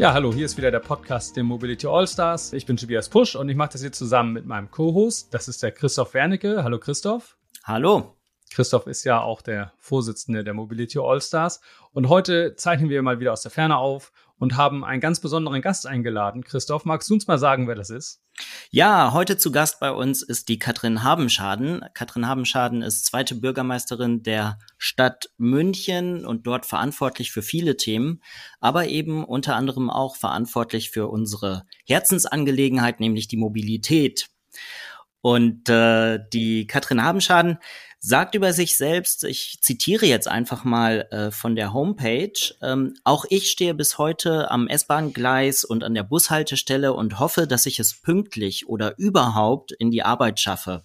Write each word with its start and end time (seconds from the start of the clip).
Ja, 0.00 0.14
hallo, 0.14 0.32
hier 0.32 0.46
ist 0.46 0.56
wieder 0.56 0.70
der 0.70 0.78
Podcast 0.78 1.36
der 1.36 1.44
Mobility 1.44 1.86
All-Stars. 1.86 2.54
Ich 2.54 2.64
bin 2.64 2.78
Tobias 2.78 3.10
Pusch 3.10 3.36
und 3.36 3.50
ich 3.50 3.54
mache 3.54 3.72
das 3.72 3.82
hier 3.82 3.92
zusammen 3.92 4.32
mit 4.32 4.46
meinem 4.46 4.70
Co-Host. 4.70 5.34
Das 5.34 5.46
ist 5.46 5.62
der 5.62 5.72
Christoph 5.72 6.14
Wernicke. 6.14 6.64
Hallo 6.64 6.78
Christoph. 6.78 7.36
Hallo. 7.64 8.16
Christoph 8.50 8.86
ist 8.86 9.04
ja 9.04 9.20
auch 9.20 9.42
der 9.42 9.74
Vorsitzende 9.76 10.42
der 10.42 10.54
Mobility 10.54 10.98
All-Stars. 10.98 11.60
Und 11.92 12.08
heute 12.08 12.56
zeichnen 12.56 12.88
wir 12.88 13.02
mal 13.02 13.20
wieder 13.20 13.34
aus 13.34 13.42
der 13.42 13.50
Ferne 13.50 13.76
auf 13.76 14.10
und 14.40 14.56
haben 14.56 14.84
einen 14.84 15.00
ganz 15.00 15.20
besonderen 15.20 15.60
Gast 15.60 15.86
eingeladen. 15.86 16.42
Christoph, 16.42 16.84
magst 16.86 17.08
du 17.10 17.14
uns 17.14 17.26
mal 17.28 17.38
sagen, 17.38 17.68
wer 17.68 17.74
das 17.74 17.90
ist? 17.90 18.22
Ja, 18.70 19.12
heute 19.12 19.36
zu 19.36 19.52
Gast 19.52 19.80
bei 19.80 19.92
uns 19.92 20.22
ist 20.22 20.48
die 20.48 20.58
Katrin 20.58 21.04
Habenschaden. 21.04 21.84
Katrin 21.92 22.26
Habenschaden 22.26 22.80
ist 22.80 23.04
zweite 23.04 23.34
Bürgermeisterin 23.34 24.22
der 24.22 24.58
Stadt 24.78 25.28
München 25.36 26.24
und 26.24 26.46
dort 26.46 26.64
verantwortlich 26.64 27.32
für 27.32 27.42
viele 27.42 27.76
Themen, 27.76 28.22
aber 28.60 28.88
eben 28.88 29.24
unter 29.24 29.56
anderem 29.56 29.90
auch 29.90 30.16
verantwortlich 30.16 30.90
für 30.90 31.08
unsere 31.08 31.66
Herzensangelegenheit, 31.86 32.98
nämlich 32.98 33.28
die 33.28 33.36
Mobilität. 33.36 34.30
Und 35.20 35.68
äh, 35.68 36.18
die 36.32 36.66
Katrin 36.66 37.02
Habenschaden 37.02 37.58
sagt 38.00 38.34
über 38.34 38.54
sich 38.54 38.76
selbst, 38.76 39.24
ich 39.24 39.58
zitiere 39.60 40.06
jetzt 40.06 40.26
einfach 40.26 40.64
mal 40.64 41.06
äh, 41.10 41.30
von 41.30 41.54
der 41.54 41.74
Homepage, 41.74 42.32
ähm, 42.62 42.94
auch 43.04 43.26
ich 43.28 43.50
stehe 43.50 43.74
bis 43.74 43.98
heute 43.98 44.50
am 44.50 44.68
S-Bahn-Gleis 44.68 45.64
und 45.64 45.84
an 45.84 45.94
der 45.94 46.02
Bushaltestelle 46.02 46.94
und 46.94 47.20
hoffe, 47.20 47.46
dass 47.46 47.66
ich 47.66 47.78
es 47.78 48.00
pünktlich 48.00 48.68
oder 48.68 48.98
überhaupt 48.98 49.72
in 49.72 49.90
die 49.90 50.02
Arbeit 50.02 50.40
schaffe. 50.40 50.84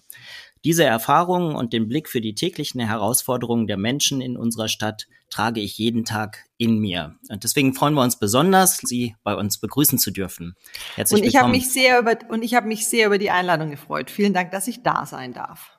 Diese 0.62 0.84
Erfahrungen 0.84 1.54
und 1.54 1.72
den 1.72 1.88
Blick 1.88 2.08
für 2.08 2.20
die 2.20 2.34
täglichen 2.34 2.80
Herausforderungen 2.80 3.66
der 3.66 3.76
Menschen 3.76 4.20
in 4.20 4.36
unserer 4.36 4.68
Stadt 4.68 5.06
trage 5.30 5.60
ich 5.60 5.78
jeden 5.78 6.04
Tag 6.04 6.44
in 6.58 6.78
mir. 6.78 7.14
Und 7.28 7.44
deswegen 7.44 7.72
freuen 7.72 7.94
wir 7.94 8.02
uns 8.02 8.18
besonders, 8.18 8.78
Sie 8.78 9.14
bei 9.22 9.34
uns 9.34 9.58
begrüßen 9.58 9.98
zu 9.98 10.10
dürfen. 10.10 10.54
Herzlich 10.96 11.22
und 11.22 11.28
ich 11.28 11.36
habe 11.36 11.50
mich 11.50 11.72
sehr 11.72 12.00
über 12.00 12.18
und 12.28 12.42
ich 12.42 12.54
habe 12.54 12.66
mich 12.66 12.88
sehr 12.88 13.06
über 13.06 13.18
die 13.18 13.30
Einladung 13.30 13.70
gefreut. 13.70 14.10
Vielen 14.10 14.34
Dank, 14.34 14.50
dass 14.50 14.66
ich 14.66 14.82
da 14.82 15.06
sein 15.06 15.32
darf. 15.32 15.75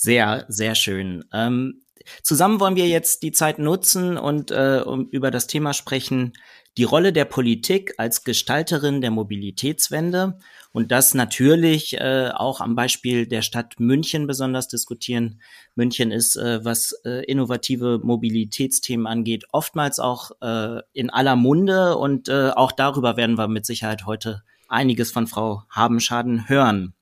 Sehr, 0.00 0.44
sehr 0.46 0.76
schön. 0.76 1.24
Ähm, 1.32 1.82
zusammen 2.22 2.60
wollen 2.60 2.76
wir 2.76 2.86
jetzt 2.86 3.24
die 3.24 3.32
Zeit 3.32 3.58
nutzen 3.58 4.16
und 4.16 4.52
äh, 4.52 4.80
um, 4.86 5.08
über 5.10 5.32
das 5.32 5.48
Thema 5.48 5.74
sprechen, 5.74 6.34
die 6.76 6.84
Rolle 6.84 7.12
der 7.12 7.24
Politik 7.24 7.94
als 7.98 8.22
Gestalterin 8.22 9.00
der 9.00 9.10
Mobilitätswende 9.10 10.38
und 10.70 10.92
das 10.92 11.14
natürlich 11.14 11.98
äh, 11.98 12.30
auch 12.32 12.60
am 12.60 12.76
Beispiel 12.76 13.26
der 13.26 13.42
Stadt 13.42 13.80
München 13.80 14.28
besonders 14.28 14.68
diskutieren. 14.68 15.40
München 15.74 16.12
ist, 16.12 16.36
äh, 16.36 16.64
was 16.64 16.92
äh, 17.04 17.24
innovative 17.24 17.98
Mobilitätsthemen 18.00 19.08
angeht, 19.08 19.46
oftmals 19.50 19.98
auch 19.98 20.30
äh, 20.40 20.80
in 20.92 21.10
aller 21.10 21.34
Munde 21.34 21.96
und 21.96 22.28
äh, 22.28 22.50
auch 22.50 22.70
darüber 22.70 23.16
werden 23.16 23.36
wir 23.36 23.48
mit 23.48 23.66
Sicherheit 23.66 24.06
heute 24.06 24.44
einiges 24.68 25.10
von 25.10 25.26
Frau 25.26 25.64
Habenschaden 25.70 26.48
hören. 26.48 26.94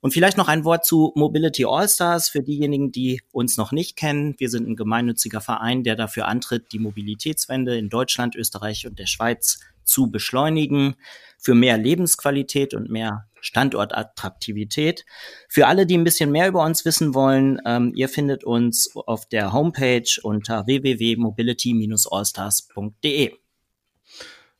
Und 0.00 0.12
vielleicht 0.12 0.36
noch 0.36 0.48
ein 0.48 0.64
Wort 0.64 0.86
zu 0.86 1.12
Mobility 1.14 1.66
All-Stars 1.66 2.30
für 2.30 2.42
diejenigen, 2.42 2.90
die 2.90 3.20
uns 3.32 3.56
noch 3.56 3.70
nicht 3.70 3.96
kennen. 3.96 4.34
Wir 4.38 4.48
sind 4.48 4.68
ein 4.68 4.76
gemeinnütziger 4.76 5.40
Verein, 5.40 5.82
der 5.82 5.96
dafür 5.96 6.26
antritt, 6.26 6.72
die 6.72 6.78
Mobilitätswende 6.78 7.76
in 7.76 7.90
Deutschland, 7.90 8.34
Österreich 8.34 8.86
und 8.86 8.98
der 8.98 9.06
Schweiz 9.06 9.60
zu 9.84 10.10
beschleunigen, 10.10 10.96
für 11.38 11.54
mehr 11.54 11.78
Lebensqualität 11.78 12.74
und 12.74 12.90
mehr 12.90 13.26
Standortattraktivität. 13.40 15.06
Für 15.48 15.66
alle, 15.66 15.86
die 15.86 15.96
ein 15.96 16.04
bisschen 16.04 16.30
mehr 16.30 16.48
über 16.48 16.62
uns 16.62 16.84
wissen 16.84 17.14
wollen, 17.14 17.58
ähm, 17.66 17.92
ihr 17.94 18.10
findet 18.10 18.44
uns 18.44 18.94
auf 18.94 19.26
der 19.26 19.52
Homepage 19.52 20.20
unter 20.22 20.66
www.mobility-allstars.de. 20.66 23.32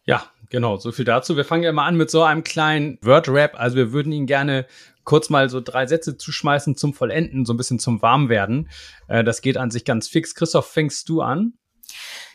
Ja, 0.07 0.25
genau, 0.49 0.79
so 0.79 0.93
viel 0.93 1.05
dazu. 1.05 1.37
Wir 1.37 1.45
fangen 1.45 1.63
ja 1.63 1.73
mal 1.73 1.87
an 1.87 1.97
mit 1.97 2.11
so 2.11 2.23
einem 2.23 2.43
kleinen 2.43 2.99
Word-Rap. 3.03 3.61
Also 3.61 3.77
wir 3.77 3.93
würden 3.93 4.13
ihn 4.13 4.25
gerne 4.27 4.65
kurz 5.05 5.31
mal 5.31 5.49
so 5.49 5.61
drei 5.61 5.87
Sätze 5.87 6.17
zuschmeißen 6.17 6.77
zum 6.77 6.95
Vollenden, 6.95 7.45
so 7.45 7.53
ein 7.55 7.57
bisschen 7.57 7.79
zum 7.79 8.03
Warmwerden. 8.03 8.69
Äh, 9.09 9.25
das 9.25 9.43
geht 9.43 9.57
an 9.57 9.71
sich 9.71 9.85
ganz 9.85 10.09
fix. 10.09 10.35
Christoph, 10.35 10.67
fängst 10.67 11.09
du 11.09 11.23
an? 11.23 11.55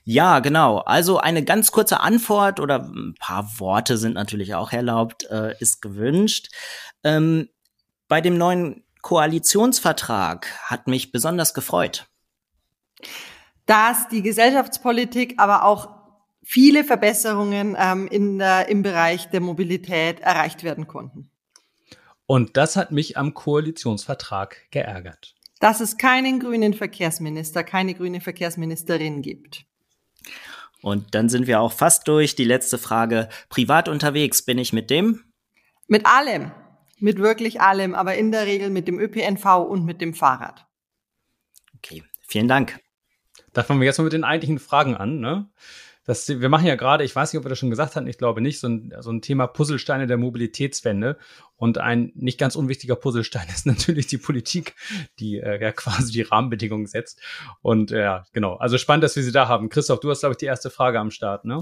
Ja, 0.04 0.40
genau. 0.40 0.78
Also 0.80 1.18
eine 1.18 1.44
ganz 1.44 1.72
kurze 1.72 2.00
Antwort 2.00 2.60
oder 2.60 2.84
ein 2.84 3.16
paar 3.20 3.60
Worte 3.60 3.98
sind 3.98 4.14
natürlich 4.14 4.54
auch 4.54 4.72
erlaubt, 4.72 5.26
äh, 5.32 5.56
ist 5.60 5.82
gewünscht. 5.82 6.50
Ähm, 7.04 7.50
bei 8.08 8.22
dem 8.22 8.38
neuen 8.38 8.84
Koalitionsvertrag 9.02 10.48
hat 10.64 10.88
mich 10.88 11.12
besonders 11.12 11.54
gefreut. 11.54 12.08
Dass 13.66 14.08
die 14.10 14.22
Gesellschaftspolitik, 14.22 15.36
aber 15.38 15.64
auch 15.64 15.90
viele 16.44 16.84
Verbesserungen 16.84 17.76
ähm, 17.80 18.08
in 18.08 18.38
der, 18.38 18.70
im 18.70 18.84
Bereich 18.84 19.30
der 19.32 19.42
Mobilität 19.42 20.20
erreicht 20.20 20.64
werden 20.64 20.88
konnten. 20.88 21.32
Und 22.28 22.58
das 22.58 22.76
hat 22.76 22.92
mich 22.92 23.18
am 23.18 23.34
Koalitionsvertrag 23.34 24.70
geärgert. 24.72 25.36
Dass 25.60 25.80
es 25.80 25.98
keinen 25.98 26.40
grünen 26.40 26.74
Verkehrsminister, 26.74 27.64
keine 27.64 27.94
grüne 27.94 28.22
Verkehrsministerin 28.22 29.22
gibt. 29.22 29.66
Und 30.82 31.16
dann 31.16 31.30
sind 31.30 31.48
wir 31.48 31.62
auch 31.62 31.72
fast 31.72 32.08
durch. 32.08 32.36
Die 32.36 32.44
letzte 32.44 32.78
Frage. 32.78 33.30
Privat 33.50 33.90
unterwegs 33.90 34.44
bin 34.44 34.58
ich 34.58 34.74
mit 34.74 34.90
dem? 34.90 35.24
Mit 35.88 36.06
allem. 36.06 36.52
Mit 37.00 37.20
wirklich 37.20 37.62
allem, 37.62 37.96
aber 37.96 38.16
in 38.16 38.32
der 38.32 38.46
Regel 38.46 38.70
mit 38.70 38.88
dem 38.88 39.00
ÖPNV 39.00 39.46
und 39.68 39.86
mit 39.86 40.02
dem 40.02 40.14
Fahrrad. 40.14 40.66
Okay, 41.78 42.04
vielen 42.28 42.48
Dank. 42.48 42.80
Da 43.54 43.64
fangen 43.64 43.80
wir 43.80 43.86
jetzt 43.86 43.98
mal 43.98 44.06
mit 44.06 44.14
den 44.14 44.24
eigentlichen 44.24 44.60
Fragen 44.60 44.96
an. 44.96 45.20
Ne? 45.20 45.50
Das, 46.06 46.30
wir 46.30 46.50
machen 46.50 46.68
ja 46.68 46.76
gerade, 46.76 47.04
ich 47.04 47.16
weiß 47.16 47.34
nicht, 47.34 47.40
ob 47.40 47.46
wir 47.46 47.50
das 47.50 47.58
schon 47.58 47.72
gesagt 47.72 47.96
hatten, 47.96 48.08
ich 48.08 48.20
glaube 48.20 48.40
nicht, 48.40 48.60
so 48.60 48.68
ein, 48.68 48.94
so 49.00 49.12
ein 49.12 49.22
Thema 49.22 49.48
Puzzlesteine 49.48 50.06
der 50.06 50.18
Mobilitätswende. 50.18 51.18
Und 51.58 51.80
ein 51.80 52.12
nicht 52.16 52.38
ganz 52.38 52.56
unwichtiger 52.56 52.96
Puzzlestein 52.96 53.48
ist 53.54 53.66
natürlich 53.66 54.06
die 54.08 54.20
Politik, 54.20 54.76
die 55.20 55.40
äh, 55.40 55.60
ja 55.60 55.72
quasi 55.72 56.12
die 56.12 56.22
Rahmenbedingungen 56.22 56.86
setzt. 56.86 57.22
Und 57.62 57.92
äh, 57.92 58.02
ja, 58.02 58.26
genau. 58.34 58.56
Also 58.56 58.78
spannend, 58.78 59.04
dass 59.04 59.16
wir 59.16 59.24
sie 59.24 59.32
da 59.32 59.48
haben. 59.48 59.70
Christoph, 59.70 60.00
du 60.00 60.12
hast, 60.12 60.20
glaube 60.20 60.34
ich, 60.34 60.38
die 60.38 60.46
erste 60.46 60.70
Frage 60.70 61.00
am 61.00 61.10
Start, 61.12 61.44
ne? 61.46 61.60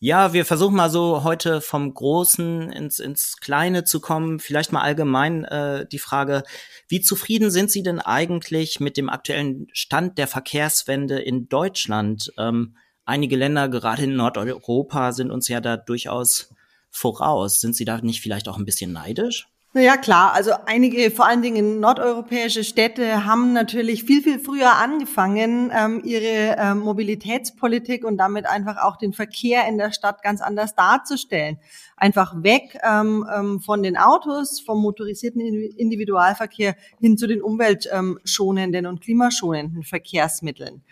Ja, 0.00 0.32
wir 0.32 0.44
versuchen 0.44 0.74
mal 0.76 0.90
so 0.90 1.22
heute 1.22 1.60
vom 1.60 1.94
Großen 1.94 2.70
ins, 2.72 2.98
ins 2.98 3.38
Kleine 3.38 3.84
zu 3.84 4.00
kommen. 4.00 4.38
Vielleicht 4.40 4.72
mal 4.72 4.82
allgemein 4.82 5.44
äh, 5.44 5.86
die 5.86 6.00
Frage, 6.00 6.42
wie 6.88 7.00
zufrieden 7.00 7.50
sind 7.50 7.70
Sie 7.70 7.82
denn 7.82 8.00
eigentlich 8.00 8.80
mit 8.80 8.96
dem 8.96 9.08
aktuellen 9.08 9.68
Stand 9.72 10.18
der 10.18 10.26
Verkehrswende 10.26 11.20
in 11.20 11.48
Deutschland? 11.48 12.32
Ähm, 12.36 12.76
einige 13.04 13.36
Länder, 13.36 13.68
gerade 13.68 14.04
in 14.04 14.16
Nordeuropa, 14.16 15.12
sind 15.12 15.30
uns 15.30 15.48
ja 15.48 15.60
da 15.60 15.76
durchaus 15.76 16.50
voraus. 16.90 17.60
Sind 17.60 17.74
Sie 17.76 17.84
da 17.84 17.98
nicht 18.00 18.20
vielleicht 18.20 18.48
auch 18.48 18.58
ein 18.58 18.64
bisschen 18.64 18.92
neidisch? 18.92 19.48
Ja 19.76 19.96
klar, 19.96 20.32
also 20.34 20.52
einige, 20.66 21.10
vor 21.10 21.26
allen 21.26 21.42
Dingen 21.42 21.80
nordeuropäische 21.80 22.62
Städte 22.62 23.26
haben 23.26 23.52
natürlich 23.52 24.04
viel, 24.04 24.22
viel 24.22 24.38
früher 24.38 24.76
angefangen, 24.76 25.72
ähm, 25.76 26.00
ihre 26.04 26.54
ähm, 26.56 26.78
Mobilitätspolitik 26.78 28.04
und 28.04 28.16
damit 28.16 28.46
einfach 28.46 28.76
auch 28.76 28.96
den 28.96 29.12
Verkehr 29.12 29.66
in 29.66 29.76
der 29.76 29.90
Stadt 29.90 30.22
ganz 30.22 30.40
anders 30.40 30.76
darzustellen. 30.76 31.58
Einfach 31.96 32.40
weg 32.44 32.78
ähm, 32.84 33.26
ähm 33.36 33.60
von 33.60 33.82
den 33.82 33.96
Autos, 33.96 34.60
vom 34.60 34.80
motorisierten 34.80 35.40
Individualverkehr 35.40 36.76
hin 37.00 37.18
zu 37.18 37.26
den 37.26 37.42
umweltschonenden 37.42 38.86
und 38.86 39.00
klimaschonenden 39.00 39.82
Verkehrsmitteln. 39.82 40.84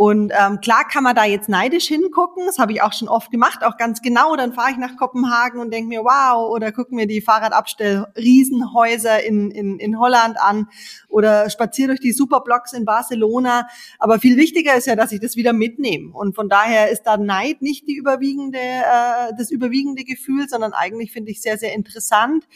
Und 0.00 0.32
ähm, 0.32 0.62
klar 0.62 0.88
kann 0.90 1.04
man 1.04 1.14
da 1.14 1.26
jetzt 1.26 1.50
neidisch 1.50 1.86
hingucken, 1.88 2.29
das 2.46 2.58
habe 2.58 2.72
ich 2.72 2.82
auch 2.82 2.92
schon 2.92 3.08
oft 3.08 3.30
gemacht, 3.30 3.64
auch 3.64 3.76
ganz 3.76 4.02
genau. 4.02 4.36
Dann 4.36 4.52
fahre 4.52 4.72
ich 4.72 4.76
nach 4.76 4.96
Kopenhagen 4.96 5.60
und 5.60 5.72
denke 5.72 5.88
mir, 5.88 6.04
wow, 6.04 6.50
oder 6.50 6.72
gucken 6.72 6.96
mir 6.96 7.06
die 7.06 7.20
Fahrradabstell-Riesenhäuser 7.20 9.24
in, 9.24 9.50
in, 9.50 9.78
in 9.78 9.98
Holland 9.98 10.40
an 10.40 10.68
oder 11.08 11.50
spaziere 11.50 11.88
durch 11.88 12.00
die 12.00 12.12
Superblocks 12.12 12.72
in 12.72 12.84
Barcelona. 12.84 13.68
Aber 13.98 14.18
viel 14.18 14.36
wichtiger 14.36 14.74
ist 14.74 14.86
ja, 14.86 14.96
dass 14.96 15.12
ich 15.12 15.20
das 15.20 15.36
wieder 15.36 15.52
mitnehme. 15.52 16.12
Und 16.12 16.34
von 16.34 16.48
daher 16.48 16.90
ist 16.90 17.02
da 17.02 17.16
Neid 17.16 17.62
nicht 17.62 17.88
die 17.88 17.94
überwiegende, 17.94 18.58
äh, 18.58 19.32
das 19.36 19.50
überwiegende 19.50 20.04
Gefühl, 20.04 20.48
sondern 20.48 20.72
eigentlich 20.72 21.12
finde 21.12 21.30
ich 21.30 21.42
sehr, 21.42 21.58
sehr 21.58 21.74
interessant, 21.74 22.46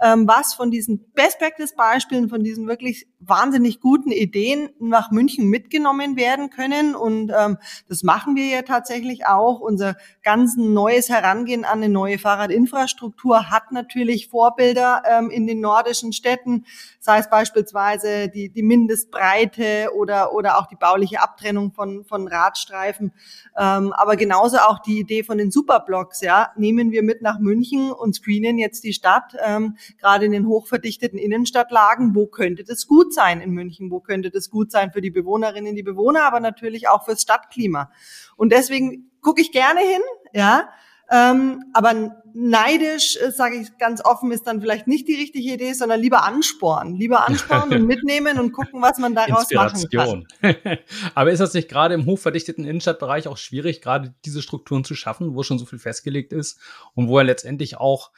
ähm, 0.00 0.26
was 0.26 0.54
von 0.54 0.70
diesen 0.70 1.12
Best 1.12 1.38
Practice 1.38 1.74
Beispielen, 1.74 2.28
von 2.28 2.42
diesen 2.42 2.66
wirklich 2.66 3.06
wahnsinnig 3.20 3.80
guten 3.80 4.10
Ideen 4.10 4.70
nach 4.80 5.10
München 5.10 5.48
mitgenommen 5.48 6.16
werden 6.16 6.50
können. 6.50 6.94
Und 6.94 7.32
ähm, 7.36 7.58
das 7.88 8.02
machen 8.02 8.36
wir 8.36 8.46
ja 8.46 8.62
tatsächlich 8.62 9.26
auch. 9.26 9.33
Unser 9.60 9.96
ganz 10.22 10.56
neues 10.56 11.08
Herangehen 11.08 11.64
an 11.64 11.78
eine 11.78 11.88
neue 11.88 12.18
Fahrradinfrastruktur 12.18 13.50
hat 13.50 13.72
natürlich 13.72 14.28
Vorbilder 14.28 15.02
ähm, 15.08 15.30
in 15.30 15.46
den 15.46 15.60
nordischen 15.60 16.12
Städten, 16.12 16.64
sei 17.04 17.18
es 17.18 17.28
beispielsweise 17.28 18.30
die, 18.30 18.48
die 18.48 18.62
Mindestbreite 18.62 19.90
oder, 19.94 20.32
oder 20.32 20.58
auch 20.58 20.66
die 20.66 20.74
bauliche 20.74 21.20
Abtrennung 21.20 21.70
von, 21.70 22.06
von 22.06 22.26
Radstreifen. 22.26 23.12
Ähm, 23.58 23.92
aber 23.92 24.16
genauso 24.16 24.56
auch 24.56 24.78
die 24.78 25.00
Idee 25.00 25.22
von 25.22 25.36
den 25.36 25.50
Superblocks, 25.50 26.22
ja, 26.22 26.52
nehmen 26.56 26.92
wir 26.92 27.02
mit 27.02 27.20
nach 27.20 27.38
München 27.38 27.92
und 27.92 28.14
screenen 28.14 28.56
jetzt 28.56 28.84
die 28.84 28.94
Stadt, 28.94 29.36
ähm, 29.44 29.76
gerade 29.98 30.24
in 30.24 30.32
den 30.32 30.46
hochverdichteten 30.46 31.18
Innenstadtlagen. 31.18 32.14
Wo 32.14 32.26
könnte 32.26 32.64
das 32.64 32.86
gut 32.86 33.12
sein 33.12 33.42
in 33.42 33.50
München? 33.50 33.90
Wo 33.90 34.00
könnte 34.00 34.30
das 34.30 34.48
gut 34.48 34.72
sein 34.72 34.90
für 34.90 35.02
die 35.02 35.10
Bewohnerinnen, 35.10 35.76
die 35.76 35.82
Bewohner, 35.82 36.24
aber 36.24 36.40
natürlich 36.40 36.88
auch 36.88 37.04
fürs 37.04 37.20
Stadtklima? 37.20 37.90
Und 38.34 38.50
deswegen 38.50 39.10
gucke 39.20 39.42
ich 39.42 39.52
gerne 39.52 39.80
hin, 39.80 40.00
ja. 40.32 40.70
Ähm, 41.10 41.64
aber 41.74 42.22
neidisch, 42.34 43.16
äh, 43.16 43.30
sage 43.30 43.56
ich 43.56 43.78
ganz 43.78 44.04
offen, 44.04 44.32
ist 44.32 44.46
dann 44.46 44.60
vielleicht 44.60 44.86
nicht 44.86 45.06
die 45.06 45.14
richtige 45.14 45.52
Idee, 45.52 45.72
sondern 45.72 46.00
lieber 46.00 46.24
anspornen. 46.24 46.96
Lieber 46.96 47.26
anspornen 47.28 47.82
und 47.82 47.86
mitnehmen 47.86 48.38
und 48.38 48.52
gucken, 48.52 48.82
was 48.82 48.98
man 48.98 49.14
daraus 49.14 49.50
machen 49.52 49.88
kann. 49.90 50.26
aber 51.14 51.30
ist 51.30 51.40
das 51.40 51.54
nicht 51.54 51.68
gerade 51.68 51.94
im 51.94 52.06
hochverdichteten 52.06 52.64
Innenstadtbereich 52.64 53.28
auch 53.28 53.36
schwierig, 53.36 53.80
gerade 53.80 54.14
diese 54.24 54.42
Strukturen 54.42 54.84
zu 54.84 54.94
schaffen, 54.94 55.34
wo 55.34 55.42
schon 55.42 55.58
so 55.58 55.66
viel 55.66 55.78
festgelegt 55.78 56.32
ist 56.32 56.58
und 56.94 57.08
wo 57.08 57.18
er 57.18 57.24
letztendlich 57.24 57.76
auch 57.76 58.10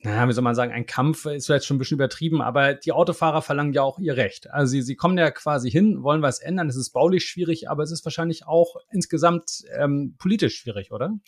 naja, 0.00 0.28
wie 0.28 0.32
soll 0.32 0.44
man 0.44 0.54
sagen, 0.54 0.70
ein 0.70 0.86
Kampf 0.86 1.26
ist 1.26 1.46
vielleicht 1.46 1.64
schon 1.64 1.74
ein 1.74 1.80
bisschen 1.80 1.96
übertrieben, 1.96 2.40
aber 2.40 2.74
die 2.74 2.92
Autofahrer 2.92 3.42
verlangen 3.42 3.72
ja 3.72 3.82
auch 3.82 3.98
ihr 3.98 4.16
Recht. 4.16 4.48
Also 4.48 4.70
sie, 4.70 4.82
sie 4.82 4.94
kommen 4.94 5.18
ja 5.18 5.32
quasi 5.32 5.72
hin, 5.72 6.04
wollen 6.04 6.22
was 6.22 6.38
ändern. 6.38 6.68
Es 6.68 6.76
ist 6.76 6.90
baulich 6.90 7.26
schwierig, 7.26 7.68
aber 7.68 7.82
es 7.82 7.90
ist 7.90 8.04
wahrscheinlich 8.04 8.46
auch 8.46 8.76
insgesamt 8.92 9.64
ähm, 9.76 10.14
politisch 10.16 10.56
schwierig, 10.56 10.92
oder? 10.92 11.18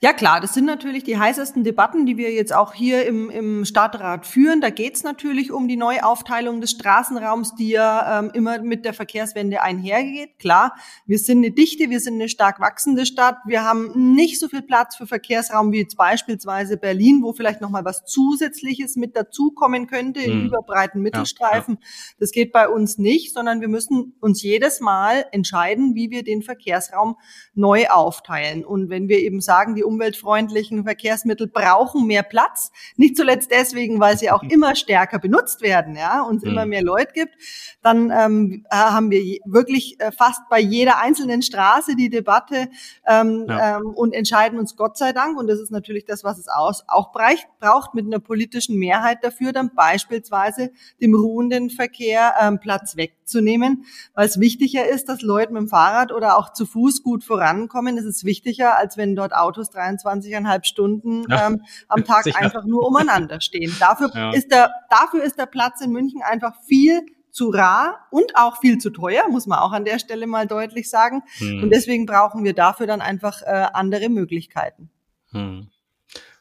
Ja 0.00 0.12
klar, 0.12 0.40
das 0.40 0.52
sind 0.52 0.64
natürlich 0.64 1.04
die 1.04 1.16
heißesten 1.16 1.62
Debatten, 1.62 2.06
die 2.06 2.16
wir 2.16 2.32
jetzt 2.32 2.52
auch 2.52 2.74
hier 2.74 3.06
im, 3.06 3.30
im 3.30 3.64
Stadtrat 3.64 4.26
führen. 4.26 4.60
Da 4.60 4.70
geht 4.70 4.96
es 4.96 5.04
natürlich 5.04 5.52
um 5.52 5.68
die 5.68 5.76
Neuaufteilung 5.76 6.60
des 6.60 6.72
Straßenraums, 6.72 7.54
die 7.54 7.68
ja 7.68 8.18
ähm, 8.18 8.32
immer 8.34 8.60
mit 8.60 8.84
der 8.84 8.94
Verkehrswende 8.94 9.62
einhergeht. 9.62 10.40
Klar, 10.40 10.74
wir 11.06 11.20
sind 11.20 11.38
eine 11.38 11.52
dichte, 11.52 11.88
wir 11.88 12.00
sind 12.00 12.14
eine 12.14 12.28
stark 12.28 12.58
wachsende 12.58 13.06
Stadt. 13.06 13.36
Wir 13.46 13.62
haben 13.62 14.14
nicht 14.16 14.40
so 14.40 14.48
viel 14.48 14.62
Platz 14.62 14.96
für 14.96 15.06
Verkehrsraum 15.06 15.70
wie 15.70 15.78
jetzt 15.78 15.96
beispielsweise 15.96 16.76
Berlin, 16.76 17.20
wo 17.22 17.32
vielleicht 17.32 17.60
noch 17.60 17.70
mal 17.70 17.84
was 17.84 18.07
Zusätzliches 18.08 18.96
mit 18.96 19.16
dazukommen 19.16 19.86
könnte 19.86 20.20
in 20.20 20.32
hm. 20.32 20.46
überbreiten 20.46 21.02
Mittelstreifen. 21.02 21.78
Ja, 21.80 21.86
ja. 21.86 22.14
Das 22.18 22.32
geht 22.32 22.52
bei 22.52 22.68
uns 22.68 22.98
nicht, 22.98 23.34
sondern 23.34 23.60
wir 23.60 23.68
müssen 23.68 24.14
uns 24.20 24.42
jedes 24.42 24.80
Mal 24.80 25.26
entscheiden, 25.32 25.94
wie 25.94 26.10
wir 26.10 26.24
den 26.24 26.42
Verkehrsraum 26.42 27.16
neu 27.54 27.86
aufteilen. 27.88 28.64
Und 28.64 28.88
wenn 28.90 29.08
wir 29.08 29.20
eben 29.20 29.40
sagen, 29.40 29.74
die 29.74 29.84
umweltfreundlichen 29.84 30.84
Verkehrsmittel 30.84 31.46
brauchen 31.46 32.06
mehr 32.06 32.22
Platz, 32.22 32.70
nicht 32.96 33.16
zuletzt 33.16 33.50
deswegen, 33.50 34.00
weil 34.00 34.18
sie 34.18 34.30
auch 34.30 34.42
hm. 34.42 34.50
immer 34.50 34.74
stärker 34.74 35.18
benutzt 35.18 35.62
werden, 35.62 35.96
ja, 35.96 36.22
und 36.22 36.38
es 36.38 36.42
hm. 36.42 36.50
immer 36.50 36.66
mehr 36.66 36.82
Leute 36.82 37.12
gibt, 37.12 37.34
dann 37.82 38.10
ähm, 38.10 38.66
äh, 38.70 38.76
haben 38.76 39.10
wir 39.10 39.20
wirklich 39.44 40.00
äh, 40.00 40.10
fast 40.12 40.40
bei 40.48 40.60
jeder 40.60 41.00
einzelnen 41.00 41.42
Straße 41.42 41.96
die 41.96 42.10
Debatte 42.10 42.70
ähm, 43.06 43.46
ja. 43.48 43.78
ähm, 43.78 43.86
und 43.86 44.12
entscheiden 44.14 44.58
uns 44.58 44.76
Gott 44.76 44.96
sei 44.96 45.12
Dank, 45.12 45.38
und 45.38 45.46
das 45.46 45.60
ist 45.60 45.70
natürlich 45.70 46.04
das, 46.04 46.24
was 46.24 46.38
es 46.38 46.48
aus, 46.48 46.84
auch 46.88 47.12
braucht, 47.12 47.94
mit 47.98 48.14
einer 48.14 48.20
politischen 48.20 48.76
Mehrheit 48.78 49.18
dafür, 49.22 49.52
dann 49.52 49.74
beispielsweise 49.74 50.70
dem 51.00 51.14
ruhenden 51.14 51.70
Verkehr 51.70 52.34
ähm, 52.40 52.60
Platz 52.60 52.96
wegzunehmen, 52.96 53.84
weil 54.14 54.26
es 54.26 54.38
wichtiger 54.38 54.88
ist, 54.88 55.08
dass 55.08 55.22
Leute 55.22 55.52
mit 55.52 55.62
dem 55.62 55.68
Fahrrad 55.68 56.12
oder 56.12 56.38
auch 56.38 56.52
zu 56.52 56.64
Fuß 56.64 57.02
gut 57.02 57.24
vorankommen. 57.24 57.98
Es 57.98 58.04
ist 58.04 58.24
wichtiger, 58.24 58.78
als 58.78 58.96
wenn 58.96 59.16
dort 59.16 59.34
Autos 59.34 59.72
23,5 59.72 60.64
Stunden 60.64 61.24
ähm, 61.30 61.62
am 61.88 62.04
Tag 62.04 62.24
sicher. 62.24 62.38
einfach 62.38 62.64
nur 62.64 62.86
umeinander 62.86 63.40
stehen. 63.40 63.74
Dafür 63.80 64.10
ja. 64.14 64.32
ist 64.32 64.52
der, 64.52 64.72
dafür 64.90 65.24
ist 65.24 65.38
der 65.38 65.46
Platz 65.46 65.80
in 65.80 65.90
München 65.90 66.22
einfach 66.22 66.54
viel 66.62 67.02
zu 67.30 67.50
rar 67.50 68.06
und 68.10 68.36
auch 68.36 68.58
viel 68.58 68.78
zu 68.78 68.90
teuer, 68.90 69.28
muss 69.28 69.46
man 69.46 69.58
auch 69.58 69.72
an 69.72 69.84
der 69.84 69.98
Stelle 69.98 70.26
mal 70.26 70.46
deutlich 70.46 70.88
sagen. 70.88 71.22
Hm. 71.38 71.62
Und 71.62 71.70
deswegen 71.70 72.06
brauchen 72.06 72.44
wir 72.44 72.54
dafür 72.54 72.86
dann 72.86 73.00
einfach 73.00 73.42
äh, 73.42 73.66
andere 73.72 74.08
Möglichkeiten. 74.08 74.90
Hm. 75.30 75.68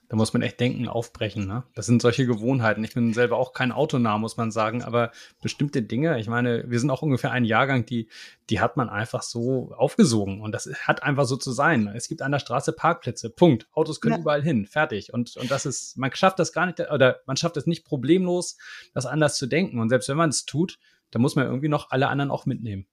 Da 0.09 0.15
muss 0.15 0.31
man 0.31 0.41
echt 0.41 0.59
denken, 0.59 0.87
aufbrechen. 0.87 1.47
Ne? 1.47 1.63
Das 1.75 1.85
sind 1.85 2.01
solche 2.01 2.25
Gewohnheiten. 2.25 2.83
Ich 2.83 2.93
bin 2.93 3.13
selber 3.13 3.37
auch 3.37 3.51
kein 3.51 3.73
Autonah, 3.73 4.17
muss 4.17 4.37
man 4.37 4.51
sagen, 4.51 4.81
aber 4.81 5.11
bestimmte 5.41 5.81
Dinge, 5.81 6.17
ich 6.19 6.27
meine, 6.27 6.63
wir 6.69 6.79
sind 6.79 6.89
auch 6.89 7.01
ungefähr 7.01 7.31
ein 7.31 7.43
Jahrgang, 7.43 7.85
die, 7.85 8.07
die 8.49 8.61
hat 8.61 8.77
man 8.77 8.89
einfach 8.89 9.21
so 9.21 9.73
aufgesogen. 9.75 10.39
Und 10.41 10.53
das 10.53 10.69
hat 10.83 11.03
einfach 11.03 11.25
so 11.25 11.35
zu 11.35 11.51
sein. 11.51 11.87
Es 11.87 12.07
gibt 12.07 12.21
an 12.21 12.31
der 12.31 12.39
Straße 12.39 12.71
Parkplätze. 12.71 13.29
Punkt. 13.29 13.67
Autos 13.73 13.99
können 13.99 14.15
ja. 14.15 14.21
überall 14.21 14.41
hin. 14.41 14.65
Fertig. 14.65 15.13
Und, 15.13 15.35
und 15.35 15.51
das 15.51 15.65
ist, 15.65 15.97
man 15.97 16.13
schafft 16.15 16.39
das 16.39 16.53
gar 16.53 16.65
nicht, 16.65 16.79
oder 16.79 17.19
man 17.25 17.35
schafft 17.35 17.57
es 17.57 17.67
nicht 17.67 17.85
problemlos, 17.85 18.57
das 18.93 19.05
anders 19.05 19.35
zu 19.35 19.45
denken. 19.45 19.79
Und 19.79 19.89
selbst 19.89 20.07
wenn 20.07 20.17
man 20.17 20.29
es 20.29 20.45
tut, 20.45 20.79
dann 21.11 21.21
muss 21.21 21.35
man 21.35 21.45
irgendwie 21.45 21.69
noch 21.69 21.91
alle 21.91 22.07
anderen 22.07 22.31
auch 22.31 22.45
mitnehmen. 22.45 22.87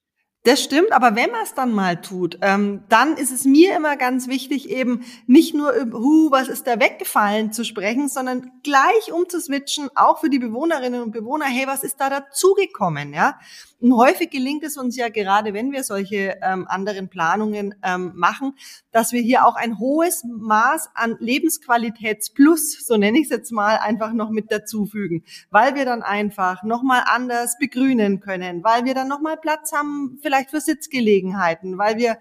Das 0.45 0.61
stimmt, 0.61 0.91
aber 0.91 1.15
wenn 1.15 1.31
man 1.31 1.41
es 1.41 1.55
dann 1.55 1.71
mal 1.71 1.99
tut, 1.99 2.37
ähm, 2.41 2.83
dann 2.87 3.17
ist 3.17 3.31
es 3.31 3.45
mir 3.45 3.75
immer 3.75 3.97
ganz 3.97 4.27
wichtig, 4.27 4.69
eben 4.69 5.03
nicht 5.25 5.55
nur 5.55 5.71
über, 5.71 5.97
hu, 5.97 6.29
was 6.29 6.49
ist 6.49 6.67
da 6.67 6.79
weggefallen 6.79 7.51
zu 7.51 7.63
sprechen, 7.63 8.09
sondern 8.09 8.51
gleich 8.61 9.11
umzuswitchen, 9.11 9.89
auch 9.95 10.19
für 10.19 10.29
die 10.29 10.37
Bewohnerinnen 10.37 11.01
und 11.01 11.11
Bewohner, 11.11 11.45
hey, 11.45 11.65
was 11.65 11.83
ist 11.83 11.99
da 11.99 12.11
dazugekommen, 12.11 13.11
ja? 13.11 13.39
Und 13.79 13.95
häufig 13.95 14.29
gelingt 14.29 14.63
es 14.63 14.77
uns 14.77 14.95
ja 14.95 15.09
gerade, 15.09 15.53
wenn 15.53 15.71
wir 15.71 15.83
solche 15.83 16.37
ähm, 16.41 16.65
anderen 16.67 17.09
Planungen 17.09 17.75
ähm, 17.83 18.13
machen, 18.15 18.53
dass 18.91 19.11
wir 19.11 19.21
hier 19.21 19.45
auch 19.45 19.55
ein 19.55 19.79
hohes 19.79 20.23
Maß 20.23 20.89
an 20.93 21.17
Lebensqualitätsplus, 21.19 22.85
so 22.85 22.95
nenne 22.95 23.19
ich 23.19 23.25
es 23.25 23.29
jetzt 23.31 23.51
mal, 23.51 23.77
einfach 23.77 24.13
noch 24.13 24.29
mit 24.29 24.51
dazufügen, 24.51 25.23
weil 25.51 25.75
wir 25.75 25.85
dann 25.85 26.03
einfach 26.03 26.63
nochmal 26.63 27.03
anders 27.05 27.57
begrünen 27.59 28.21
können, 28.21 28.63
weil 28.63 28.85
wir 28.85 28.93
dann 28.93 29.09
nochmal 29.09 29.37
Platz 29.37 29.73
haben, 29.73 30.19
vielleicht 30.21 30.51
für 30.51 30.61
Sitzgelegenheiten, 30.61 31.77
weil 31.77 31.97
wir 31.97 32.17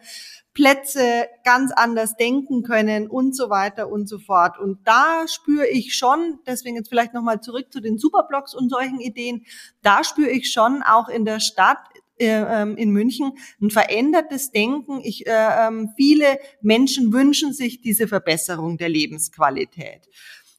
Plätze 0.54 1.26
ganz 1.44 1.72
anders 1.72 2.16
denken 2.16 2.62
können 2.62 3.08
und 3.08 3.36
so 3.36 3.50
weiter 3.50 3.88
und 3.88 4.08
so 4.08 4.18
fort. 4.18 4.58
Und 4.58 4.78
da 4.86 5.26
spüre 5.28 5.66
ich 5.66 5.96
schon, 5.96 6.38
deswegen 6.46 6.76
jetzt 6.76 6.88
vielleicht 6.88 7.12
nochmal 7.12 7.40
zurück 7.40 7.72
zu 7.72 7.80
den 7.80 7.98
Superblocks 7.98 8.54
und 8.54 8.70
solchen 8.70 9.00
Ideen, 9.00 9.44
da 9.82 10.04
spüre 10.04 10.30
ich 10.30 10.52
schon 10.52 10.82
auch 10.82 11.08
in 11.08 11.24
der 11.24 11.40
Stadt, 11.40 11.78
äh, 12.18 12.28
ähm, 12.28 12.76
in 12.76 12.90
München 12.90 13.32
ein 13.60 13.70
verändertes 13.70 14.52
Denken. 14.52 15.00
Ich, 15.02 15.26
äh, 15.26 15.66
ähm, 15.66 15.90
viele 15.96 16.38
Menschen 16.62 17.12
wünschen 17.12 17.52
sich 17.52 17.80
diese 17.80 18.06
Verbesserung 18.06 18.78
der 18.78 18.88
Lebensqualität. 18.88 20.08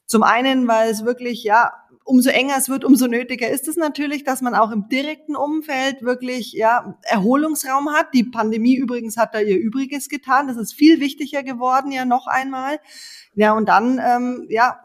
Zum 0.04 0.22
einen, 0.22 0.68
weil 0.68 0.90
es 0.90 1.04
wirklich, 1.04 1.42
ja, 1.42 1.72
umso 2.06 2.30
enger 2.30 2.54
es 2.56 2.68
wird, 2.68 2.84
umso 2.84 3.08
nötiger 3.08 3.50
ist 3.50 3.66
es 3.66 3.76
natürlich, 3.76 4.22
dass 4.22 4.40
man 4.40 4.54
auch 4.54 4.70
im 4.70 4.88
direkten 4.88 5.34
Umfeld 5.34 6.02
wirklich 6.02 6.52
ja, 6.52 6.96
Erholungsraum 7.02 7.92
hat. 7.92 8.14
Die 8.14 8.22
Pandemie 8.22 8.76
übrigens 8.76 9.16
hat 9.16 9.34
da 9.34 9.40
ihr 9.40 9.58
Übriges 9.58 10.08
getan. 10.08 10.46
Das 10.46 10.56
ist 10.56 10.72
viel 10.72 11.00
wichtiger 11.00 11.42
geworden, 11.42 11.90
ja 11.90 12.04
noch 12.04 12.28
einmal. 12.28 12.78
Ja, 13.34 13.54
und 13.54 13.68
dann, 13.68 14.00
ähm, 14.02 14.46
ja, 14.48 14.80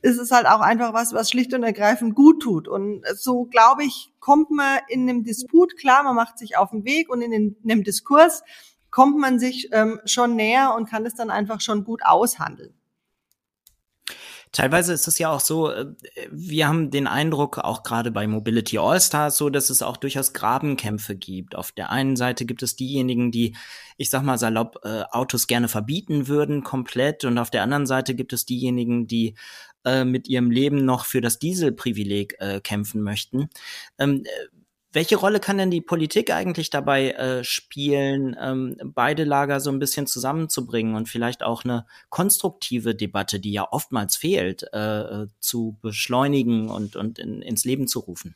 ist 0.00 0.18
es 0.18 0.30
halt 0.30 0.46
auch 0.46 0.60
einfach 0.60 0.94
was, 0.94 1.12
was 1.12 1.28
schlicht 1.28 1.52
und 1.52 1.64
ergreifend 1.64 2.14
gut 2.14 2.40
tut. 2.40 2.68
Und 2.68 3.04
so, 3.14 3.44
glaube 3.46 3.84
ich, 3.84 4.12
kommt 4.20 4.50
man 4.50 4.78
in 4.88 5.08
einem 5.08 5.24
Disput, 5.24 5.76
klar, 5.76 6.04
man 6.04 6.14
macht 6.14 6.38
sich 6.38 6.56
auf 6.56 6.70
den 6.70 6.84
Weg 6.84 7.10
und 7.10 7.20
in, 7.20 7.32
den, 7.32 7.56
in 7.62 7.70
einem 7.70 7.82
Diskurs 7.82 8.42
kommt 8.90 9.18
man 9.18 9.40
sich 9.40 9.68
ähm, 9.72 10.00
schon 10.04 10.36
näher 10.36 10.74
und 10.76 10.88
kann 10.88 11.04
es 11.04 11.14
dann 11.14 11.30
einfach 11.30 11.60
schon 11.60 11.84
gut 11.84 12.02
aushandeln. 12.04 12.79
Teilweise 14.52 14.92
ist 14.92 15.06
es 15.06 15.18
ja 15.18 15.30
auch 15.30 15.40
so, 15.40 15.70
äh, 15.70 15.86
wir 16.30 16.66
haben 16.66 16.90
den 16.90 17.06
Eindruck, 17.06 17.58
auch 17.58 17.82
gerade 17.82 18.10
bei 18.10 18.26
Mobility 18.26 18.78
All-Stars, 18.78 19.36
so, 19.36 19.48
dass 19.48 19.70
es 19.70 19.82
auch 19.82 19.96
durchaus 19.96 20.32
Grabenkämpfe 20.32 21.14
gibt. 21.14 21.54
Auf 21.54 21.70
der 21.72 21.90
einen 21.90 22.16
Seite 22.16 22.44
gibt 22.44 22.62
es 22.62 22.74
diejenigen, 22.74 23.30
die, 23.30 23.56
ich 23.96 24.10
sag 24.10 24.22
mal 24.22 24.38
salopp, 24.38 24.80
äh, 24.84 25.02
Autos 25.12 25.46
gerne 25.46 25.68
verbieten 25.68 26.26
würden, 26.26 26.64
komplett. 26.64 27.24
Und 27.24 27.38
auf 27.38 27.50
der 27.50 27.62
anderen 27.62 27.86
Seite 27.86 28.14
gibt 28.14 28.32
es 28.32 28.44
diejenigen, 28.44 29.06
die 29.06 29.34
äh, 29.84 30.04
mit 30.04 30.28
ihrem 30.28 30.50
Leben 30.50 30.84
noch 30.84 31.06
für 31.06 31.20
das 31.20 31.38
Dieselprivileg 31.38 32.36
äh, 32.40 32.60
kämpfen 32.60 33.02
möchten. 33.02 33.50
Ähm, 33.98 34.24
welche 34.92 35.16
Rolle 35.16 35.38
kann 35.38 35.58
denn 35.58 35.70
die 35.70 35.80
Politik 35.80 36.32
eigentlich 36.32 36.70
dabei 36.70 37.10
äh, 37.12 37.44
spielen, 37.44 38.36
ähm, 38.40 38.76
beide 38.82 39.24
Lager 39.24 39.60
so 39.60 39.70
ein 39.70 39.78
bisschen 39.78 40.06
zusammenzubringen 40.06 40.96
und 40.96 41.08
vielleicht 41.08 41.42
auch 41.42 41.64
eine 41.64 41.86
konstruktive 42.08 42.94
Debatte, 42.94 43.38
die 43.38 43.52
ja 43.52 43.68
oftmals 43.70 44.16
fehlt, 44.16 44.64
äh, 44.72 45.26
zu 45.38 45.78
beschleunigen 45.80 46.68
und, 46.68 46.96
und 46.96 47.18
in, 47.18 47.40
ins 47.40 47.64
Leben 47.64 47.86
zu 47.86 48.00
rufen? 48.00 48.34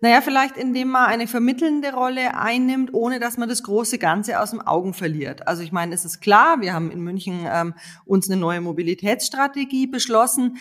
Naja, 0.00 0.20
vielleicht 0.20 0.56
indem 0.56 0.88
man 0.88 1.06
eine 1.06 1.28
vermittelnde 1.28 1.92
Rolle 1.92 2.36
einnimmt, 2.36 2.92
ohne 2.92 3.20
dass 3.20 3.36
man 3.36 3.48
das 3.48 3.62
große 3.62 3.98
Ganze 3.98 4.40
aus 4.40 4.50
dem 4.50 4.60
Augen 4.60 4.94
verliert. 4.94 5.46
Also 5.46 5.62
ich 5.62 5.72
meine, 5.72 5.94
es 5.94 6.04
ist 6.04 6.20
klar, 6.20 6.60
wir 6.60 6.72
haben 6.72 6.90
in 6.90 7.00
München 7.00 7.46
ähm, 7.46 7.74
uns 8.04 8.28
eine 8.28 8.40
neue 8.40 8.60
Mobilitätsstrategie 8.60 9.86
beschlossen, 9.86 10.56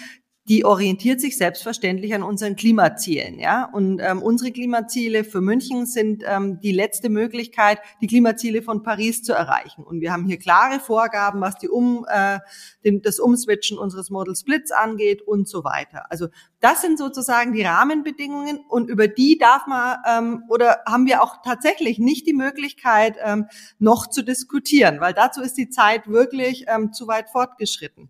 die 0.51 0.65
orientiert 0.65 1.21
sich 1.21 1.37
selbstverständlich 1.37 2.13
an 2.13 2.23
unseren 2.23 2.57
Klimazielen. 2.57 3.39
Ja? 3.39 3.69
Und 3.71 4.01
ähm, 4.01 4.21
unsere 4.21 4.51
Klimaziele 4.51 5.23
für 5.23 5.39
München 5.39 5.85
sind 5.85 6.25
ähm, 6.27 6.59
die 6.59 6.73
letzte 6.73 7.07
Möglichkeit, 7.07 7.79
die 8.01 8.07
Klimaziele 8.07 8.61
von 8.61 8.83
Paris 8.83 9.23
zu 9.23 9.31
erreichen. 9.31 9.81
Und 9.81 10.01
wir 10.01 10.11
haben 10.11 10.25
hier 10.25 10.37
klare 10.37 10.81
Vorgaben, 10.81 11.39
was 11.39 11.55
die 11.55 11.69
um, 11.69 12.05
äh, 12.09 12.39
den, 12.83 13.01
das 13.01 13.17
Umswitchen 13.17 13.77
unseres 13.77 14.09
Model 14.09 14.35
Splits 14.35 14.73
angeht 14.73 15.21
und 15.21 15.47
so 15.47 15.63
weiter. 15.63 16.11
Also 16.11 16.27
das 16.59 16.81
sind 16.81 16.97
sozusagen 16.97 17.53
die 17.53 17.63
Rahmenbedingungen 17.63 18.59
und 18.67 18.89
über 18.89 19.07
die 19.07 19.37
darf 19.37 19.67
man 19.67 19.99
ähm, 20.05 20.43
oder 20.49 20.79
haben 20.85 21.05
wir 21.05 21.23
auch 21.23 21.41
tatsächlich 21.45 21.97
nicht 21.97 22.27
die 22.27 22.33
Möglichkeit, 22.33 23.15
ähm, 23.23 23.45
noch 23.79 24.07
zu 24.07 24.21
diskutieren, 24.21 24.99
weil 24.99 25.13
dazu 25.13 25.39
ist 25.39 25.57
die 25.57 25.69
Zeit 25.69 26.09
wirklich 26.09 26.65
ähm, 26.67 26.91
zu 26.91 27.07
weit 27.07 27.29
fortgeschritten. 27.29 28.09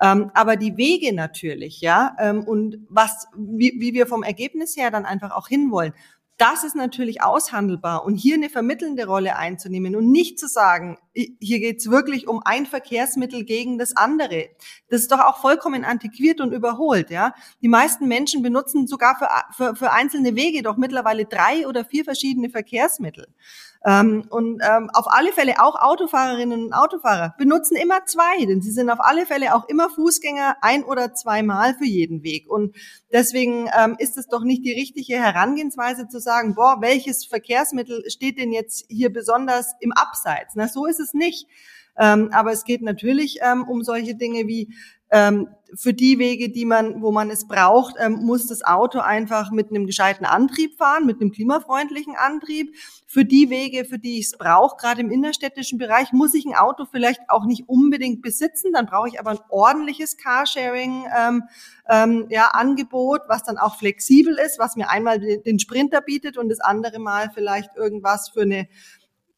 Ähm, 0.00 0.30
aber 0.34 0.56
die 0.56 0.76
Wege 0.76 1.14
natürlich, 1.14 1.80
ja, 1.80 2.16
ähm, 2.18 2.44
und 2.44 2.78
was, 2.88 3.26
wie, 3.36 3.74
wie 3.78 3.94
wir 3.94 4.06
vom 4.06 4.22
Ergebnis 4.22 4.76
her 4.76 4.90
dann 4.90 5.04
einfach 5.04 5.30
auch 5.30 5.48
hinwollen, 5.48 5.94
das 6.36 6.64
ist 6.64 6.74
natürlich 6.74 7.22
aushandelbar 7.22 8.04
und 8.04 8.16
hier 8.16 8.34
eine 8.34 8.50
vermittelnde 8.50 9.06
Rolle 9.06 9.36
einzunehmen 9.36 9.94
und 9.94 10.10
nicht 10.10 10.38
zu 10.38 10.48
sagen, 10.48 10.98
hier 11.12 11.60
geht's 11.60 11.88
wirklich 11.90 12.26
um 12.26 12.42
ein 12.44 12.66
Verkehrsmittel 12.66 13.44
gegen 13.44 13.78
das 13.78 13.96
andere. 13.96 14.48
Das 14.88 15.02
ist 15.02 15.12
doch 15.12 15.20
auch 15.20 15.38
vollkommen 15.38 15.84
antiquiert 15.84 16.40
und 16.40 16.52
überholt, 16.52 17.10
ja. 17.10 17.34
Die 17.62 17.68
meisten 17.68 18.08
Menschen 18.08 18.42
benutzen 18.42 18.88
sogar 18.88 19.16
für, 19.16 19.28
für, 19.52 19.76
für 19.76 19.92
einzelne 19.92 20.34
Wege 20.34 20.62
doch 20.62 20.76
mittlerweile 20.76 21.24
drei 21.24 21.68
oder 21.68 21.84
vier 21.84 22.04
verschiedene 22.04 22.50
Verkehrsmittel. 22.50 23.28
Ähm, 23.86 24.24
und 24.30 24.60
ähm, 24.66 24.88
auf 24.94 25.06
alle 25.08 25.30
Fälle 25.32 25.60
auch 25.60 25.74
Autofahrerinnen 25.74 26.64
und 26.64 26.72
Autofahrer 26.72 27.34
benutzen 27.36 27.76
immer 27.76 28.06
zwei, 28.06 28.44
denn 28.46 28.62
sie 28.62 28.70
sind 28.70 28.88
auf 28.88 29.00
alle 29.00 29.26
Fälle 29.26 29.54
auch 29.54 29.68
immer 29.68 29.90
Fußgänger 29.90 30.56
ein 30.62 30.84
oder 30.84 31.14
zweimal 31.14 31.74
für 31.74 31.84
jeden 31.84 32.22
Weg. 32.22 32.48
Und 32.48 32.74
deswegen 33.12 33.68
ähm, 33.78 33.96
ist 33.98 34.16
es 34.16 34.26
doch 34.26 34.42
nicht 34.42 34.64
die 34.64 34.72
richtige 34.72 35.16
Herangehensweise 35.16 36.08
zu 36.08 36.18
sagen, 36.18 36.54
boah, 36.54 36.78
welches 36.80 37.26
Verkehrsmittel 37.26 38.08
steht 38.08 38.38
denn 38.38 38.52
jetzt 38.52 38.86
hier 38.88 39.12
besonders 39.12 39.74
im 39.80 39.92
Abseits? 39.92 40.54
Na, 40.54 40.66
so 40.68 40.86
ist 40.86 41.00
es 41.00 41.12
nicht. 41.12 41.46
Ähm, 41.96 42.30
aber 42.32 42.52
es 42.52 42.64
geht 42.64 42.82
natürlich 42.82 43.38
ähm, 43.42 43.64
um 43.68 43.84
solche 43.84 44.14
Dinge 44.14 44.46
wie 44.46 44.74
ähm, 45.14 45.46
für 45.76 45.94
die 45.94 46.18
Wege, 46.18 46.50
die 46.50 46.64
man, 46.64 47.02
wo 47.02 47.12
man 47.12 47.30
es 47.30 47.46
braucht, 47.46 47.94
ähm, 47.98 48.24
muss 48.24 48.48
das 48.48 48.64
Auto 48.64 48.98
einfach 48.98 49.52
mit 49.52 49.70
einem 49.70 49.86
gescheiten 49.86 50.26
Antrieb 50.26 50.76
fahren, 50.76 51.06
mit 51.06 51.20
einem 51.20 51.30
klimafreundlichen 51.30 52.16
Antrieb. 52.16 52.74
Für 53.06 53.24
die 53.24 53.48
Wege, 53.48 53.84
für 53.84 53.98
die 53.98 54.18
ich 54.18 54.26
es 54.26 54.38
brauche, 54.38 54.76
gerade 54.76 55.00
im 55.00 55.10
innerstädtischen 55.12 55.78
Bereich, 55.78 56.12
muss 56.12 56.34
ich 56.34 56.44
ein 56.46 56.54
Auto 56.54 56.84
vielleicht 56.90 57.20
auch 57.28 57.44
nicht 57.44 57.68
unbedingt 57.68 58.22
besitzen. 58.22 58.72
Dann 58.72 58.86
brauche 58.86 59.08
ich 59.08 59.20
aber 59.20 59.30
ein 59.30 59.40
ordentliches 59.50 60.16
Carsharing. 60.16 61.04
Ähm, 61.16 61.44
ähm, 61.88 62.26
ja, 62.28 62.48
Angebot, 62.52 63.20
was 63.28 63.44
dann 63.44 63.58
auch 63.58 63.78
flexibel 63.78 64.36
ist, 64.38 64.58
was 64.58 64.74
mir 64.74 64.90
einmal 64.90 65.20
den 65.20 65.58
Sprinter 65.60 66.00
bietet 66.00 66.38
und 66.38 66.48
das 66.48 66.60
andere 66.60 66.98
Mal 66.98 67.30
vielleicht 67.32 67.76
irgendwas 67.76 68.30
für 68.30 68.42
eine 68.42 68.66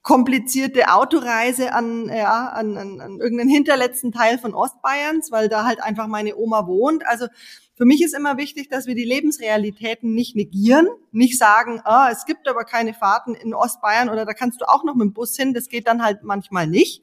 komplizierte 0.07 0.93
Autoreise 0.95 1.73
an, 1.73 2.09
ja, 2.09 2.47
an, 2.51 2.77
an, 2.77 3.01
an 3.01 3.19
irgendeinen 3.19 3.51
hinterletzten 3.51 4.13
Teil 4.13 4.39
von 4.39 4.55
Ostbayerns, 4.55 5.33
weil 5.33 5.49
da 5.49 5.65
halt 5.65 5.83
einfach 5.83 6.07
meine 6.07 6.37
Oma 6.37 6.69
wohnt. 6.69 7.05
Also 7.05 7.27
für 7.75 7.85
mich 7.87 8.01
ist 8.05 8.15
immer 8.15 8.37
wichtig, 8.37 8.69
dass 8.69 8.87
wir 8.87 8.95
die 8.95 9.03
Lebensrealitäten 9.03 10.15
nicht 10.15 10.37
negieren, 10.37 10.87
nicht 11.11 11.37
sagen, 11.37 11.81
ah, 11.83 12.09
es 12.13 12.25
gibt 12.25 12.47
aber 12.47 12.63
keine 12.63 12.95
Fahrten 12.95 13.35
in 13.35 13.53
Ostbayern 13.53 14.09
oder 14.09 14.25
da 14.25 14.33
kannst 14.33 14.61
du 14.61 14.69
auch 14.69 14.85
noch 14.85 14.95
mit 14.95 15.07
dem 15.07 15.13
Bus 15.13 15.35
hin. 15.35 15.55
Das 15.55 15.69
geht 15.69 15.89
dann 15.89 16.05
halt 16.05 16.23
manchmal 16.23 16.69
nicht. 16.69 17.03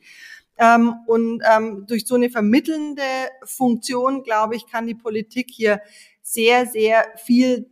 Ähm, 0.57 0.95
und 1.05 1.43
ähm, 1.45 1.83
durch 1.85 2.07
so 2.07 2.15
eine 2.15 2.29
vermittelnde 2.29 3.03
Funktion, 3.43 4.23
glaube 4.23 4.55
ich, 4.55 4.65
kann 4.65 4.87
die 4.87 4.95
Politik 4.95 5.47
hier 5.51 5.81
sehr, 6.21 6.67
sehr 6.67 7.03
viel 7.17 7.69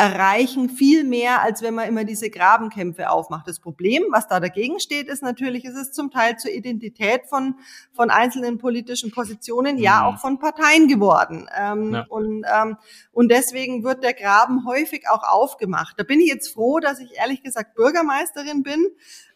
erreichen 0.00 0.70
viel 0.70 1.04
mehr, 1.04 1.42
als 1.42 1.60
wenn 1.60 1.74
man 1.74 1.86
immer 1.86 2.04
diese 2.04 2.30
Grabenkämpfe 2.30 3.10
aufmacht. 3.10 3.46
Das 3.46 3.60
Problem, 3.60 4.04
was 4.10 4.28
da 4.28 4.40
dagegen 4.40 4.80
steht, 4.80 5.08
ist 5.08 5.22
natürlich, 5.22 5.66
es 5.66 5.74
ist 5.74 5.94
zum 5.94 6.10
Teil 6.10 6.38
zur 6.38 6.50
Identität 6.50 7.26
von, 7.28 7.56
von 7.92 8.08
einzelnen 8.08 8.56
politischen 8.56 9.10
Positionen, 9.10 9.76
mhm. 9.76 9.82
ja 9.82 10.06
auch 10.06 10.18
von 10.18 10.38
Parteien 10.38 10.88
geworden. 10.88 11.50
Ähm, 11.54 11.92
ja. 11.92 12.06
und, 12.08 12.46
ähm, 12.50 12.78
und 13.12 13.30
deswegen 13.30 13.84
wird 13.84 14.02
der 14.02 14.14
Graben 14.14 14.66
häufig 14.66 15.04
auch 15.10 15.22
aufgemacht. 15.22 15.96
Da 15.98 16.02
bin 16.02 16.18
ich 16.18 16.28
jetzt 16.28 16.54
froh, 16.54 16.80
dass 16.80 16.98
ich 16.98 17.18
ehrlich 17.18 17.42
gesagt 17.42 17.74
Bürgermeisterin 17.74 18.62
bin 18.62 18.86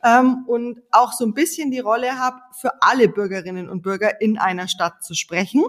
ähm, 0.02 0.44
und 0.46 0.80
auch 0.92 1.12
so 1.12 1.26
ein 1.26 1.34
bisschen 1.34 1.72
die 1.72 1.80
Rolle 1.80 2.18
habe, 2.18 2.40
für 2.58 2.80
alle 2.80 3.08
Bürgerinnen 3.08 3.68
und 3.68 3.82
Bürger 3.82 4.18
in 4.22 4.38
einer 4.38 4.68
Stadt 4.68 5.04
zu 5.04 5.12
sprechen. 5.12 5.62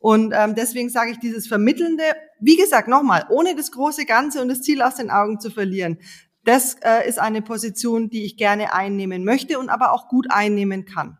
Und 0.00 0.32
ähm, 0.34 0.54
deswegen 0.54 0.88
sage 0.88 1.12
ich 1.12 1.18
dieses 1.18 1.46
Vermittelnde, 1.46 2.02
wie 2.40 2.56
gesagt, 2.56 2.88
nochmal, 2.88 3.26
ohne 3.28 3.54
das 3.54 3.70
große 3.70 4.06
Ganze 4.06 4.40
und 4.40 4.48
das 4.48 4.62
Ziel 4.62 4.80
aus 4.80 4.96
den 4.96 5.10
Augen 5.10 5.40
zu 5.40 5.50
verlieren. 5.50 5.98
Das 6.42 6.74
äh, 6.82 7.06
ist 7.06 7.18
eine 7.18 7.42
Position, 7.42 8.08
die 8.08 8.24
ich 8.24 8.38
gerne 8.38 8.72
einnehmen 8.72 9.24
möchte 9.24 9.58
und 9.58 9.68
aber 9.68 9.92
auch 9.92 10.08
gut 10.08 10.26
einnehmen 10.30 10.86
kann. 10.86 11.18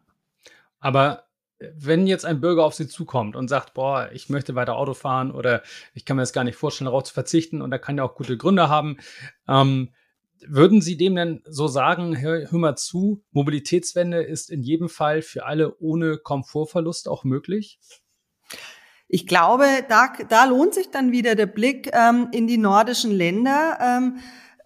Aber 0.78 1.24
äh, 1.58 1.68
wenn 1.76 2.06
jetzt 2.06 2.24
ein 2.24 2.40
Bürger 2.40 2.64
auf 2.64 2.74
Sie 2.74 2.88
zukommt 2.88 3.36
und 3.36 3.48
sagt, 3.48 3.74
boah, 3.74 4.08
ich 4.14 4.30
möchte 4.30 4.54
weiter 4.54 4.76
Auto 4.76 4.94
fahren 4.94 5.30
oder 5.30 5.62
ich 5.92 6.06
kann 6.06 6.16
mir 6.16 6.22
das 6.22 6.32
gar 6.32 6.44
nicht 6.44 6.56
vorstellen, 6.56 6.86
darauf 6.86 7.04
zu 7.04 7.12
verzichten 7.12 7.60
und 7.60 7.70
er 7.72 7.78
kann 7.78 7.98
ja 7.98 8.04
auch 8.04 8.14
gute 8.14 8.38
Gründe 8.38 8.70
haben, 8.70 8.96
ähm, 9.46 9.90
würden 10.46 10.80
Sie 10.80 10.96
dem 10.96 11.16
denn 11.16 11.42
so 11.44 11.68
sagen, 11.68 12.18
hör, 12.18 12.50
hör 12.50 12.58
mal 12.58 12.76
zu, 12.76 13.22
Mobilitätswende 13.32 14.22
ist 14.22 14.50
in 14.50 14.62
jedem 14.62 14.88
Fall 14.88 15.20
für 15.20 15.44
alle 15.44 15.76
ohne 15.80 16.16
Komfortverlust 16.16 17.08
auch 17.08 17.24
möglich? 17.24 17.78
Ich 19.12 19.26
glaube, 19.26 19.66
da, 19.88 20.12
da 20.28 20.44
lohnt 20.44 20.72
sich 20.72 20.90
dann 20.90 21.10
wieder 21.10 21.34
der 21.34 21.46
Blick 21.46 21.90
ähm, 21.92 22.28
in 22.30 22.46
die 22.46 22.58
nordischen 22.58 23.10
Länder. 23.10 23.78
Ähm, 23.80 24.20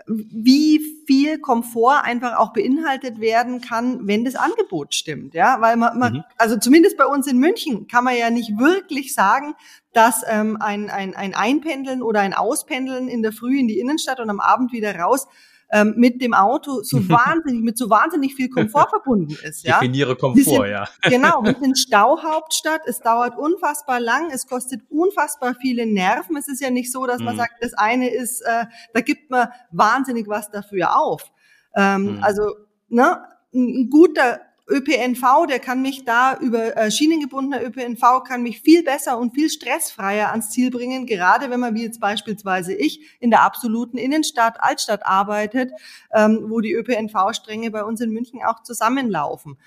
wie 0.07 0.81
viel 1.07 1.39
Komfort 1.39 2.03
einfach 2.05 2.37
auch 2.37 2.53
beinhaltet 2.53 3.21
werden 3.21 3.63
kann, 3.63 4.07
wenn 4.07 4.23
das 4.23 4.35
Angebot 4.35 4.95
stimmt, 4.95 5.33
ja, 5.33 5.63
weil 5.63 5.77
man, 5.77 5.99
man 5.99 6.13
mhm. 6.13 6.25
also 6.37 6.59
zumindest 6.59 6.99
bei 6.99 7.07
uns 7.07 7.27
in 7.27 7.39
München 7.39 7.87
kann 7.89 8.05
man 8.05 8.15
ja 8.15 8.29
nicht 8.29 8.59
wirklich 8.59 9.15
sagen, 9.15 9.55
dass 9.95 10.23
ähm, 10.29 10.59
ein, 10.61 10.91
ein, 10.91 11.15
ein 11.15 11.35
Einpendeln 11.35 12.03
oder 12.03 12.21
ein 12.21 12.35
Auspendeln 12.35 13.09
in 13.09 13.23
der 13.23 13.33
Früh 13.33 13.59
in 13.59 13.67
die 13.67 13.79
Innenstadt 13.79 14.21
und 14.21 14.29
am 14.29 14.41
Abend 14.41 14.73
wieder 14.73 14.95
raus 14.95 15.27
ähm, 15.71 15.95
mit 15.97 16.21
dem 16.23 16.35
Auto 16.35 16.83
so 16.83 16.99
wahnsinnig, 17.09 17.63
mit 17.63 17.79
so 17.79 17.91
wahnsinnig 17.91 18.35
viel 18.35 18.49
Komfort 18.49 18.89
verbunden 18.91 19.37
ist. 19.43 19.65
Ja? 19.65 19.81
Definiere 19.81 20.17
Komfort, 20.17 20.43
sind, 20.43 20.67
ja. 20.67 20.89
genau, 21.03 21.43
wir 21.43 21.57
sind 21.61 21.79
Stauhauptstadt, 21.85 22.83
es 22.87 23.01
dauert 23.01 23.39
unfassbar 23.39 24.01
lang, 24.01 24.31
es 24.31 24.47
kostet 24.47 24.83
unfassbar 24.91 25.55
viele 25.61 25.87
Nerven. 25.87 26.37
Es 26.37 26.49
ist 26.49 26.61
ja 26.61 26.71
nicht 26.71 26.93
so, 26.93 27.07
dass 27.07 27.21
man 27.21 27.35
mhm. 27.35 27.39
sagt, 27.39 27.55
das 27.61 27.75
eine 27.75 28.11
ist, 28.11 28.41
äh, 28.43 28.67
da 28.93 29.01
gibt 29.01 29.31
man 29.31 29.49
wahnsinnig 29.71 30.29
was 30.29 30.51
dafür 30.51 30.97
auf. 30.99 31.33
Ähm, 31.77 32.17
mhm. 32.17 32.23
Also, 32.23 32.55
ne, 32.89 33.25
ein 33.53 33.89
guter 33.91 34.41
ÖPNV, 34.67 35.47
der 35.47 35.59
kann 35.59 35.83
mich 35.83 36.05
da 36.05 36.39
über 36.39 36.77
äh, 36.77 36.91
schienengebundener 36.91 37.63
ÖPNV 37.63 38.25
kann 38.27 38.43
mich 38.43 38.63
viel 38.63 38.83
besser 38.83 39.19
und 39.19 39.35
viel 39.35 39.51
stressfreier 39.51 40.31
ans 40.31 40.51
Ziel 40.51 40.71
bringen, 40.71 41.07
gerade 41.07 41.51
wenn 41.51 41.61
man 41.61 41.75
wie 41.75 41.83
jetzt 41.83 42.01
beispielsweise 42.01 42.73
ich 42.75 43.01
in 43.21 43.31
der 43.31 43.43
absoluten 43.43 43.99
Innenstadt, 43.99 44.57
Altstadt 44.61 45.05
arbeitet, 45.05 45.73
ähm, 46.15 46.47
wo 46.49 46.61
die 46.61 46.73
ÖPNV-Stränge 46.73 47.71
bei 47.71 47.85
uns 47.85 48.01
in 48.01 48.11
München 48.11 48.41
auch 48.43 48.63
zusammenlaufen. 48.63 49.59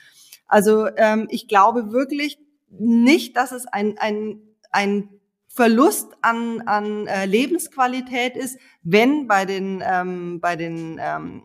Also 0.47 0.87
ähm, 0.95 1.27
ich 1.29 1.47
glaube 1.47 1.91
wirklich 1.91 2.39
nicht, 2.69 3.37
dass 3.37 3.51
es 3.51 3.67
ein, 3.67 3.97
ein, 3.99 4.41
ein 4.71 5.09
Verlust 5.47 6.09
an, 6.21 6.61
an 6.61 7.07
äh, 7.07 7.25
Lebensqualität 7.25 8.35
ist, 8.35 8.59
wenn 8.83 9.27
bei 9.27 9.45
den, 9.45 9.83
ähm, 9.85 10.39
bei 10.39 10.55
den 10.55 10.99
ähm, 11.01 11.43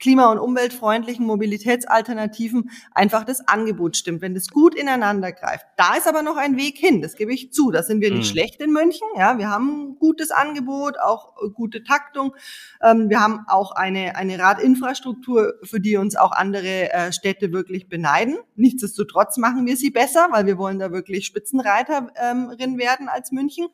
klima- 0.00 0.32
und 0.32 0.38
umweltfreundlichen 0.38 1.26
Mobilitätsalternativen 1.26 2.70
einfach 2.92 3.24
das 3.24 3.46
Angebot 3.46 3.96
stimmt, 3.96 4.22
wenn 4.22 4.34
das 4.34 4.48
gut 4.48 4.74
ineinander 4.74 5.30
greift. 5.32 5.66
Da 5.76 5.94
ist 5.94 6.08
aber 6.08 6.22
noch 6.22 6.36
ein 6.36 6.56
Weg 6.56 6.78
hin, 6.78 7.02
das 7.02 7.14
gebe 7.14 7.32
ich 7.32 7.52
zu. 7.52 7.70
Da 7.70 7.82
sind 7.82 8.00
wir 8.00 8.10
nicht 8.10 8.28
mhm. 8.28 8.32
schlecht 8.32 8.60
in 8.60 8.72
München. 8.72 9.06
Ja, 9.16 9.38
wir 9.38 9.48
haben 9.48 9.90
ein 9.90 9.98
gutes 9.98 10.30
Angebot, 10.30 10.98
auch 10.98 11.36
äh, 11.42 11.50
gute 11.50 11.84
Taktung. 11.84 12.34
Ähm, 12.82 13.10
wir 13.10 13.20
haben 13.20 13.44
auch 13.46 13.72
eine, 13.72 14.16
eine 14.16 14.38
Radinfrastruktur, 14.38 15.54
für 15.62 15.80
die 15.80 15.96
uns 15.96 16.16
auch 16.16 16.32
andere 16.32 16.92
äh, 16.92 17.12
Städte 17.12 17.52
wirklich 17.52 17.88
beneiden. 17.88 18.38
Nichtsdestotrotz 18.56 19.36
machen 19.36 19.66
wir 19.66 19.76
sie 19.76 19.90
besser, 19.90 20.28
weil 20.30 20.46
wir 20.46 20.58
wollen 20.58 20.78
da 20.78 20.90
wirklich 20.90 21.26
Spitzenreiterin 21.26 22.10
ähm, 22.16 22.78
werden 22.78 23.08
als 23.08 23.32
München. 23.32 23.68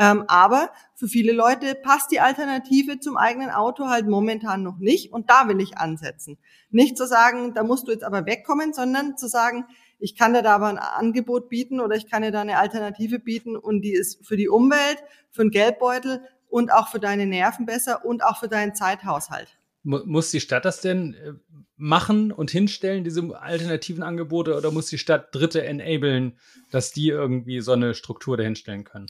Ähm, 0.00 0.24
aber 0.28 0.70
für 0.94 1.08
viele 1.08 1.32
Leute 1.32 1.74
passt 1.74 2.12
die 2.12 2.20
Alternative 2.20 3.00
zum 3.00 3.16
eigenen 3.16 3.50
Auto 3.50 3.88
halt 3.88 4.06
momentan 4.06 4.62
noch 4.62 4.78
nicht 4.78 5.12
und 5.12 5.28
da 5.28 5.48
will 5.48 5.60
ich 5.60 5.76
ansetzen. 5.76 6.38
Nicht 6.70 6.96
zu 6.96 7.06
sagen, 7.06 7.52
da 7.52 7.64
musst 7.64 7.88
du 7.88 7.92
jetzt 7.92 8.04
aber 8.04 8.24
wegkommen, 8.24 8.72
sondern 8.72 9.16
zu 9.16 9.26
sagen, 9.26 9.66
ich 9.98 10.16
kann 10.16 10.34
dir 10.34 10.42
da 10.42 10.54
aber 10.54 10.68
ein 10.68 10.78
Angebot 10.78 11.48
bieten 11.48 11.80
oder 11.80 11.96
ich 11.96 12.08
kann 12.08 12.22
dir 12.22 12.30
da 12.30 12.42
eine 12.42 12.58
Alternative 12.58 13.18
bieten 13.18 13.56
und 13.56 13.82
die 13.82 13.92
ist 13.92 14.24
für 14.24 14.36
die 14.36 14.48
Umwelt, 14.48 15.02
für 15.32 15.42
den 15.42 15.50
Geldbeutel 15.50 16.22
und 16.48 16.72
auch 16.72 16.88
für 16.88 17.00
deine 17.00 17.26
Nerven 17.26 17.66
besser 17.66 18.04
und 18.04 18.24
auch 18.24 18.38
für 18.38 18.48
deinen 18.48 18.76
Zeithaushalt. 18.76 19.58
Muss 19.82 20.30
die 20.30 20.40
Stadt 20.40 20.64
das 20.64 20.80
denn 20.80 21.14
äh, 21.14 21.32
machen 21.76 22.30
und 22.30 22.50
hinstellen, 22.50 23.04
diese 23.04 23.40
alternativen 23.40 24.02
Angebote, 24.04 24.56
oder 24.56 24.70
muss 24.70 24.86
die 24.86 24.98
Stadt 24.98 25.34
Dritte 25.34 25.64
enablen, 25.64 26.38
dass 26.70 26.92
die 26.92 27.08
irgendwie 27.08 27.60
so 27.60 27.72
eine 27.72 27.94
Struktur 27.94 28.36
dahinstellen 28.36 28.84
können? 28.84 29.06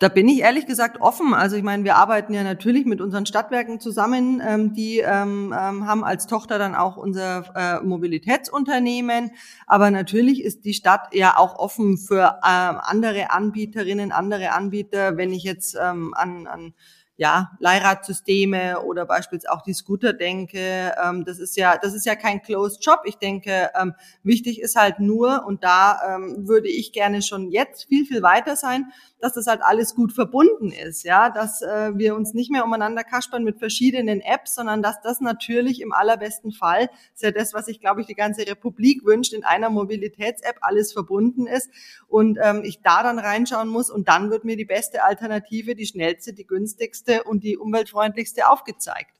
Da 0.00 0.08
bin 0.08 0.28
ich 0.28 0.40
ehrlich 0.40 0.66
gesagt 0.66 1.00
offen. 1.00 1.34
Also 1.34 1.54
ich 1.54 1.62
meine, 1.62 1.84
wir 1.84 1.94
arbeiten 1.94 2.34
ja 2.34 2.42
natürlich 2.42 2.84
mit 2.84 3.00
unseren 3.00 3.26
Stadtwerken 3.26 3.78
zusammen. 3.78 4.42
Ähm, 4.44 4.72
die 4.74 4.98
ähm, 4.98 5.54
ähm, 5.56 5.86
haben 5.86 6.02
als 6.02 6.26
Tochter 6.26 6.58
dann 6.58 6.74
auch 6.74 6.96
unser 6.96 7.44
äh, 7.54 7.84
Mobilitätsunternehmen. 7.84 9.30
Aber 9.68 9.92
natürlich 9.92 10.42
ist 10.42 10.64
die 10.64 10.74
Stadt 10.74 11.14
ja 11.14 11.36
auch 11.36 11.58
offen 11.58 11.96
für 11.96 12.40
äh, 12.42 12.48
andere 12.48 13.30
Anbieterinnen, 13.30 14.10
andere 14.10 14.50
Anbieter. 14.50 15.16
Wenn 15.16 15.32
ich 15.32 15.44
jetzt 15.44 15.76
ähm, 15.80 16.12
an, 16.14 16.48
an 16.48 16.74
ja, 17.16 17.52
Leihradsysteme 17.60 18.80
oder 18.82 19.06
beispielsweise 19.06 19.52
auch 19.52 19.62
die 19.62 19.72
Scooter 19.72 20.12
denke, 20.12 20.92
ähm, 21.02 21.24
das 21.24 21.38
ist 21.38 21.56
ja, 21.56 21.78
das 21.80 21.94
ist 21.94 22.06
ja 22.06 22.16
kein 22.16 22.42
Closed 22.42 22.84
Job. 22.84 23.02
Ich 23.04 23.16
denke, 23.18 23.70
ähm, 23.80 23.94
wichtig 24.24 24.60
ist 24.60 24.74
halt 24.74 24.98
nur, 24.98 25.44
und 25.46 25.62
da 25.62 26.16
ähm, 26.16 26.48
würde 26.48 26.68
ich 26.68 26.92
gerne 26.92 27.22
schon 27.22 27.50
jetzt 27.50 27.84
viel, 27.84 28.04
viel 28.04 28.22
weiter 28.22 28.56
sein, 28.56 28.92
dass 29.20 29.34
das 29.34 29.46
halt 29.46 29.62
alles 29.62 29.94
gut 29.94 30.12
verbunden 30.12 30.72
ist, 30.72 31.04
ja, 31.04 31.30
dass 31.30 31.62
äh, 31.62 31.92
wir 31.94 32.16
uns 32.16 32.34
nicht 32.34 32.50
mehr 32.50 32.64
umeinander 32.64 33.04
kaspern 33.04 33.44
mit 33.44 33.58
verschiedenen 33.58 34.20
Apps, 34.20 34.56
sondern 34.56 34.82
dass 34.82 35.00
das 35.00 35.20
natürlich 35.20 35.80
im 35.80 35.92
allerbesten 35.92 36.50
Fall, 36.50 36.90
ist 37.14 37.22
ja 37.22 37.30
das, 37.30 37.54
was 37.54 37.66
sich, 37.66 37.80
glaube 37.80 38.00
ich, 38.00 38.08
die 38.08 38.14
ganze 38.14 38.46
Republik 38.46 39.04
wünscht, 39.04 39.32
in 39.32 39.44
einer 39.44 39.70
Mobilitäts-App 39.70 40.56
alles 40.62 40.92
verbunden 40.92 41.46
ist 41.46 41.70
und 42.08 42.38
ähm, 42.42 42.62
ich 42.64 42.82
da 42.82 43.04
dann 43.04 43.20
reinschauen 43.20 43.68
muss 43.68 43.88
und 43.88 44.08
dann 44.08 44.30
wird 44.30 44.44
mir 44.44 44.56
die 44.56 44.64
beste 44.64 45.04
Alternative, 45.04 45.76
die 45.76 45.86
schnellste, 45.86 46.32
die 46.32 46.46
günstigste 46.46 47.03
und 47.24 47.44
die 47.44 47.56
umweltfreundlichste 47.56 48.48
aufgezeigt. 48.48 49.14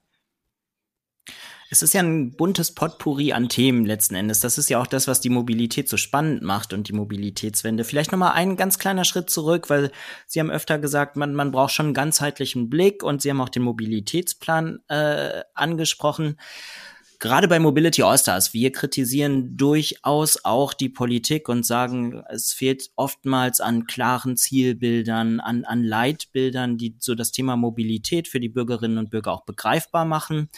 Es 1.71 1.83
ist 1.83 1.95
ja 1.95 2.03
ein 2.03 2.37
buntes 2.37 2.73
Potpourri 2.73 3.33
an 3.33 3.49
Themen 3.49 3.85
letzten 3.85 4.15
Endes. 4.15 4.39
Das 4.41 4.59
ist 4.59 4.69
ja 4.69 4.81
auch 4.81 4.87
das, 4.87 5.09
was 5.09 5.21
die 5.21 5.31
Mobilität 5.31 5.89
so 5.89 5.97
spannend 5.97 6.43
macht 6.43 6.73
und 6.73 6.89
die 6.89 6.93
Mobilitätswende. 6.93 7.85
Vielleicht 7.85 8.13
noch 8.13 8.19
mal 8.19 8.33
ein 8.33 8.57
ganz 8.57 8.79
kleiner 8.79 9.05
Schritt 9.05 9.31
zurück, 9.31 9.71
weil 9.71 9.91
Sie 10.27 10.39
haben 10.39 10.51
öfter 10.51 10.79
gesagt, 10.79 11.17
man, 11.17 11.35
man 11.35 11.51
braucht 11.51 11.73
schon 11.73 11.87
einen 11.87 11.95
ganzheitlichen 11.95 12.71
Blick 12.71 13.03
und 13.03 13.23
Sie 13.23 13.31
haben 13.31 13.41
auch 13.41 13.49
den 13.49 13.63
Mobilitätsplan 13.63 14.81
äh, 14.89 15.43
angesprochen. 15.55 16.37
Gerade 17.25 17.49
bei 17.49 17.59
Mobility 17.59 18.03
Allstars, 18.03 18.53
wir 18.53 18.71
kritisieren 18.71 19.57
durchaus 19.57 20.45
auch 20.45 20.75
die 20.75 20.91
Politik 20.91 21.49
und 21.49 21.65
sagen, 21.65 22.23
es 22.29 22.53
fehlt 22.53 22.91
oftmals 22.97 23.63
an 23.63 23.87
klaren 23.87 24.37
Zielbildern, 24.37 25.41
an, 25.41 25.65
an 25.65 25.83
Leitbildern, 25.83 26.77
die 26.77 26.97
so 26.99 27.15
das 27.15 27.33
Thema 27.33 27.57
Mobilität 27.57 28.29
für 28.29 28.41
die 28.41 28.51
Bürgerinnen 28.51 28.99
und 28.99 29.09
Bürger 29.09 29.33
auch 29.33 29.47
begreifbar 29.47 30.05
machen. 30.05 30.51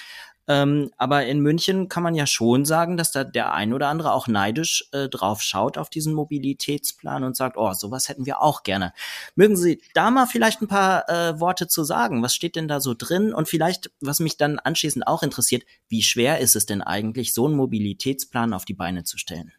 Ähm, 0.48 0.90
aber 0.96 1.26
in 1.26 1.40
München 1.40 1.88
kann 1.88 2.02
man 2.02 2.14
ja 2.14 2.26
schon 2.26 2.64
sagen, 2.64 2.96
dass 2.96 3.10
da 3.10 3.24
der 3.24 3.52
ein 3.52 3.72
oder 3.72 3.88
andere 3.88 4.12
auch 4.12 4.28
neidisch 4.28 4.88
äh, 4.92 5.08
drauf 5.08 5.42
schaut 5.42 5.78
auf 5.78 5.90
diesen 5.90 6.14
Mobilitätsplan 6.14 7.24
und 7.24 7.36
sagt, 7.36 7.56
oh, 7.56 7.72
sowas 7.72 8.08
hätten 8.08 8.26
wir 8.26 8.40
auch 8.42 8.62
gerne. 8.62 8.92
Mögen 9.34 9.56
Sie 9.56 9.80
da 9.94 10.10
mal 10.10 10.26
vielleicht 10.26 10.62
ein 10.62 10.68
paar 10.68 11.08
äh, 11.08 11.40
Worte 11.40 11.68
zu 11.68 11.84
sagen? 11.84 12.22
Was 12.22 12.34
steht 12.34 12.56
denn 12.56 12.68
da 12.68 12.80
so 12.80 12.94
drin? 12.96 13.34
Und 13.34 13.48
vielleicht, 13.48 13.90
was 14.00 14.20
mich 14.20 14.36
dann 14.36 14.58
anschließend 14.58 15.06
auch 15.06 15.22
interessiert, 15.22 15.64
wie 15.88 16.02
schwer 16.02 16.38
ist 16.38 16.56
es 16.56 16.66
denn 16.66 16.82
eigentlich, 16.82 17.34
so 17.34 17.46
einen 17.46 17.56
Mobilitätsplan 17.56 18.52
auf 18.52 18.64
die 18.64 18.74
Beine 18.74 19.04
zu 19.04 19.18
stellen? 19.18 19.52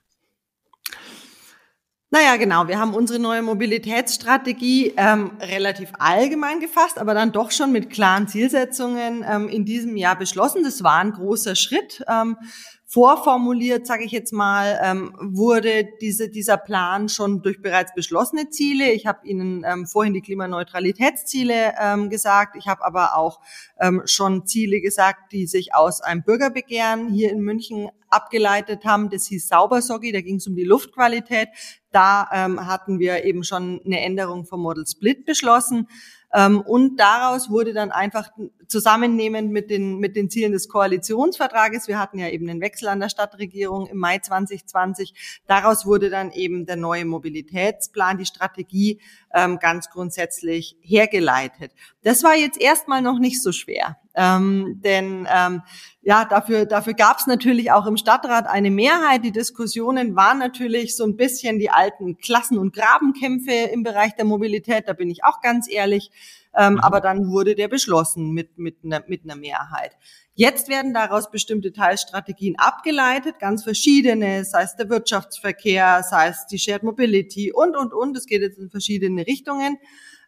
Naja, 2.09 2.37
genau. 2.37 2.69
Wir 2.69 2.79
haben 2.79 2.93
unsere 2.93 3.19
neue 3.19 3.41
Mobilitätsstrategie 3.41 4.93
ähm, 4.95 5.31
relativ 5.41 5.91
allgemein 5.99 6.61
gefasst, 6.61 6.99
aber 6.99 7.13
dann 7.13 7.33
doch 7.33 7.51
schon 7.51 7.73
mit 7.73 7.89
klaren 7.89 8.29
Zielsetzungen 8.29 9.25
ähm, 9.27 9.49
in 9.49 9.65
diesem 9.65 9.97
Jahr 9.97 10.17
beschlossen. 10.17 10.63
Das 10.63 10.83
war 10.83 10.99
ein 10.99 11.11
großer 11.11 11.57
Schritt. 11.57 12.05
Ähm, 12.07 12.37
vorformuliert, 12.89 13.85
sage 13.85 14.05
ich 14.05 14.13
jetzt 14.13 14.31
mal, 14.31 14.79
ähm, 14.81 15.13
wurde 15.19 15.89
diese, 15.99 16.29
dieser 16.29 16.55
Plan 16.55 17.09
schon 17.09 17.41
durch 17.41 17.61
bereits 17.61 17.93
beschlossene 17.93 18.49
Ziele. 18.49 18.91
Ich 18.93 19.05
habe 19.05 19.27
Ihnen 19.27 19.65
ähm, 19.67 19.85
vorhin 19.85 20.13
die 20.13 20.21
Klimaneutralitätsziele 20.21 21.73
ähm, 21.79 22.09
gesagt. 22.09 22.55
Ich 22.55 22.67
habe 22.67 22.85
aber 22.85 23.17
auch 23.17 23.41
ähm, 23.77 24.03
schon 24.05 24.47
Ziele 24.47 24.79
gesagt, 24.79 25.33
die 25.33 25.47
sich 25.47 25.75
aus 25.75 25.99
einem 25.99 26.23
Bürgerbegehren 26.23 27.09
hier 27.09 27.29
in 27.29 27.41
München 27.41 27.89
abgeleitet 28.09 28.85
haben. 28.85 29.09
Das 29.09 29.27
hieß 29.27 29.49
Saubersoggi, 29.49 30.13
da 30.13 30.21
ging 30.21 30.37
es 30.37 30.47
um 30.47 30.55
die 30.55 30.63
Luftqualität. 30.63 31.49
Da 31.91 32.29
ähm, 32.31 32.67
hatten 32.67 32.99
wir 32.99 33.25
eben 33.25 33.43
schon 33.43 33.81
eine 33.85 33.99
Änderung 33.99 34.45
vom 34.45 34.61
Model 34.61 34.87
Split 34.87 35.25
beschlossen. 35.25 35.89
Ähm, 36.33 36.61
und 36.61 36.97
daraus 36.97 37.49
wurde 37.49 37.73
dann 37.73 37.91
einfach 37.91 38.29
zusammennehmend 38.67 39.51
mit 39.51 39.69
den, 39.69 39.97
mit 39.97 40.15
den 40.15 40.29
Zielen 40.29 40.51
des 40.51 40.69
Koalitionsvertrages, 40.69 41.87
wir 41.87 41.99
hatten 41.99 42.19
ja 42.19 42.29
eben 42.29 42.47
den 42.47 42.61
Wechsel 42.61 42.87
an 42.87 42.99
der 42.99 43.09
Stadtregierung 43.09 43.87
im 43.87 43.97
Mai 43.97 44.19
2020, 44.19 45.41
daraus 45.47 45.85
wurde 45.85 46.09
dann 46.09 46.31
eben 46.31 46.65
der 46.65 46.75
neue 46.75 47.05
Mobilitätsplan, 47.05 48.17
die 48.17 48.25
Strategie 48.25 49.01
ähm, 49.33 49.59
ganz 49.59 49.89
grundsätzlich 49.89 50.77
hergeleitet. 50.81 51.71
Das 52.03 52.23
war 52.23 52.35
jetzt 52.35 52.59
erstmal 52.59 53.01
noch 53.01 53.19
nicht 53.19 53.41
so 53.41 53.51
schwer. 53.51 53.97
Ähm, 54.15 54.81
denn 54.83 55.27
ähm, 55.31 55.61
ja, 56.01 56.25
dafür, 56.25 56.65
dafür 56.65 56.95
gab 56.95 57.19
es 57.19 57.27
natürlich 57.27 57.71
auch 57.71 57.85
im 57.85 57.97
Stadtrat 57.97 58.47
eine 58.47 58.71
Mehrheit. 58.71 59.23
Die 59.23 59.31
Diskussionen 59.31 60.15
waren 60.15 60.39
natürlich 60.39 60.95
so 60.95 61.03
ein 61.03 61.17
bisschen 61.17 61.59
die 61.59 61.69
alten 61.69 62.17
Klassen- 62.17 62.57
und 62.57 62.73
Grabenkämpfe 62.73 63.51
im 63.71 63.83
Bereich 63.83 64.15
der 64.15 64.25
Mobilität, 64.25 64.87
da 64.87 64.93
bin 64.93 65.09
ich 65.09 65.23
auch 65.23 65.41
ganz 65.41 65.69
ehrlich. 65.69 66.09
Ähm, 66.57 66.73
mhm. 66.73 66.79
Aber 66.79 67.01
dann 67.01 67.29
wurde 67.29 67.55
der 67.55 67.67
beschlossen 67.67 68.31
mit, 68.31 68.57
mit, 68.57 68.77
einer, 68.83 69.03
mit 69.07 69.23
einer 69.23 69.35
Mehrheit. 69.35 69.91
Jetzt 70.33 70.69
werden 70.69 70.93
daraus 70.93 71.31
bestimmte 71.31 71.71
Teilstrategien 71.71 72.55
abgeleitet, 72.57 73.39
ganz 73.39 73.63
verschiedene, 73.63 74.43
sei 74.43 74.63
es 74.63 74.75
der 74.75 74.89
Wirtschaftsverkehr, 74.89 76.03
sei 76.09 76.27
es 76.29 76.47
die 76.47 76.59
Shared 76.59 76.83
Mobility 76.83 77.51
und, 77.51 77.75
und, 77.75 77.93
und. 77.93 78.17
Es 78.17 78.25
geht 78.25 78.41
jetzt 78.41 78.57
in 78.59 78.69
verschiedene 78.69 79.25
Richtungen. 79.25 79.77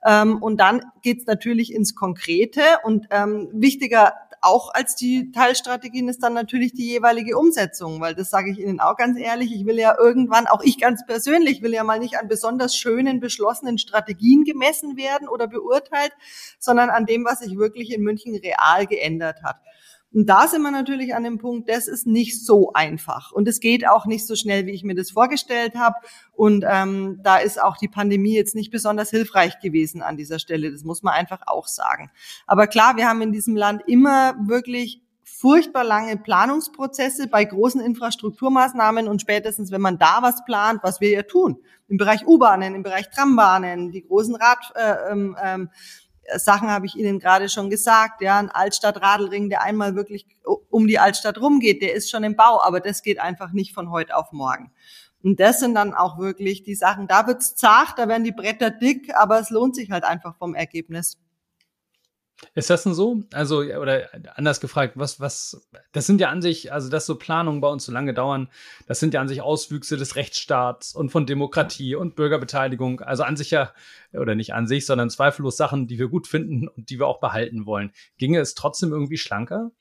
Ähm, 0.06 0.42
und 0.42 0.58
dann 0.60 0.82
geht's 1.02 1.26
natürlich 1.26 1.74
ins 1.74 1.96
Konkrete. 1.96 2.62
Und 2.84 3.08
ähm, 3.12 3.50
wichtiger 3.54 4.14
auch 4.42 4.74
als 4.74 4.96
die 4.96 5.32
Teilstrategien 5.32 6.08
ist 6.10 6.24
dann 6.24 6.34
natürlich 6.34 6.74
die 6.74 6.88
jeweilige 6.88 7.38
Umsetzung, 7.38 8.00
weil 8.02 8.16
das 8.16 8.30
sage 8.30 8.52
ich 8.52 8.60
Ihnen 8.60 8.80
auch 8.80 8.96
ganz 8.96 9.20
ehrlich, 9.20 9.54
ich 9.54 9.66
will 9.66 9.78
ja 9.78 9.96
irgendwann, 9.98 10.48
auch 10.48 10.62
ich 10.64 10.80
ganz 10.80 11.06
persönlich, 11.06 11.62
will 11.62 11.74
ja 11.74 11.84
mal 11.84 12.00
nicht 12.00 12.18
an 12.18 12.28
besonders 12.28 12.76
schönen, 12.76 13.20
beschlossenen 13.20 13.78
Strategien 13.78 14.44
gemessen 14.44 14.98
werden 14.98 15.28
oder 15.28 15.48
beurteilt, 15.48 16.14
sondern 16.58 16.90
an 16.90 17.06
dem, 17.06 17.26
was 17.26 17.40
sich 17.40 17.58
wirklich 17.58 17.94
in 17.94 18.02
München 18.02 18.36
real 18.36 18.88
geändert 18.88 19.44
hat. 19.44 19.58
Und 20.12 20.28
da 20.28 20.48
sind 20.48 20.64
wir 20.64 20.72
natürlich 20.72 21.14
an 21.14 21.24
dem 21.24 21.38
Punkt, 21.38 21.70
das 21.70 21.88
ist 21.88 22.08
nicht 22.08 22.44
so 22.44 22.74
einfach. 22.74 23.32
Und 23.32 23.48
es 23.48 23.60
geht 23.60 23.88
auch 23.88 24.08
nicht 24.08 24.26
so 24.26 24.36
schnell, 24.36 24.66
wie 24.66 24.72
ich 24.72 24.84
mir 24.84 24.96
das 24.96 25.12
vorgestellt 25.12 25.76
habe. 25.76 25.96
Und 26.34 26.66
ähm, 26.68 27.20
da 27.22 27.38
ist 27.38 27.62
auch 27.62 27.78
die 27.78 27.88
Pandemie 27.88 28.34
jetzt 28.34 28.56
nicht 28.56 28.72
besonders 28.72 29.12
hilfreich 29.12 29.60
gewesen 29.60 30.02
an 30.02 30.18
dieser 30.18 30.40
Stelle. 30.40 30.72
Das 30.72 30.84
muss 30.84 31.04
man 31.04 31.14
einfach 31.14 31.42
auch 31.46 31.68
sagen. 31.68 32.10
Aber 32.48 32.66
klar, 32.66 32.98
wir 32.98 33.08
haben 33.08 33.22
in 33.22 33.32
diesem 33.32 33.56
Land 33.56 33.84
immer 33.86 34.36
wirklich 34.48 35.04
furchtbar 35.24 35.84
lange 35.84 36.18
Planungsprozesse 36.18 37.28
bei 37.28 37.46
großen 37.46 37.80
Infrastrukturmaßnahmen 37.80 39.08
und 39.08 39.22
spätestens, 39.22 39.72
wenn 39.72 39.80
man 39.80 40.00
da 40.00 40.20
was 40.22 40.44
plant, 40.44 40.82
was 40.84 41.00
wir 41.00 41.12
ja 41.12 41.22
tun, 41.22 41.58
im 41.88 41.98
Bereich 41.98 42.26
U-Bahnen, 42.28 42.76
im 42.76 42.84
Bereich 42.84 43.10
Trambahnen, 43.10 43.92
die 43.92 44.02
großen 44.02 44.36
Rad, 44.36 44.74
äh, 44.76 45.12
ähm, 45.12 45.38
ähm 45.42 45.70
Sachen 46.38 46.70
habe 46.70 46.86
ich 46.86 46.96
Ihnen 46.96 47.20
gerade 47.20 47.50
schon 47.50 47.70
gesagt. 47.70 48.22
Ja, 48.22 48.40
ein 48.40 48.50
Altstadt-Radelring, 48.50 49.50
der 49.50 49.62
einmal 49.64 49.96
wirklich 49.96 50.26
um 50.70 50.88
die 50.88 51.00
Altstadt 51.00 51.40
rumgeht, 51.40 51.82
der 51.82 51.94
ist 51.94 52.10
schon 52.10 52.24
im 52.24 52.36
Bau, 52.36 52.62
aber 52.64 52.80
das 52.80 53.02
geht 53.02 53.20
einfach 53.20 53.52
nicht 53.52 53.74
von 53.74 53.90
heute 53.92 54.16
auf 54.16 54.32
morgen. 54.32 54.72
Und 55.22 55.40
das 55.40 55.60
sind 55.60 55.76
dann 55.76 55.94
auch 55.94 56.18
wirklich 56.18 56.64
die 56.64 56.76
Sachen, 56.76 57.08
da 57.08 57.28
wird's 57.28 57.56
zart, 57.56 57.98
da 57.98 58.08
werden 58.08 58.24
die 58.24 58.32
Bretter 58.32 58.70
dick, 58.72 59.14
aber 59.16 59.40
es 59.40 59.50
lohnt 59.50 59.76
sich 59.76 59.92
halt 59.92 60.04
einfach 60.04 60.38
vom 60.38 60.56
Ergebnis. 60.56 61.18
Ist 62.56 62.70
das 62.70 62.84
denn 62.84 62.94
so? 62.94 63.22
Also, 63.34 63.60
oder 63.60 64.10
anders 64.36 64.60
gefragt, 64.60 64.94
was, 64.96 65.20
was, 65.20 65.68
das 65.92 66.08
sind 66.08 66.22
ja 66.22 66.30
an 66.30 66.42
sich, 66.42 66.72
also 66.72 66.90
dass 66.90 67.06
so 67.06 67.16
Planungen 67.16 67.62
bei 67.62 67.68
uns 67.68 67.86
so 67.86 67.92
lange 67.92 68.14
dauern, 68.14 68.50
das 68.88 69.00
sind 69.00 69.14
ja 69.14 69.22
an 69.22 69.28
sich 69.28 69.42
Auswüchse 69.42 69.98
des 69.98 70.16
Rechtsstaats 70.16 70.96
und 70.96 71.10
von 71.10 71.26
Demokratie 71.26 71.96
und 71.96 72.16
Bürgerbeteiligung. 72.16 73.02
Also 73.02 73.24
an 73.24 73.38
sich 73.38 73.52
ja, 73.52 73.74
oder 74.14 74.36
nicht 74.36 74.54
an 74.54 74.68
sich, 74.68 74.86
sondern 74.86 75.10
zweifellos 75.10 75.58
Sachen, 75.58 75.88
die 75.88 76.00
wir 76.00 76.08
gut 76.08 76.28
finden 76.28 76.68
und 76.68 76.90
die 76.90 77.00
wir 77.00 77.08
auch 77.08 77.20
behalten 77.20 77.66
wollen. 77.66 77.92
Ginge 78.18 78.40
es 78.40 78.56
trotzdem 78.56 78.92
irgendwie 78.92 79.18
schlanker? 79.18 79.72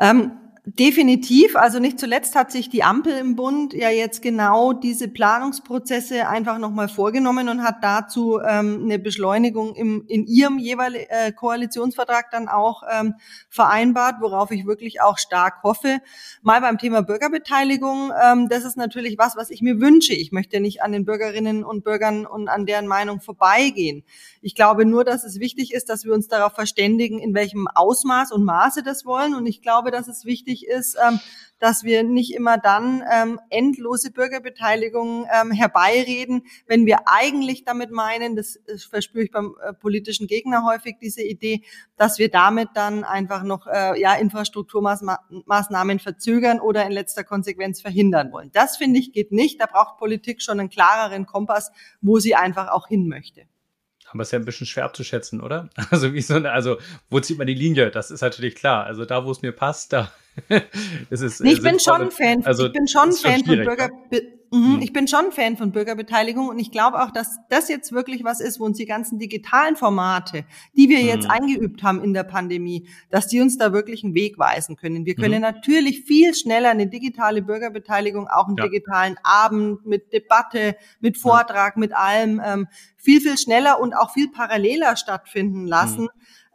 Ähm, 0.00 0.32
Definitiv. 0.76 1.56
Also 1.56 1.78
nicht 1.78 1.98
zuletzt 1.98 2.34
hat 2.34 2.52
sich 2.52 2.68
die 2.68 2.82
Ampel 2.82 3.16
im 3.16 3.36
Bund 3.36 3.72
ja 3.72 3.88
jetzt 3.88 4.20
genau 4.20 4.74
diese 4.74 5.08
Planungsprozesse 5.08 6.28
einfach 6.28 6.58
nochmal 6.58 6.88
vorgenommen 6.88 7.48
und 7.48 7.62
hat 7.62 7.76
dazu 7.80 8.38
ähm, 8.46 8.82
eine 8.84 8.98
Beschleunigung 8.98 9.74
im, 9.74 10.04
in 10.08 10.26
ihrem 10.26 10.58
jeweiligen 10.58 11.06
äh, 11.08 11.32
Koalitionsvertrag 11.32 12.30
dann 12.30 12.48
auch 12.48 12.82
ähm, 12.90 13.14
vereinbart, 13.48 14.16
worauf 14.20 14.50
ich 14.50 14.66
wirklich 14.66 15.00
auch 15.00 15.16
stark 15.16 15.62
hoffe. 15.62 16.00
Mal 16.42 16.60
beim 16.60 16.76
Thema 16.76 17.00
Bürgerbeteiligung, 17.00 18.12
ähm, 18.22 18.48
das 18.50 18.64
ist 18.64 18.76
natürlich 18.76 19.16
was, 19.16 19.36
was 19.36 19.48
ich 19.48 19.62
mir 19.62 19.80
wünsche. 19.80 20.12
Ich 20.12 20.32
möchte 20.32 20.60
nicht 20.60 20.82
an 20.82 20.92
den 20.92 21.06
Bürgerinnen 21.06 21.64
und 21.64 21.82
Bürgern 21.82 22.26
und 22.26 22.48
an 22.48 22.66
deren 22.66 22.88
Meinung 22.88 23.22
vorbeigehen. 23.22 24.04
Ich 24.42 24.54
glaube 24.54 24.84
nur, 24.84 25.04
dass 25.04 25.24
es 25.24 25.40
wichtig 25.40 25.72
ist, 25.72 25.88
dass 25.88 26.04
wir 26.04 26.12
uns 26.12 26.28
darauf 26.28 26.52
verständigen, 26.52 27.18
in 27.18 27.32
welchem 27.32 27.68
Ausmaß 27.68 28.32
und 28.32 28.44
Maße 28.44 28.82
das 28.82 29.06
wollen. 29.06 29.34
Und 29.34 29.46
ich 29.46 29.62
glaube, 29.62 29.90
dass 29.90 30.08
es 30.08 30.26
wichtig 30.26 30.57
wichtig 30.58 30.68
ist, 30.68 30.96
ähm, 31.06 31.20
dass 31.60 31.82
wir 31.82 32.04
nicht 32.04 32.34
immer 32.34 32.56
dann 32.56 33.02
ähm, 33.12 33.40
endlose 33.50 34.12
Bürgerbeteiligung 34.12 35.26
ähm, 35.32 35.50
herbeireden, 35.50 36.42
wenn 36.68 36.86
wir 36.86 37.00
eigentlich 37.06 37.64
damit 37.64 37.90
meinen, 37.90 38.36
das, 38.36 38.60
das 38.66 38.84
verspüre 38.84 39.24
ich 39.24 39.32
beim 39.32 39.56
äh, 39.60 39.72
politischen 39.72 40.28
Gegner 40.28 40.64
häufig 40.64 40.96
diese 41.02 41.22
Idee, 41.22 41.62
dass 41.96 42.18
wir 42.18 42.30
damit 42.30 42.68
dann 42.74 43.02
einfach 43.02 43.42
noch 43.42 43.66
äh, 43.66 44.00
ja 44.00 44.14
Infrastrukturmaßnahmen 44.14 45.98
verzögern 45.98 46.60
oder 46.60 46.86
in 46.86 46.92
letzter 46.92 47.24
Konsequenz 47.24 47.80
verhindern 47.80 48.30
wollen. 48.30 48.50
Das 48.52 48.76
finde 48.76 49.00
ich 49.00 49.12
geht 49.12 49.32
nicht. 49.32 49.60
Da 49.60 49.66
braucht 49.66 49.98
Politik 49.98 50.42
schon 50.42 50.60
einen 50.60 50.70
klareren 50.70 51.26
Kompass, 51.26 51.72
wo 52.00 52.20
sie 52.20 52.36
einfach 52.36 52.68
auch 52.68 52.86
hin 52.86 53.08
möchte. 53.08 53.42
Aber 54.10 54.22
es 54.22 54.28
ist 54.28 54.32
ja 54.32 54.38
ein 54.38 54.44
bisschen 54.44 54.66
schwer 54.66 54.84
abzuschätzen, 54.84 55.40
oder? 55.40 55.68
Also 55.90 56.12
wie 56.14 56.22
so 56.22 56.34
eine, 56.34 56.52
also 56.52 56.78
wo 57.10 57.20
zieht 57.20 57.38
man 57.38 57.46
die 57.46 57.54
Linie? 57.54 57.90
Das 57.90 58.10
ist 58.10 58.20
natürlich 58.20 58.54
klar. 58.54 58.84
Also 58.84 59.04
da, 59.04 59.24
wo 59.24 59.30
es 59.30 59.42
mir 59.42 59.52
passt, 59.52 59.92
da 59.92 60.12
ist 61.10 61.20
es. 61.20 61.40
Nee, 61.40 61.52
ich 61.52 61.62
bin 61.62 61.80
schon 61.80 62.10
Fan. 62.10 62.44
Also, 62.44 62.66
ich 62.66 62.72
bin 62.72 62.88
schon 62.88 63.12
Fan 63.12 63.44
von 63.44 63.56
Bürger. 63.56 63.90
Ja? 64.10 64.20
Mhm, 64.50 64.76
mhm. 64.76 64.82
Ich 64.82 64.92
bin 64.92 65.08
schon 65.08 65.30
Fan 65.32 65.56
von 65.56 65.72
Bürgerbeteiligung 65.72 66.48
und 66.48 66.58
ich 66.58 66.70
glaube 66.70 67.02
auch, 67.02 67.10
dass 67.10 67.38
das 67.50 67.68
jetzt 67.68 67.92
wirklich 67.92 68.24
was 68.24 68.40
ist, 68.40 68.60
wo 68.60 68.64
uns 68.64 68.78
die 68.78 68.86
ganzen 68.86 69.18
digitalen 69.18 69.76
Formate, 69.76 70.44
die 70.76 70.88
wir 70.88 71.00
jetzt 71.00 71.24
mhm. 71.24 71.30
eingeübt 71.30 71.82
haben 71.82 72.02
in 72.02 72.14
der 72.14 72.24
Pandemie, 72.24 72.88
dass 73.10 73.26
die 73.26 73.40
uns 73.40 73.58
da 73.58 73.72
wirklich 73.72 74.04
einen 74.04 74.14
Weg 74.14 74.38
weisen 74.38 74.76
können. 74.76 75.04
Wir 75.04 75.14
können 75.14 75.36
mhm. 75.36 75.42
natürlich 75.42 76.02
viel 76.04 76.34
schneller 76.34 76.70
eine 76.70 76.86
digitale 76.86 77.42
Bürgerbeteiligung, 77.42 78.28
auch 78.28 78.48
einen 78.48 78.56
ja. 78.56 78.64
digitalen 78.64 79.16
Abend 79.22 79.84
mit 79.84 80.12
Debatte, 80.12 80.76
mit 81.00 81.18
Vortrag, 81.18 81.74
ja. 81.76 81.80
mit 81.80 81.94
allem, 81.94 82.40
ähm, 82.44 82.68
viel, 82.96 83.20
viel 83.20 83.38
schneller 83.38 83.80
und 83.80 83.94
auch 83.94 84.12
viel 84.12 84.30
paralleler 84.30 84.96
stattfinden 84.96 85.66
lassen. 85.66 86.08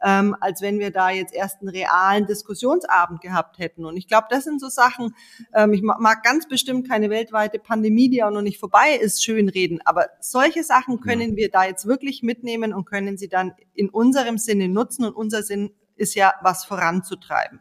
Ähm, 0.04 0.36
als 0.40 0.60
wenn 0.60 0.78
wir 0.78 0.90
da 0.90 1.10
jetzt 1.10 1.34
erst 1.34 1.60
einen 1.60 1.70
realen 1.70 2.26
Diskussionsabend 2.26 3.20
gehabt 3.20 3.58
hätten. 3.58 3.86
Und 3.86 3.96
ich 3.96 4.06
glaube, 4.06 4.26
das 4.28 4.44
sind 4.44 4.60
so 4.60 4.68
Sachen, 4.68 5.14
ähm, 5.54 5.72
ich 5.72 5.82
mag 5.82 6.22
ganz 6.22 6.46
bestimmt 6.46 6.88
keine 6.88 7.08
weltweite 7.08 7.58
Pandemie, 7.58 8.10
die 8.10 8.22
auch 8.22 8.30
noch 8.30 8.42
nicht 8.42 8.60
vorbei 8.60 8.98
ist, 9.00 9.24
schönreden. 9.24 9.80
Aber 9.84 10.08
solche 10.20 10.62
Sachen 10.62 11.00
können 11.00 11.36
wir 11.36 11.50
da 11.50 11.64
jetzt 11.64 11.86
wirklich 11.86 12.22
mitnehmen 12.22 12.74
und 12.74 12.84
können 12.84 13.16
sie 13.16 13.28
dann 13.28 13.52
in 13.72 13.88
unserem 13.88 14.36
Sinne 14.36 14.68
nutzen. 14.68 15.04
Und 15.04 15.14
unser 15.14 15.42
Sinn 15.42 15.70
ist 15.96 16.14
ja, 16.14 16.34
was 16.42 16.64
voranzutreiben. 16.64 17.60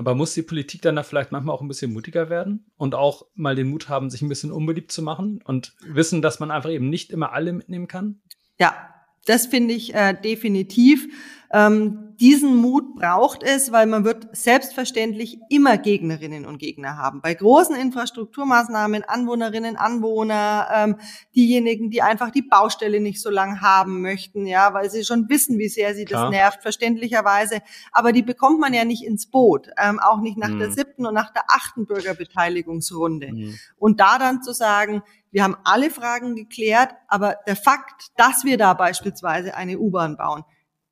Aber 0.00 0.14
muss 0.14 0.32
die 0.32 0.42
Politik 0.42 0.82
dann 0.82 0.96
da 0.96 1.02
vielleicht 1.02 1.32
manchmal 1.32 1.54
auch 1.54 1.60
ein 1.60 1.68
bisschen 1.68 1.92
mutiger 1.92 2.30
werden 2.30 2.70
und 2.76 2.94
auch 2.94 3.26
mal 3.34 3.54
den 3.54 3.68
Mut 3.68 3.88
haben, 3.88 4.08
sich 4.08 4.22
ein 4.22 4.30
bisschen 4.30 4.52
unbeliebt 4.52 4.92
zu 4.92 5.02
machen 5.02 5.42
und 5.44 5.74
wissen, 5.80 6.22
dass 6.22 6.40
man 6.40 6.50
einfach 6.50 6.70
eben 6.70 6.88
nicht 6.88 7.10
immer 7.10 7.32
alle 7.32 7.52
mitnehmen 7.52 7.86
kann? 7.86 8.22
Ja, 8.58 8.94
das 9.26 9.46
finde 9.46 9.74
ich 9.74 9.94
äh, 9.94 10.14
definitiv. 10.14 11.08
Ähm, 11.52 12.10
diesen 12.20 12.56
Mut 12.56 12.96
braucht 12.96 13.42
es, 13.42 13.72
weil 13.72 13.86
man 13.86 14.04
wird 14.04 14.28
selbstverständlich 14.36 15.38
immer 15.48 15.78
Gegnerinnen 15.78 16.44
und 16.44 16.58
Gegner 16.58 16.98
haben. 16.98 17.22
Bei 17.22 17.32
großen 17.32 17.74
Infrastrukturmaßnahmen, 17.74 19.04
Anwohnerinnen, 19.04 19.76
Anwohner, 19.76 20.68
ähm, 20.70 20.96
diejenigen, 21.34 21.90
die 21.90 22.02
einfach 22.02 22.30
die 22.30 22.42
Baustelle 22.42 23.00
nicht 23.00 23.22
so 23.22 23.30
lang 23.30 23.62
haben 23.62 24.02
möchten, 24.02 24.46
ja, 24.46 24.74
weil 24.74 24.90
sie 24.90 25.02
schon 25.02 25.30
wissen, 25.30 25.58
wie 25.58 25.68
sehr 25.68 25.94
sie 25.94 26.04
Klar. 26.04 26.24
das 26.24 26.30
nervt, 26.30 26.62
verständlicherweise. 26.62 27.62
Aber 27.90 28.12
die 28.12 28.22
bekommt 28.22 28.60
man 28.60 28.74
ja 28.74 28.84
nicht 28.84 29.02
ins 29.02 29.26
Boot, 29.26 29.70
ähm, 29.78 29.98
auch 29.98 30.20
nicht 30.20 30.36
nach 30.36 30.50
mhm. 30.50 30.58
der 30.58 30.70
siebten 30.72 31.06
und 31.06 31.14
nach 31.14 31.32
der 31.32 31.44
achten 31.48 31.86
Bürgerbeteiligungsrunde. 31.86 33.32
Mhm. 33.32 33.58
Und 33.78 33.98
da 33.98 34.18
dann 34.18 34.42
zu 34.42 34.52
sagen, 34.52 35.02
wir 35.32 35.42
haben 35.42 35.56
alle 35.64 35.90
Fragen 35.90 36.36
geklärt, 36.36 36.90
aber 37.08 37.36
der 37.46 37.56
Fakt, 37.56 38.08
dass 38.16 38.44
wir 38.44 38.58
da 38.58 38.74
beispielsweise 38.74 39.54
eine 39.54 39.78
U-Bahn 39.78 40.18
bauen, 40.18 40.44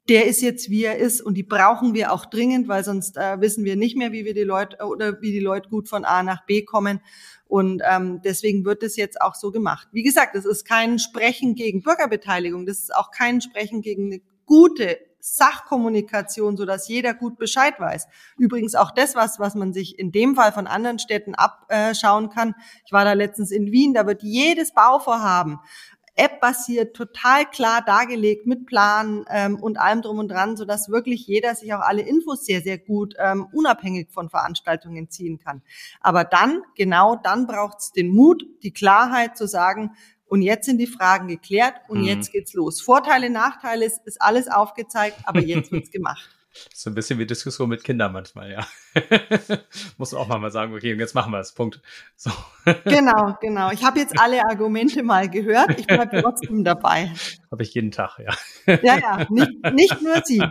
der 0.09 0.27
ist 0.27 0.41
jetzt, 0.41 0.71
wie 0.71 0.85
er 0.85 0.97
ist 0.97 1.21
und 1.21 1.35
die 1.35 1.43
brauchen 1.43 1.93
wir 1.93 2.13
auch 2.13 2.25
dringend, 2.25 2.67
weil 2.69 2.83
sonst 2.83 3.17
äh, 3.17 3.41
wissen 3.41 3.65
wir 3.65 3.77
nicht 3.77 3.97
mehr, 3.97 4.13
wie 4.13 4.25
wir 4.25 4.35
die 4.35 4.43
Leute 4.43 4.87
oder 4.87 5.21
wie 5.21 5.33
die 5.33 5.41
Leute 5.41 5.69
gut 5.69 5.89
von 5.89 6.05
A 6.05 6.23
nach 6.23 6.47
B 6.47 6.63
kommen. 6.63 7.01
Und 7.47 7.83
ähm, 7.89 8.21
deswegen 8.23 8.65
wird 8.65 8.83
es 8.83 8.97
jetzt 8.97 9.21
auch 9.21 9.35
so 9.35 9.51
gemacht. 9.51 9.89
Wie 9.93 10.03
gesagt, 10.03 10.35
es 10.35 10.45
ist 10.45 10.67
kein 10.67 10.99
Sprechen 10.99 11.55
gegen 11.55 11.83
Bürgerbeteiligung, 11.83 12.67
das 12.67 12.81
ist 12.81 12.95
auch 12.95 13.11
kein 13.11 13.41
Sprechen 13.41 13.83
gegen 13.83 14.07
eine 14.07 14.21
gute 14.45 14.99
Sachkommunikation, 15.21 16.57
so 16.57 16.65
dass 16.65 16.89
jeder 16.89 17.13
gut 17.13 17.39
Bescheid 17.39 17.79
weiß. 17.79 18.07
Übrigens 18.39 18.75
auch 18.75 18.93
das, 18.93 19.15
was, 19.15 19.39
was 19.39 19.55
man 19.55 19.73
sich 19.73 19.99
in 19.99 20.13
dem 20.13 20.37
Fall 20.37 20.53
von 20.53 20.67
anderen 20.67 20.99
Städten 20.99 21.35
abschauen 21.35 22.31
kann. 22.31 22.55
Ich 22.87 22.93
war 22.93 23.05
da 23.05 23.13
letztens 23.15 23.51
in 23.51 23.73
Wien, 23.73 23.95
da 23.95 24.07
wird 24.07 24.23
jedes 24.23 24.73
Bauvorhaben 24.73 25.59
App-basiert, 26.19 26.95
total 26.95 27.47
klar 27.47 27.83
dargelegt 27.85 28.47
mit 28.47 28.67
Plan 28.67 29.25
ähm, 29.31 29.57
und 29.57 29.79
allem 29.79 30.03
drum 30.03 30.19
und 30.19 30.29
dran, 30.29 30.57
so 30.57 30.65
dass 30.65 30.89
wirklich 30.89 31.27
jeder 31.27 31.55
sich 31.55 31.73
auch 31.73 31.81
alle 31.81 32.03
Infos 32.03 32.45
sehr, 32.45 32.61
sehr 32.61 32.79
gut 32.79 33.15
ähm, 33.19 33.47
unabhängig 33.53 34.11
von 34.11 34.29
Veranstaltungen 34.29 35.09
ziehen 35.09 35.39
kann. 35.39 35.63
Aber 36.01 36.25
dann, 36.25 36.63
genau 36.75 37.17
dann 37.17 37.47
braucht 37.47 37.79
es 37.79 37.93
den 37.93 38.09
Mut, 38.09 38.45
die 38.63 38.73
Klarheit 38.73 39.37
zu 39.37 39.47
sagen, 39.47 39.93
und 40.29 40.43
jetzt 40.43 40.67
sind 40.67 40.77
die 40.77 40.87
Fragen 40.87 41.27
geklärt 41.27 41.75
und 41.89 42.01
mhm. 42.01 42.05
jetzt 42.05 42.33
geht's 42.33 42.53
los. 42.53 42.83
Vorteile, 42.83 43.31
Nachteile 43.31 43.87
ist, 43.87 44.07
ist 44.07 44.21
alles 44.21 44.49
aufgezeigt, 44.49 45.17
aber 45.25 45.41
jetzt 45.41 45.73
wird's 45.73 45.91
gemacht. 45.91 46.38
So 46.75 46.91
ein 46.91 46.95
bisschen 46.95 47.19
wie 47.19 47.27
Diskussion 47.27 47.69
mit 47.69 47.85
Kindern 47.85 48.13
manchmal, 48.13 48.51
ja. 48.51 48.67
Muss 49.99 50.15
auch 50.15 50.29
mal 50.29 50.51
sagen, 50.51 50.75
okay, 50.75 50.93
und 50.93 50.99
jetzt 50.99 51.15
machen 51.15 51.33
wir 51.33 51.41
es. 51.41 51.53
Punkt. 51.53 51.81
So. 52.17 52.31
Genau, 52.85 53.37
genau. 53.41 53.71
Ich 53.71 53.85
habe 53.85 53.99
jetzt 53.99 54.19
alle 54.19 54.43
Argumente 54.45 55.03
mal 55.03 55.29
gehört. 55.29 55.79
Ich 55.79 55.87
bleibe 55.87 56.21
trotzdem 56.23 56.65
dabei. 56.65 57.13
Habe 57.51 57.63
ich 57.63 57.75
jeden 57.75 57.91
Tag, 57.91 58.19
ja. 58.19 58.35
Ja, 58.83 58.99
ja, 58.99 59.27
nicht, 59.31 59.51
nicht 59.73 60.03
nur 60.03 60.23
Sie. 60.25 60.43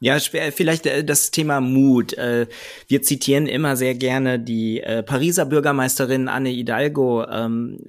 Ja, 0.00 0.18
vielleicht 0.20 0.86
äh, 0.86 1.04
das 1.04 1.30
Thema 1.30 1.60
Mut. 1.60 2.12
Äh, 2.14 2.46
wir 2.86 3.02
zitieren 3.02 3.46
immer 3.46 3.76
sehr 3.76 3.94
gerne 3.94 4.38
die 4.38 4.80
äh, 4.80 5.02
Pariser 5.02 5.46
Bürgermeisterin 5.46 6.28
Anne 6.28 6.50
Hidalgo, 6.50 7.24
ähm, 7.28 7.80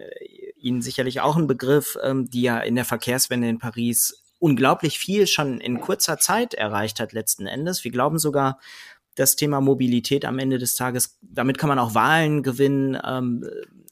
Ihnen 0.62 0.82
sicherlich 0.82 1.22
auch 1.22 1.38
ein 1.38 1.48
Begriff, 1.48 1.98
ähm, 2.04 2.30
die 2.30 2.42
ja 2.42 2.60
in 2.60 2.76
der 2.76 2.86
Verkehrswende 2.86 3.48
in 3.48 3.60
Paris 3.60 4.24
unglaublich 4.40 4.98
viel 4.98 5.28
schon 5.28 5.60
in 5.62 5.80
kurzer 5.80 6.18
Zeit 6.18 6.54
erreicht 6.54 7.00
hat 7.00 7.14
letzten 7.14 7.46
Endes. 7.46 7.84
Wir 7.84 7.92
glauben 7.92 8.18
sogar, 8.18 8.60
das 9.20 9.36
Thema 9.36 9.60
Mobilität 9.60 10.24
am 10.24 10.40
Ende 10.40 10.58
des 10.58 10.76
Tages, 10.76 11.18
damit 11.22 11.58
kann 11.58 11.68
man 11.68 11.78
auch 11.78 11.94
Wahlen 11.94 12.42
gewinnen. 12.42 12.98
Ähm, 13.06 13.46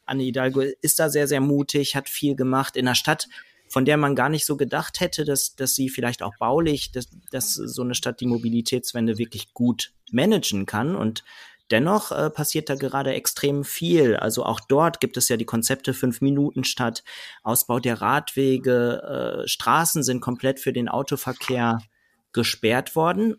Anne 0.05 0.23
Hidalgo 0.23 0.62
ist 0.81 0.99
da 0.99 1.10
sehr, 1.10 1.27
sehr 1.27 1.41
mutig, 1.41 1.97
hat 1.97 2.07
viel 2.07 2.36
gemacht 2.36 2.77
in 2.77 2.88
einer 2.88 2.95
Stadt, 2.95 3.27
von 3.67 3.83
der 3.83 3.97
man 3.97 4.15
gar 4.15 4.29
nicht 4.29 4.45
so 4.45 4.55
gedacht 4.55 5.01
hätte, 5.01 5.25
dass, 5.25 5.55
dass 5.55 5.75
sie 5.75 5.89
vielleicht 5.89 6.23
auch 6.23 6.38
baulich, 6.39 6.93
dass, 6.93 7.10
dass 7.29 7.53
so 7.53 7.81
eine 7.81 7.93
Stadt 7.93 8.21
die 8.21 8.27
Mobilitätswende 8.27 9.17
wirklich 9.17 9.53
gut 9.53 9.91
managen 10.12 10.65
kann. 10.65 10.95
Und 10.95 11.25
Dennoch 11.71 12.12
äh, 12.12 12.30
passiert 12.30 12.69
da 12.69 12.75
gerade 12.75 13.13
extrem 13.13 13.63
viel. 13.63 14.15
Also 14.15 14.45
auch 14.45 14.60
dort 14.60 14.99
gibt 14.99 15.17
es 15.17 15.30
ja 15.30 15.38
die 15.38 15.45
Konzepte 15.45 15.93
fünf 15.93 16.21
Minuten 16.21 16.63
Stadt, 16.63 17.03
Ausbau 17.43 17.80
der 17.80 18.01
Radwege, 18.01 19.43
äh, 19.43 19.47
Straßen 19.47 20.03
sind 20.03 20.21
komplett 20.21 20.60
für 20.60 20.73
den 20.73 20.88
Autoverkehr 20.88 21.80
gesperrt 22.34 22.95
worden. 22.95 23.36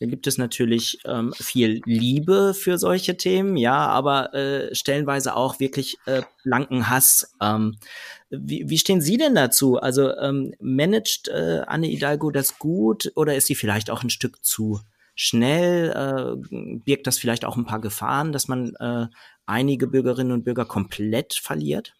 Da 0.00 0.06
gibt 0.06 0.26
es 0.26 0.38
natürlich 0.38 0.98
ähm, 1.04 1.32
viel 1.34 1.82
Liebe 1.84 2.54
für 2.54 2.78
solche 2.78 3.16
Themen, 3.16 3.56
ja, 3.56 3.86
aber 3.86 4.34
äh, 4.34 4.74
stellenweise 4.74 5.36
auch 5.36 5.60
wirklich 5.60 5.98
äh, 6.06 6.22
blanken 6.42 6.88
Hass. 6.88 7.32
Ähm, 7.40 7.76
wie, 8.30 8.68
wie 8.68 8.78
stehen 8.78 9.00
Sie 9.00 9.16
denn 9.16 9.34
dazu? 9.34 9.78
Also 9.78 10.16
ähm, 10.16 10.54
managt 10.58 11.28
äh, 11.28 11.62
Anne 11.66 11.86
Hidalgo 11.86 12.30
das 12.30 12.58
gut 12.58 13.12
oder 13.14 13.36
ist 13.36 13.46
sie 13.46 13.54
vielleicht 13.54 13.90
auch 13.90 14.02
ein 14.02 14.10
Stück 14.10 14.44
zu 14.44 14.80
schnell? 15.20 15.90
Äh, 15.90 16.56
birgt 16.84 17.06
das 17.06 17.18
vielleicht 17.18 17.44
auch 17.44 17.56
ein 17.56 17.66
paar 17.66 17.80
Gefahren, 17.80 18.32
dass 18.32 18.48
man 18.48 18.74
äh, 18.76 19.06
einige 19.44 19.86
Bürgerinnen 19.86 20.32
und 20.32 20.44
Bürger 20.44 20.64
komplett 20.64 21.34
verliert? 21.34 21.94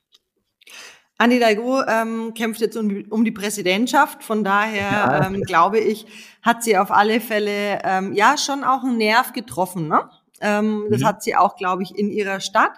Anne 1.18 1.34
Hidalgo 1.34 1.82
ähm, 1.86 2.32
kämpft 2.32 2.62
jetzt 2.62 2.78
um, 2.78 3.04
um, 3.10 3.24
die 3.26 3.30
Präsidentschaft. 3.30 4.24
Von 4.24 4.42
daher 4.42 5.26
ähm, 5.26 5.42
glaube 5.42 5.78
ich, 5.78 6.06
hat 6.40 6.64
sie 6.64 6.78
auf 6.78 6.90
alle 6.90 7.20
Fälle 7.20 7.80
ähm, 7.84 8.14
ja 8.14 8.38
schon 8.38 8.64
auch 8.64 8.82
einen 8.84 8.96
Nerv 8.96 9.34
getroffen. 9.34 9.86
Ne? 9.88 10.08
Ähm, 10.40 10.86
das 10.90 11.02
mhm. 11.02 11.04
hat 11.04 11.22
sie 11.22 11.36
auch, 11.36 11.56
glaube 11.56 11.82
ich, 11.82 11.94
in 11.94 12.10
ihrer 12.10 12.40
Stadt. 12.40 12.72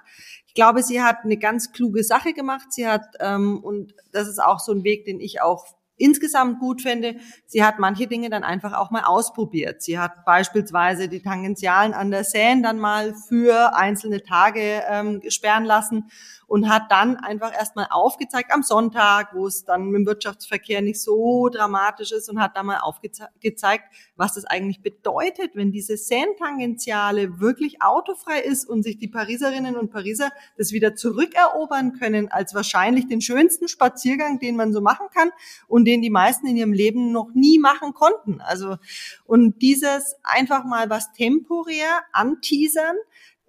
Ich 0.49 0.55
glaube, 0.55 0.83
sie 0.83 1.01
hat 1.01 1.19
eine 1.23 1.37
ganz 1.37 1.71
kluge 1.71 2.03
Sache 2.03 2.33
gemacht. 2.33 2.73
Sie 2.73 2.89
hat 2.89 3.07
ähm, 3.21 3.61
und 3.63 3.95
das 4.11 4.27
ist 4.27 4.43
auch 4.43 4.59
so 4.59 4.73
ein 4.73 4.83
Weg, 4.83 5.05
den 5.05 5.21
ich 5.21 5.41
auch 5.41 5.67
insgesamt 6.03 6.59
gut 6.59 6.83
finde, 6.83 7.17
sie 7.47 7.63
hat 7.65 7.79
manche 7.79 8.07
Dinge 8.07 8.29
dann 8.29 8.45
einfach 8.45 8.73
auch 8.73 8.91
mal 8.91 9.05
ausprobiert. 9.05 9.83
Sie 9.83 9.99
hat 9.99 10.25
beispielsweise 10.25 11.09
die 11.09 11.23
Tangentialen 11.23 11.95
an 11.95 12.11
der 12.11 12.25
Seine 12.25 12.63
dann 12.63 12.79
mal 12.79 13.15
für 13.15 13.77
einzelne 13.77 14.23
Tage 14.23 14.83
ähm, 14.89 15.23
sperren 15.29 15.65
lassen 15.65 16.11
und 16.53 16.69
hat 16.69 16.91
dann 16.91 17.17
einfach 17.17 17.55
erstmal 17.55 17.87
aufgezeigt 17.89 18.53
am 18.53 18.63
Sonntag, 18.63 19.31
wo 19.33 19.47
es 19.47 19.65
dann 19.65 19.91
dem 19.91 20.05
Wirtschaftsverkehr 20.05 20.83
nicht 20.83 21.01
so 21.01 21.49
dramatisch 21.49 22.13
ist 22.13 22.29
und 22.29 22.43
hat 22.43 22.59
da 22.59 22.63
mal 22.63 22.81
aufgezeigt, 22.81 23.85
was 24.17 24.35
das 24.35 24.45
eigentlich 24.45 24.83
bedeutet, 24.83 25.53
wenn 25.55 25.73
diese 25.73 25.97
Seine-Tangentiale 25.97 27.41
wirklich 27.41 27.81
autofrei 27.81 28.41
ist 28.41 28.69
und 28.69 28.83
sich 28.83 28.99
die 28.99 29.09
Pariserinnen 29.09 29.77
und 29.77 29.91
Pariser 29.91 30.29
das 30.59 30.73
wieder 30.73 30.95
zurückerobern 30.95 31.95
können 31.99 32.31
als 32.31 32.55
wahrscheinlich 32.55 33.09
den 33.09 33.23
schönsten 33.23 33.67
Spaziergang, 33.67 34.39
den 34.39 34.55
man 34.55 34.75
so 34.75 34.83
machen 34.83 35.07
kann 35.15 35.31
und 35.69 35.87
den 35.87 36.03
die 36.03 36.11
meisten 36.11 36.47
in 36.47 36.59
ihrem 36.59 36.75
Leben 36.75 37.13
noch 37.13 37.31
nie 37.33 37.59
machen 37.59 37.95
konnten. 37.95 38.43
Also, 38.43 38.77
und 39.25 39.63
dieses 39.63 40.17
einfach 40.23 40.67
mal 40.67 40.91
was 40.91 41.15
temporär 41.15 42.03
anteasern, 42.13 42.97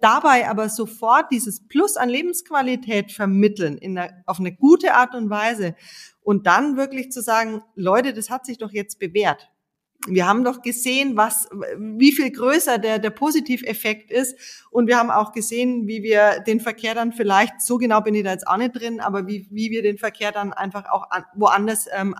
dabei 0.04 0.48
aber 0.48 0.68
sofort 0.68 1.30
dieses 1.30 1.66
Plus 1.66 1.96
an 1.96 2.10
Lebensqualität 2.10 3.10
vermitteln 3.10 3.78
in 3.78 3.96
einer, 3.98 4.12
auf 4.26 4.38
eine 4.38 4.54
gute 4.54 4.94
Art 4.94 5.14
und 5.14 5.30
Weise 5.30 5.74
und 6.20 6.46
dann 6.46 6.76
wirklich 6.76 7.10
zu 7.10 7.22
sagen, 7.22 7.62
Leute, 7.74 8.12
das 8.12 8.28
hat 8.28 8.44
sich 8.44 8.58
doch 8.58 8.70
jetzt 8.70 8.98
bewährt. 8.98 9.50
Wir 10.06 10.26
haben 10.26 10.44
doch 10.44 10.60
gesehen, 10.60 11.16
was, 11.16 11.48
wie 11.78 12.12
viel 12.12 12.30
größer 12.30 12.76
der, 12.76 12.98
der 12.98 13.08
Positiveffekt 13.08 14.10
ist. 14.10 14.36
Und 14.70 14.86
wir 14.86 14.98
haben 14.98 15.10
auch 15.10 15.32
gesehen, 15.32 15.86
wie 15.86 16.02
wir 16.02 16.40
den 16.40 16.60
Verkehr 16.60 16.94
dann 16.94 17.12
vielleicht, 17.12 17.62
so 17.62 17.78
genau 17.78 18.02
bin 18.02 18.14
ich 18.14 18.24
da 18.24 18.32
jetzt 18.32 18.46
auch 18.46 18.58
nicht 18.58 18.72
drin, 18.78 19.00
aber 19.00 19.26
wie, 19.26 19.46
wie 19.50 19.70
wir 19.70 19.82
den 19.82 19.96
Verkehr 19.96 20.30
dann 20.30 20.52
einfach 20.52 20.90
auch 20.90 21.10
an, 21.10 21.24
woanders 21.34 21.86
ähm, 21.90 22.14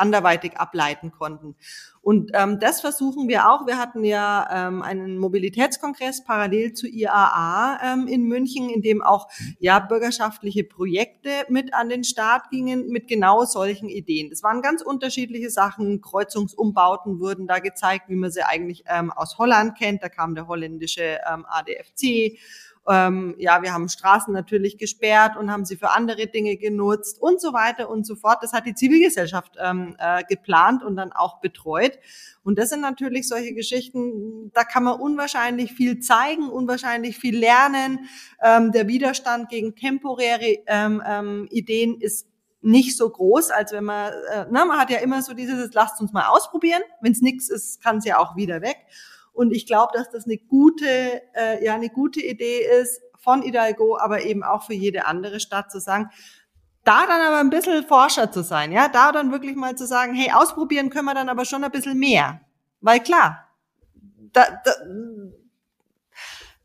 anderweitig 0.00 0.56
ableiten 0.56 1.10
konnten. 1.10 1.54
Und 2.02 2.30
ähm, 2.32 2.58
das 2.58 2.80
versuchen 2.80 3.28
wir 3.28 3.50
auch. 3.50 3.66
Wir 3.66 3.76
hatten 3.76 4.04
ja 4.04 4.48
ähm, 4.50 4.80
einen 4.82 5.18
Mobilitätskongress 5.18 6.24
parallel 6.24 6.72
zu 6.72 6.88
IAA 6.88 7.78
ähm, 7.82 8.06
in 8.08 8.24
München, 8.24 8.70
in 8.70 8.80
dem 8.80 9.02
auch 9.02 9.28
ja 9.58 9.78
bürgerschaftliche 9.80 10.64
Projekte 10.64 11.30
mit 11.48 11.74
an 11.74 11.90
den 11.90 12.04
Start 12.04 12.48
gingen 12.50 12.88
mit 12.88 13.06
genau 13.06 13.44
solchen 13.44 13.90
Ideen. 13.90 14.30
Das 14.30 14.42
waren 14.42 14.62
ganz 14.62 14.80
unterschiedliche 14.80 15.50
Sachen. 15.50 16.00
Kreuzungsumbauten 16.00 17.20
wurden 17.20 17.46
da 17.46 17.58
gezeigt, 17.58 18.08
wie 18.08 18.16
man 18.16 18.30
sie 18.30 18.42
eigentlich 18.42 18.84
ähm, 18.86 19.12
aus 19.12 19.36
Holland 19.36 19.76
kennt. 19.76 20.02
Da 20.02 20.08
kam 20.08 20.34
der 20.34 20.46
holländische 20.46 21.18
ähm, 21.30 21.44
ADFC 21.46 22.38
ähm, 22.88 23.34
ja, 23.38 23.62
wir 23.62 23.72
haben 23.72 23.88
Straßen 23.88 24.32
natürlich 24.32 24.78
gesperrt 24.78 25.36
und 25.36 25.50
haben 25.50 25.64
sie 25.64 25.76
für 25.76 25.90
andere 25.90 26.26
Dinge 26.26 26.56
genutzt 26.56 27.20
und 27.20 27.40
so 27.40 27.52
weiter 27.52 27.90
und 27.90 28.06
so 28.06 28.16
fort. 28.16 28.38
Das 28.42 28.52
hat 28.52 28.66
die 28.66 28.74
Zivilgesellschaft 28.74 29.56
ähm, 29.58 29.96
äh, 29.98 30.24
geplant 30.24 30.82
und 30.82 30.96
dann 30.96 31.12
auch 31.12 31.40
betreut. 31.40 31.98
Und 32.42 32.58
das 32.58 32.70
sind 32.70 32.80
natürlich 32.80 33.28
solche 33.28 33.54
Geschichten, 33.54 34.50
da 34.54 34.64
kann 34.64 34.84
man 34.84 34.98
unwahrscheinlich 34.98 35.72
viel 35.72 36.00
zeigen, 36.00 36.48
unwahrscheinlich 36.48 37.18
viel 37.18 37.38
lernen. 37.38 38.08
Ähm, 38.42 38.72
der 38.72 38.88
Widerstand 38.88 39.50
gegen 39.50 39.74
temporäre 39.74 40.58
ähm, 40.66 41.02
ähm, 41.06 41.48
Ideen 41.50 42.00
ist 42.00 42.26
nicht 42.62 42.96
so 42.96 43.08
groß, 43.08 43.50
als 43.50 43.72
wenn 43.72 43.84
man, 43.84 44.12
äh, 44.32 44.46
na, 44.50 44.64
man 44.64 44.78
hat 44.78 44.90
ja 44.90 44.98
immer 44.98 45.22
so 45.22 45.34
dieses, 45.34 45.72
lasst 45.74 46.00
uns 46.00 46.12
mal 46.12 46.26
ausprobieren. 46.26 46.82
Wenn 47.00 47.12
es 47.12 47.20
nichts 47.20 47.48
ist, 47.48 47.82
kann 47.82 47.98
es 47.98 48.04
ja 48.04 48.18
auch 48.18 48.36
wieder 48.36 48.62
weg. 48.62 48.76
Und 49.32 49.52
ich 49.52 49.66
glaube, 49.66 49.92
dass 49.94 50.10
das 50.10 50.26
eine 50.26 50.38
gute, 50.38 51.22
äh, 51.34 51.64
ja, 51.64 51.74
eine 51.74 51.88
gute 51.88 52.20
Idee 52.20 52.60
ist 52.80 53.00
von 53.18 53.42
Hidalgo, 53.42 53.98
aber 53.98 54.22
eben 54.24 54.42
auch 54.42 54.62
für 54.62 54.74
jede 54.74 55.06
andere 55.06 55.40
Stadt 55.40 55.70
zu 55.70 55.80
sagen, 55.80 56.10
da 56.84 57.06
dann 57.06 57.20
aber 57.20 57.38
ein 57.38 57.50
bisschen 57.50 57.84
Forscher 57.84 58.32
zu 58.32 58.42
sein, 58.42 58.72
ja, 58.72 58.88
da 58.88 59.12
dann 59.12 59.32
wirklich 59.32 59.54
mal 59.54 59.76
zu 59.76 59.86
sagen, 59.86 60.14
hey, 60.14 60.32
ausprobieren 60.32 60.90
können 60.90 61.04
wir 61.04 61.14
dann 61.14 61.28
aber 61.28 61.44
schon 61.44 61.62
ein 61.62 61.70
bisschen 61.70 61.98
mehr. 61.98 62.40
Weil 62.80 63.00
klar, 63.00 63.48
da, 64.32 64.46
da, 64.64 64.72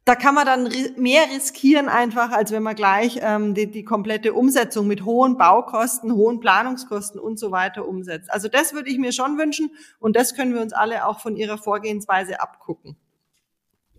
da 0.05 0.13
kann 0.13 0.35
man 0.35 0.45
dann 0.45 0.71
mehr 0.97 1.23
riskieren 1.33 1.89
einfach, 1.89 2.31
als 2.31 2.51
wenn 2.51 2.61
man 2.61 2.75
gleich 2.75 3.19
ähm, 3.21 3.55
die, 3.55 3.69
die 3.69 3.83
komplette 3.83 4.33
Umsetzung 4.33 4.85
mit 4.85 5.03
hohen 5.03 5.35
Baukosten, 5.35 6.13
hohen 6.13 6.39
Planungskosten 6.39 7.19
und 7.19 7.39
so 7.39 7.51
weiter 7.51 7.87
umsetzt. 7.87 8.31
Also 8.31 8.47
das 8.47 8.73
würde 8.73 8.91
ich 8.91 8.99
mir 8.99 9.11
schon 9.11 9.39
wünschen 9.39 9.71
und 9.99 10.15
das 10.15 10.35
können 10.35 10.53
wir 10.53 10.61
uns 10.61 10.73
alle 10.73 11.07
auch 11.07 11.19
von 11.19 11.35
ihrer 11.35 11.57
Vorgehensweise 11.57 12.39
abgucken. 12.39 12.95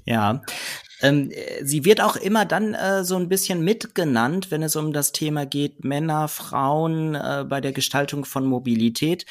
Ja, 0.04 0.42
ähm, 1.00 1.32
sie 1.62 1.84
wird 1.84 2.00
auch 2.00 2.14
immer 2.14 2.44
dann 2.44 2.74
äh, 2.74 3.02
so 3.02 3.16
ein 3.16 3.28
bisschen 3.28 3.64
mitgenannt, 3.64 4.52
wenn 4.52 4.62
es 4.62 4.76
um 4.76 4.92
das 4.92 5.10
Thema 5.10 5.44
geht, 5.44 5.84
Männer, 5.84 6.28
Frauen 6.28 7.16
äh, 7.16 7.44
bei 7.48 7.60
der 7.60 7.72
Gestaltung 7.72 8.24
von 8.24 8.46
Mobilität. 8.46 9.26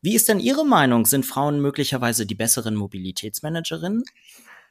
Wie 0.00 0.14
ist 0.14 0.30
denn 0.30 0.40
Ihre 0.40 0.64
Meinung? 0.64 1.04
Sind 1.04 1.26
Frauen 1.26 1.60
möglicherweise 1.60 2.24
die 2.24 2.34
besseren 2.34 2.76
Mobilitätsmanagerinnen? 2.76 4.04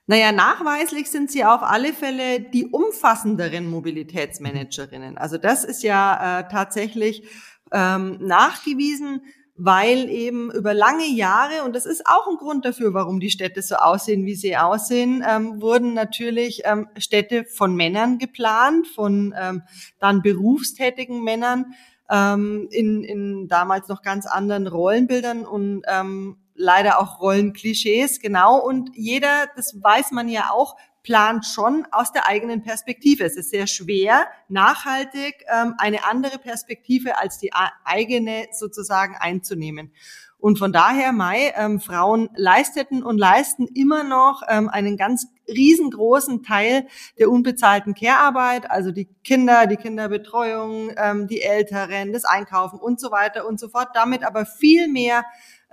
Naja, 0.06 0.34
nachweislich 0.34 1.10
sind 1.10 1.32
sie 1.32 1.46
auf 1.46 1.64
alle 1.64 1.94
Fälle 1.94 2.42
die 2.42 2.66
umfassenderen 2.66 3.70
Mobilitätsmanagerinnen. 3.70 5.18
Also 5.18 5.38
das 5.38 5.64
ist 5.64 5.82
ja 5.82 6.40
äh, 6.40 6.50
tatsächlich 6.50 7.24
ähm, 7.72 8.18
nachgewiesen, 8.20 9.22
weil 9.56 10.10
eben 10.10 10.52
über 10.52 10.74
lange 10.74 11.08
Jahre, 11.08 11.64
und 11.64 11.76
das 11.76 11.86
ist 11.86 12.06
auch 12.06 12.28
ein 12.28 12.38
Grund 12.38 12.66
dafür, 12.66 12.94
warum 12.94 13.20
die 13.20 13.30
Städte 13.30 13.62
so 13.62 13.76
aussehen, 13.76 14.26
wie 14.26 14.36
sie 14.36 14.58
aussehen, 14.58 15.24
ähm, 15.28 15.62
wurden 15.62 15.94
natürlich 15.94 16.64
ähm, 16.66 16.90
Städte 16.98 17.46
von 17.46 17.76
Männern 17.76 18.18
geplant, 18.18 18.88
von 18.88 19.34
ähm, 19.40 19.62
dann 20.00 20.22
berufstätigen 20.22 21.24
Männern 21.24 21.76
ähm, 22.10 22.68
in, 22.72 23.04
in 23.04 23.48
damals 23.48 23.88
noch 23.88 24.02
ganz 24.02 24.26
anderen 24.26 24.68
Rollenbildern 24.68 25.46
und 25.46 25.84
ähm, 25.88 26.38
leider 26.56 27.00
auch 27.00 27.20
Rollenklischees, 27.20 28.20
genau. 28.20 28.60
Und 28.60 28.92
jeder, 28.94 29.48
das 29.56 29.82
weiß 29.82 30.12
man 30.12 30.28
ja 30.28 30.52
auch, 30.52 30.76
plant 31.04 31.46
schon 31.46 31.86
aus 31.92 32.12
der 32.12 32.28
eigenen 32.28 32.64
Perspektive. 32.64 33.26
Es 33.26 33.36
ist 33.36 33.50
sehr 33.50 33.68
schwer, 33.68 34.28
nachhaltig 34.48 35.44
ähm, 35.54 35.76
eine 35.78 36.06
andere 36.06 36.40
Perspektive 36.40 37.20
als 37.20 37.38
die 37.38 37.52
eigene 37.84 38.48
sozusagen 38.52 39.16
einzunehmen. 39.20 39.92
Und 40.44 40.60
von 40.60 40.74
daher, 40.74 41.14
Mai, 41.14 41.54
ähm, 41.56 41.80
Frauen 41.80 42.30
leisteten 42.36 43.02
und 43.02 43.18
leisten 43.18 43.66
immer 43.66 44.04
noch 44.04 44.42
ähm, 44.50 44.68
einen 44.68 44.98
ganz 44.98 45.28
riesengroßen 45.48 46.44
Teil 46.44 46.86
der 47.18 47.30
unbezahlten 47.30 47.94
Care-Arbeit, 47.94 48.70
also 48.70 48.92
die 48.92 49.08
Kinder, 49.24 49.68
die 49.68 49.78
Kinderbetreuung, 49.78 50.92
ähm, 50.98 51.28
die 51.28 51.42
Älteren, 51.42 52.12
das 52.12 52.26
Einkaufen 52.26 52.78
und 52.78 53.00
so 53.00 53.10
weiter 53.10 53.48
und 53.48 53.58
so 53.58 53.70
fort. 53.70 53.92
Damit 53.94 54.26
aber 54.26 54.46
viel 54.46 54.90
mehr 54.90 55.24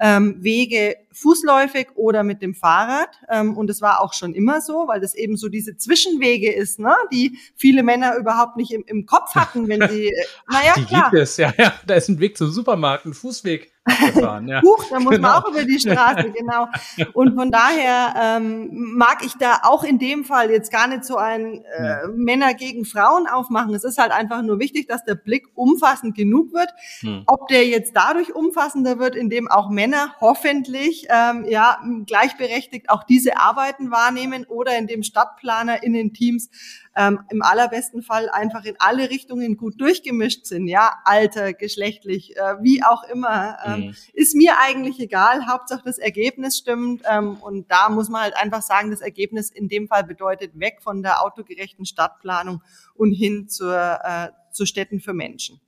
ähm, 0.01 0.37
Wege 0.43 0.97
fußläufig 1.13 1.89
oder 1.95 2.23
mit 2.23 2.41
dem 2.43 2.55
Fahrrad. 2.55 3.11
Ähm, 3.29 3.57
und 3.57 3.69
es 3.69 3.83
war 3.83 4.01
auch 4.01 4.15
schon 4.15 4.35
immer 4.35 4.61
so, 4.61 4.89
weil 4.89 5.01
das 5.01 5.15
eben 5.15 5.37
so 5.37 5.49
diese 5.49 5.77
Zwischenwege 5.77 6.53
ist, 6.53 6.79
ne, 6.79 6.95
die 7.13 7.39
viele 7.55 7.83
Männer 7.83 8.17
überhaupt 8.17 8.57
nicht 8.57 8.73
im, 8.73 8.83
im 8.87 9.07
Kopf 9.07 9.35
hatten, 9.35 9.69
wenn 9.69 9.81
sie, 9.91 10.09
äh, 10.09 10.25
naja, 10.51 10.75
die 10.77 10.85
klar. 10.85 11.11
gibt 11.11 11.23
es, 11.23 11.37
ja, 11.37 11.53
ja. 11.57 11.75
Da 11.87 11.95
ist 11.95 12.09
ein 12.09 12.19
Weg 12.19 12.39
zum 12.39 12.51
Supermarkt, 12.51 13.05
ein 13.05 13.15
Fußweg. 13.15 13.73
Gefahren, 13.85 14.47
ja. 14.47 14.61
Huch, 14.63 14.85
da 14.91 15.01
muss 15.01 15.15
genau. 15.15 15.29
man 15.29 15.43
auch 15.43 15.49
über 15.49 15.65
die 15.65 15.81
Straße, 15.81 16.31
genau. 16.31 16.69
Und 17.15 17.35
von 17.35 17.51
daher 17.51 18.15
ähm, 18.21 18.95
mag 18.97 19.25
ich 19.25 19.35
da 19.35 19.61
auch 19.63 19.85
in 19.85 19.99
dem 19.99 20.25
Fall 20.25 20.51
jetzt 20.51 20.71
gar 20.71 20.87
nicht 20.87 21.05
so 21.05 21.17
ein 21.17 21.65
äh, 21.65 22.07
Männer 22.09 22.53
gegen 22.55 22.85
Frauen 22.85 23.27
aufmachen. 23.27 23.75
Es 23.75 23.85
ist 23.85 23.99
halt 23.99 24.13
einfach 24.13 24.43
nur 24.43 24.59
wichtig, 24.59 24.87
dass 24.87 25.05
der 25.05 25.15
Blick 25.15 25.47
umfassend 25.55 26.15
genug 26.15 26.53
wird. 26.53 26.69
Hm. 27.01 27.23
Ob 27.27 27.49
der 27.49 27.67
jetzt 27.67 27.97
dadurch 27.97 28.35
umfassender 28.35 28.99
wird, 28.99 29.17
indem 29.17 29.49
auch 29.49 29.71
Männer 29.71 30.15
hoffentlich 30.21 31.07
ähm, 31.09 31.47
ja 31.49 31.79
gleichberechtigt 32.07 32.91
auch 32.91 33.05
diese 33.05 33.39
Arbeiten 33.39 33.91
wahrnehmen 33.91 34.45
oder 34.47 34.77
indem 34.77 35.03
Stadtplaner 35.03 35.83
in 35.83 35.95
den 35.95 36.13
Teams 36.13 36.51
ähm, 36.97 37.21
im 37.31 37.43
allerbesten 37.43 38.03
Fall 38.03 38.29
einfach 38.31 38.65
in 38.65 38.75
alle 38.79 39.11
Richtungen 39.11 39.57
gut 39.57 39.81
durchgemischt 39.81 40.47
sind, 40.47 40.67
ja, 40.67 40.93
Alter, 41.05 41.53
geschlechtlich, 41.53 42.37
äh, 42.37 42.57
wie 42.63 42.83
auch 42.83 43.05
immer, 43.05 43.59
ähm, 43.65 43.81
mhm. 43.81 43.97
ist 44.13 44.35
mir 44.35 44.55
eigentlich 44.61 44.99
egal. 44.99 45.47
Hauptsache 45.47 45.83
das 45.85 45.99
Ergebnis 45.99 46.59
stimmt 46.59 47.03
ähm, 47.11 47.37
und 47.37 47.71
da 47.71 47.89
muss 47.89 48.09
man 48.09 48.23
halt 48.23 48.37
einfach 48.37 48.63
sagen, 48.63 48.91
das 48.91 49.01
Ergebnis 49.01 49.51
in 49.51 49.69
dem 49.69 49.87
Fall 49.87 50.05
bedeutet 50.05 50.59
weg 50.59 50.79
von 50.83 51.03
der 51.03 51.23
autogerechten 51.23 51.85
Stadtplanung 51.85 52.63
und 52.95 53.13
hin 53.13 53.49
zur, 53.49 54.01
äh, 54.03 54.29
zu 54.53 54.67
Städten 54.67 55.01
für 55.01 55.15
Menschen. 55.15 55.61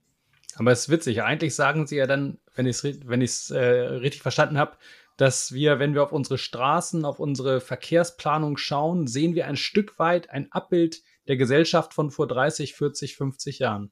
Aber 0.55 0.71
es 0.71 0.81
ist 0.81 0.89
witzig. 0.89 1.23
Eigentlich 1.23 1.55
sagen 1.55 1.87
Sie 1.87 1.95
ja 1.95 2.05
dann, 2.05 2.37
wenn 2.53 2.67
ich 2.67 2.83
es 2.83 3.07
wenn 3.07 3.21
äh, 3.21 3.57
richtig 3.57 4.21
verstanden 4.21 4.57
habe, 4.57 4.77
dass 5.17 5.53
wir, 5.53 5.79
wenn 5.79 5.93
wir 5.93 6.03
auf 6.03 6.11
unsere 6.11 6.37
Straßen, 6.37 7.05
auf 7.05 7.19
unsere 7.19 7.61
Verkehrsplanung 7.61 8.57
schauen, 8.57 9.07
sehen 9.07 9.35
wir 9.35 9.47
ein 9.47 9.55
Stück 9.55 9.99
weit 9.99 10.29
ein 10.29 10.51
Abbild 10.51 11.03
der 11.27 11.37
Gesellschaft 11.37 11.93
von 11.93 12.11
vor 12.11 12.27
30, 12.27 12.73
40, 12.73 13.15
50 13.15 13.59
Jahren. 13.59 13.91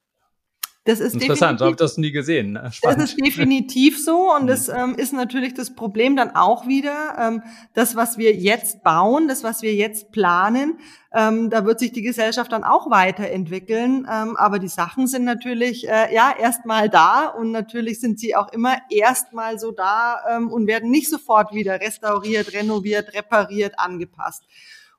Das 0.84 1.00
ist 1.00 1.14
interessant, 1.14 1.60
so 1.60 1.66
habe 1.66 1.74
ich 1.74 1.78
das 1.78 1.98
nie 1.98 2.12
gesehen. 2.12 2.58
Spannend. 2.72 3.02
Das 3.04 3.12
ist 3.12 3.24
definitiv 3.24 4.04
so 4.04 4.34
und 4.34 4.48
das 4.48 4.68
ähm, 4.68 4.96
ist 4.96 5.14
natürlich 5.14 5.54
das 5.54 5.76
Problem 5.76 6.16
dann 6.16 6.36
auch 6.36 6.66
wieder, 6.66 7.18
ähm, 7.20 7.44
das, 7.76 7.96
was 7.96 8.18
wir 8.18 8.34
jetzt 8.34 8.82
bauen, 8.82 9.28
das, 9.28 9.44
was 9.44 9.62
wir 9.62 9.76
jetzt 9.76 10.12
planen, 10.12 10.80
ähm, 11.14 11.52
da 11.52 11.66
wird 11.66 11.80
sich 11.80 11.92
die 11.92 12.02
Gesellschaft 12.02 12.52
dann 12.52 12.64
auch 12.64 12.90
weiterentwickeln. 12.90 14.08
Ähm, 14.12 14.36
aber 14.38 14.58
die 14.58 14.70
Sachen 14.70 15.06
sind 15.06 15.24
natürlich 15.24 15.88
äh, 15.88 16.12
ja 16.16 16.34
erstmal 16.36 16.90
da 16.90 17.28
und 17.28 17.52
natürlich 17.52 18.00
sind 18.00 18.20
sie 18.20 18.36
auch 18.36 18.52
immer 18.52 18.78
erstmal 18.90 19.60
so 19.60 19.72
da 19.72 20.24
ähm, 20.32 20.50
und 20.50 20.66
werden 20.66 20.90
nicht 20.90 21.12
sofort 21.12 21.54
wieder 21.54 21.80
restauriert, 21.80 22.54
renoviert, 22.54 23.14
repariert, 23.14 23.78
angepasst. 23.78 24.46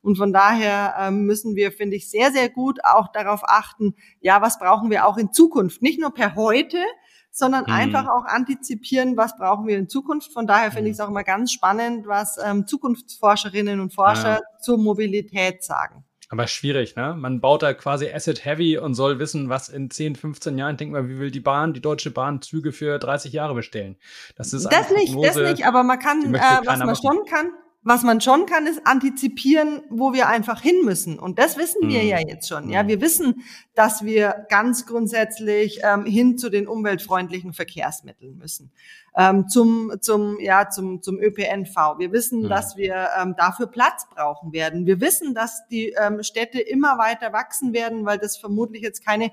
Und 0.03 0.17
von 0.17 0.33
daher 0.33 0.95
ähm, 0.99 1.25
müssen 1.25 1.55
wir, 1.57 1.73
finde 1.73 1.97
ich, 1.97 2.11
sehr, 2.11 2.33
sehr 2.33 2.49
gut 2.49 2.81
auch 2.85 3.13
darauf 3.13 3.43
achten, 3.45 3.95
ja, 4.21 4.43
was 4.43 4.59
brauchen 4.59 4.91
wir 4.91 5.07
auch 5.07 5.17
in 5.17 5.33
Zukunft? 5.33 5.81
Nicht 5.81 6.01
nur 6.01 6.13
per 6.13 6.35
heute, 6.35 6.79
sondern 7.31 7.65
mhm. 7.65 7.73
einfach 7.73 8.09
auch 8.09 8.25
antizipieren, 8.27 9.17
was 9.17 9.37
brauchen 9.37 9.67
wir 9.67 9.79
in 9.79 9.89
Zukunft. 9.89 10.33
Von 10.33 10.47
daher 10.47 10.71
finde 10.71 10.83
mhm. 10.83 10.87
ich 10.89 10.93
es 10.95 11.01
auch 11.01 11.09
immer 11.09 11.25
ganz 11.25 11.53
spannend, 11.53 12.07
was 12.07 12.39
ähm, 12.45 12.67
Zukunftsforscherinnen 12.67 13.81
und 13.81 13.95
Forscher 13.95 14.41
ja. 14.41 14.59
zur 14.61 14.79
Mobilität 14.79 15.65
sagen. 15.65 16.05
Aber 16.33 16.47
schwierig, 16.47 16.97
ne? 16.97 17.15
Man 17.15 17.43
baut 17.43 17.63
da 17.63 17.75
quasi 17.75 18.11
Asset 18.11 18.47
Heavy 18.47 18.79
und 18.79 18.95
soll 18.95 19.19
wissen, 19.19 19.51
was 19.51 19.69
in 19.69 19.91
10, 19.91 20.17
15 20.17 20.57
Jahren, 20.57 20.79
denkt 20.79 20.95
man, 20.95 21.07
wie 21.07 21.19
will 21.19 21.31
die 21.31 21.41
Bahn, 21.41 21.75
die 21.75 21.83
Deutsche 21.83 22.11
Bahn 22.11 22.41
Züge 22.41 22.73
für 22.73 22.99
30 22.99 23.35
Jahre 23.35 23.55
bestellen? 23.55 23.97
Das 24.37 24.55
ist 24.55 24.65
Das 24.65 24.91
nicht, 24.91 25.13
Prognose, 25.13 25.43
das 25.43 25.53
nicht, 25.53 25.67
aber 25.67 25.83
man 25.83 25.99
kann, 25.99 26.35
äh, 26.35 26.39
was 26.65 26.79
man 26.79 26.89
machen. 26.89 27.03
schon 27.03 27.25
kann, 27.27 27.51
was 27.85 28.05
man 28.05 28.21
schon 28.21 28.47
kann, 28.47 28.67
ist 28.67 28.87
antizipieren, 28.87 29.83
wo 29.91 30.13
wir 30.13 30.29
einfach 30.29 30.61
hin 30.61 30.85
müssen. 30.85 31.19
Und 31.19 31.39
das 31.39 31.57
wissen 31.57 31.89
wir 31.89 32.01
mhm. 32.01 32.09
ja 32.09 32.19
jetzt 32.21 32.49
schon. 32.49 32.71
Ja, 32.71 32.85
mhm. 32.85 32.89
wir 32.89 33.01
wissen, 33.01 33.43
dass 33.75 34.05
wir 34.05 34.47
ganz 34.49 34.87
grundsätzlich 34.87 35.81
ähm, 35.83 36.05
hin 36.05 36.39
zu 36.39 36.49
den 36.49 36.69
umweltfreundlichen 36.69 37.53
Verkehrsmitteln 37.53 38.39
müssen, 38.39 38.71
ähm, 39.17 39.49
zum 39.49 39.93
zum 40.01 40.39
ja 40.39 40.69
zum 40.71 41.03
zum 41.03 41.19
ÖPNV. 41.19 41.99
Wir 41.99 42.13
wissen, 42.13 42.43
mhm. 42.43 42.49
dass 42.49 42.77
wir 42.77 43.09
ähm, 43.21 43.35
dafür 43.37 43.67
Platz 43.67 44.07
brauchen 44.09 44.53
werden. 44.53 44.87
Wir 44.87 45.01
wissen, 45.01 45.35
dass 45.35 45.67
die 45.69 45.95
ähm, 46.01 46.23
Städte 46.23 46.61
immer 46.61 46.99
weiter 46.99 47.33
wachsen 47.33 47.73
werden, 47.73 48.05
weil 48.05 48.19
das 48.19 48.37
vermutlich 48.37 48.83
jetzt 48.83 49.05
keine 49.05 49.33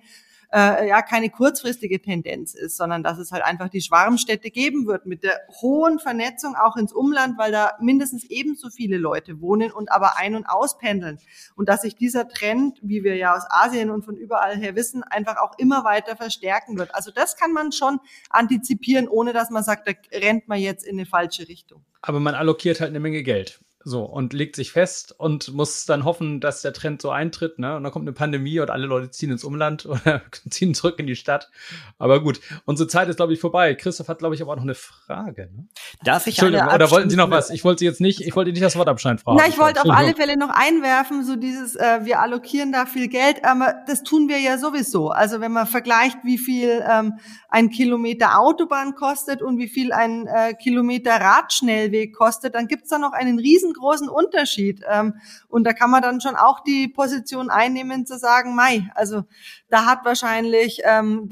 äh, 0.51 0.87
ja 0.87 1.01
keine 1.01 1.29
kurzfristige 1.29 2.01
Tendenz 2.01 2.53
ist, 2.53 2.77
sondern 2.77 3.03
dass 3.03 3.19
es 3.19 3.31
halt 3.31 3.43
einfach 3.43 3.69
die 3.69 3.81
Schwarmstädte 3.81 4.49
geben 4.49 4.87
wird 4.87 5.05
mit 5.05 5.23
der 5.23 5.39
hohen 5.61 5.99
Vernetzung 5.99 6.55
auch 6.55 6.75
ins 6.75 6.91
Umland, 6.91 7.37
weil 7.37 7.51
da 7.51 7.73
mindestens 7.79 8.23
ebenso 8.25 8.69
viele 8.69 8.97
Leute 8.97 9.41
wohnen 9.41 9.71
und 9.71 9.91
aber 9.91 10.17
ein- 10.17 10.35
und 10.35 10.45
auspendeln. 10.45 11.19
Und 11.55 11.69
dass 11.69 11.83
sich 11.83 11.95
dieser 11.95 12.27
Trend, 12.27 12.79
wie 12.81 13.03
wir 13.03 13.15
ja 13.15 13.35
aus 13.35 13.43
Asien 13.49 13.91
und 13.91 14.05
von 14.05 14.15
überall 14.15 14.57
her 14.57 14.75
wissen, 14.75 15.03
einfach 15.03 15.37
auch 15.37 15.57
immer 15.57 15.83
weiter 15.83 16.15
verstärken 16.15 16.77
wird. 16.77 16.95
Also 16.95 17.11
das 17.11 17.37
kann 17.37 17.53
man 17.53 17.71
schon 17.71 17.99
antizipieren, 18.29 19.07
ohne 19.07 19.33
dass 19.33 19.49
man 19.49 19.63
sagt, 19.63 19.87
da 19.87 19.93
rennt 20.17 20.47
man 20.47 20.59
jetzt 20.59 20.85
in 20.85 20.97
eine 20.97 21.05
falsche 21.05 21.47
Richtung. 21.47 21.85
Aber 22.01 22.19
man 22.19 22.33
allokiert 22.33 22.79
halt 22.79 22.89
eine 22.89 22.99
Menge 22.99 23.23
Geld. 23.23 23.59
So, 23.89 24.03
und 24.03 24.33
legt 24.33 24.55
sich 24.55 24.71
fest 24.71 25.15
und 25.17 25.51
muss 25.51 25.87
dann 25.87 26.05
hoffen, 26.05 26.39
dass 26.41 26.61
der 26.61 26.73
Trend 26.73 27.01
so 27.01 27.09
eintritt, 27.09 27.57
ne? 27.57 27.75
Und 27.75 27.83
dann 27.83 27.91
kommt 27.91 28.03
eine 28.03 28.13
Pandemie 28.13 28.59
und 28.59 28.69
alle 28.69 28.85
Leute 28.85 29.09
ziehen 29.09 29.31
ins 29.31 29.43
Umland 29.43 29.85
oder 29.87 30.21
ziehen 30.47 30.75
zurück 30.75 30.99
in 30.99 31.07
die 31.07 31.15
Stadt. 31.15 31.49
Aber 31.97 32.21
gut, 32.21 32.39
unsere 32.65 32.87
Zeit 32.87 33.09
ist, 33.09 33.15
glaube 33.15 33.33
ich, 33.33 33.39
vorbei. 33.39 33.73
Christoph 33.73 34.07
hat, 34.07 34.19
glaube 34.19 34.35
ich, 34.35 34.43
aber 34.43 34.51
auch 34.51 34.57
noch 34.57 34.63
eine 34.63 34.75
Frage. 34.75 35.49
Ne? 35.55 35.67
Darf 36.03 36.27
ich 36.27 36.39
eine 36.39 36.71
Oder 36.71 36.91
wollten 36.91 37.09
Sie 37.09 37.15
noch 37.15 37.31
was? 37.31 37.49
Ich 37.49 37.63
wollte 37.63 37.79
Sie 37.79 37.85
jetzt 37.85 37.99
nicht, 37.99 38.21
ich 38.21 38.35
wollte 38.35 38.51
nicht 38.51 38.61
das 38.61 38.75
Wort 38.75 38.87
abschneiden, 38.87 39.17
Frau. 39.17 39.33
Na, 39.33 39.47
ich 39.47 39.57
wollte 39.57 39.81
auf 39.81 39.89
alle 39.89 40.13
Fälle 40.13 40.37
noch 40.37 40.51
einwerfen, 40.51 41.25
so 41.25 41.35
dieses, 41.35 41.75
äh, 41.75 42.05
wir 42.05 42.19
allokieren 42.19 42.71
da 42.71 42.85
viel 42.85 43.07
Geld, 43.07 43.43
aber 43.43 43.73
das 43.87 44.03
tun 44.03 44.29
wir 44.29 44.37
ja 44.37 44.59
sowieso. 44.59 45.09
Also 45.09 45.41
wenn 45.41 45.51
man 45.51 45.65
vergleicht, 45.65 46.19
wie 46.23 46.37
viel 46.37 46.85
ähm, 46.87 47.13
ein 47.49 47.71
Kilometer 47.71 48.39
Autobahn 48.39 48.93
kostet 48.93 49.41
und 49.41 49.57
wie 49.57 49.67
viel 49.67 49.93
ein 49.93 50.27
äh, 50.27 50.53
Kilometer 50.53 51.13
Radschnellweg 51.13 52.15
kostet, 52.15 52.53
dann 52.53 52.67
gibt's 52.67 52.89
da 52.89 52.99
noch 52.99 53.13
einen 53.13 53.39
riesen 53.39 53.73
riesengroßen 53.79 54.09
Unterschied. 54.09 54.81
Ähm, 54.89 55.15
und 55.47 55.63
da 55.63 55.73
kann 55.73 55.89
man 55.89 56.01
dann 56.01 56.21
schon 56.21 56.35
auch 56.35 56.61
die 56.61 56.87
Position 56.87 57.49
einnehmen 57.49 58.05
zu 58.05 58.17
sagen, 58.17 58.55
Mai, 58.55 58.89
also 58.95 59.23
da 59.69 59.85
hat 59.85 60.05
wahrscheinlich 60.05 60.81
ähm, 60.83 61.29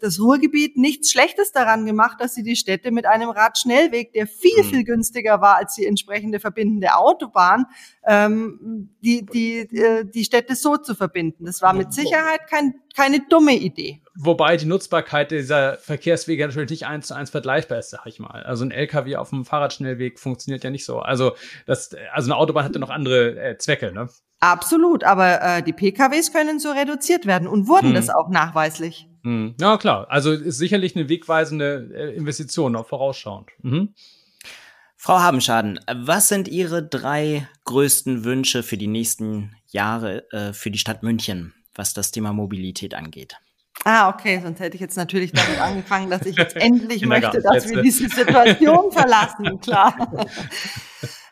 das 0.00 0.20
Ruhrgebiet 0.20 0.76
nichts 0.76 1.10
Schlechtes 1.10 1.52
daran 1.52 1.86
gemacht, 1.86 2.20
dass 2.20 2.34
sie 2.34 2.42
die 2.42 2.56
Städte 2.56 2.90
mit 2.90 3.06
einem 3.06 3.30
Radschnellweg, 3.30 4.12
der 4.12 4.26
viel, 4.26 4.62
mhm. 4.62 4.68
viel 4.68 4.84
günstiger 4.84 5.40
war 5.40 5.56
als 5.56 5.74
die 5.74 5.86
entsprechende 5.86 6.40
verbindende 6.40 6.96
Autobahn, 6.96 7.66
ähm, 8.06 8.90
die, 9.02 9.24
die, 9.26 9.58
äh, 9.58 10.04
die 10.04 10.24
Städte 10.24 10.54
so 10.54 10.76
zu 10.76 10.94
verbinden. 10.94 11.44
Das 11.44 11.62
war 11.62 11.72
mit 11.72 11.92
Sicherheit 11.92 12.48
kein, 12.48 12.74
keine 12.94 13.20
dumme 13.28 13.54
Idee. 13.54 14.00
Wobei 14.18 14.56
die 14.56 14.66
Nutzbarkeit 14.66 15.30
dieser 15.30 15.76
Verkehrswege 15.76 16.46
natürlich 16.46 16.70
nicht 16.70 16.86
eins 16.86 17.08
zu 17.08 17.14
eins 17.14 17.30
vergleichbar 17.30 17.78
ist, 17.78 17.90
sag 17.90 18.06
ich 18.06 18.18
mal. 18.18 18.42
Also 18.44 18.64
ein 18.64 18.70
LKW 18.70 19.16
auf 19.16 19.30
dem 19.30 19.44
Fahrradschnellweg 19.44 20.18
funktioniert 20.18 20.64
ja 20.64 20.70
nicht 20.70 20.84
so. 20.84 21.00
Also 21.00 21.36
das, 21.66 21.90
also 22.12 22.32
eine 22.32 22.36
Autobahn 22.36 22.64
hat 22.64 22.74
ja 22.74 22.80
noch 22.80 22.90
andere 22.90 23.38
äh, 23.38 23.58
Zwecke, 23.58 23.92
ne? 23.92 24.08
Absolut, 24.40 25.02
aber 25.04 25.40
äh, 25.42 25.62
die 25.62 25.72
PKWs 25.72 26.32
können 26.32 26.60
so 26.60 26.70
reduziert 26.70 27.26
werden 27.26 27.48
und 27.48 27.68
wurden 27.68 27.88
hm. 27.88 27.94
das 27.94 28.10
auch 28.10 28.28
nachweislich. 28.28 29.08
Hm. 29.22 29.54
Ja, 29.60 29.76
klar. 29.76 30.06
Also 30.08 30.32
ist 30.32 30.58
sicherlich 30.58 30.94
eine 30.94 31.08
wegweisende 31.08 31.90
äh, 31.94 32.14
Investition, 32.14 32.76
auch 32.76 32.86
vorausschauend. 32.86 33.50
Mhm. 33.62 33.94
Frau 34.96 35.18
Habenschaden, 35.18 35.78
was 35.94 36.28
sind 36.28 36.48
Ihre 36.48 36.82
drei 36.82 37.48
größten 37.64 38.24
Wünsche 38.24 38.62
für 38.62 38.76
die 38.76 38.86
nächsten 38.86 39.54
Jahre 39.66 40.30
äh, 40.32 40.52
für 40.52 40.70
die 40.70 40.78
Stadt 40.78 41.02
München, 41.02 41.54
was 41.74 41.94
das 41.94 42.10
Thema 42.10 42.32
Mobilität 42.32 42.94
angeht? 42.94 43.36
Ah, 43.84 44.08
okay, 44.08 44.40
sonst 44.42 44.60
hätte 44.60 44.74
ich 44.74 44.80
jetzt 44.80 44.96
natürlich 44.96 45.32
damit 45.32 45.60
angefangen, 45.60 46.10
dass 46.10 46.22
ich 46.22 46.36
jetzt 46.36 46.56
endlich 46.60 47.04
möchte, 47.06 47.40
dass 47.40 47.68
wir 47.68 47.82
diese 47.82 48.08
Situation 48.08 48.90
verlassen, 48.92 49.60
klar. 49.60 50.26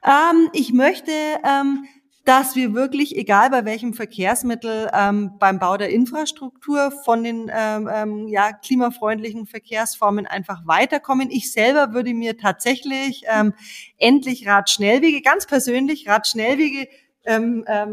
ähm, 0.04 0.50
ich 0.52 0.72
möchte, 0.72 1.10
ähm, 1.44 1.86
dass 2.24 2.56
wir 2.56 2.72
wirklich, 2.72 3.16
egal 3.16 3.50
bei 3.50 3.64
welchem 3.64 3.92
Verkehrsmittel, 3.92 4.88
ähm, 4.94 5.32
beim 5.38 5.58
Bau 5.58 5.76
der 5.76 5.90
Infrastruktur 5.90 6.90
von 7.04 7.24
den 7.24 7.50
ähm, 7.52 7.90
ähm, 7.92 8.28
ja, 8.28 8.52
klimafreundlichen 8.52 9.46
Verkehrsformen 9.46 10.26
einfach 10.26 10.66
weiterkommen. 10.66 11.30
Ich 11.30 11.52
selber 11.52 11.92
würde 11.92 12.14
mir 12.14 12.38
tatsächlich 12.38 13.24
ähm, 13.28 13.52
endlich 13.98 14.46
Radschnellwege, 14.46 15.22
ganz 15.22 15.46
persönlich 15.46 16.08
Radschnellwege, 16.08 16.88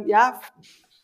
ja, 0.08 0.42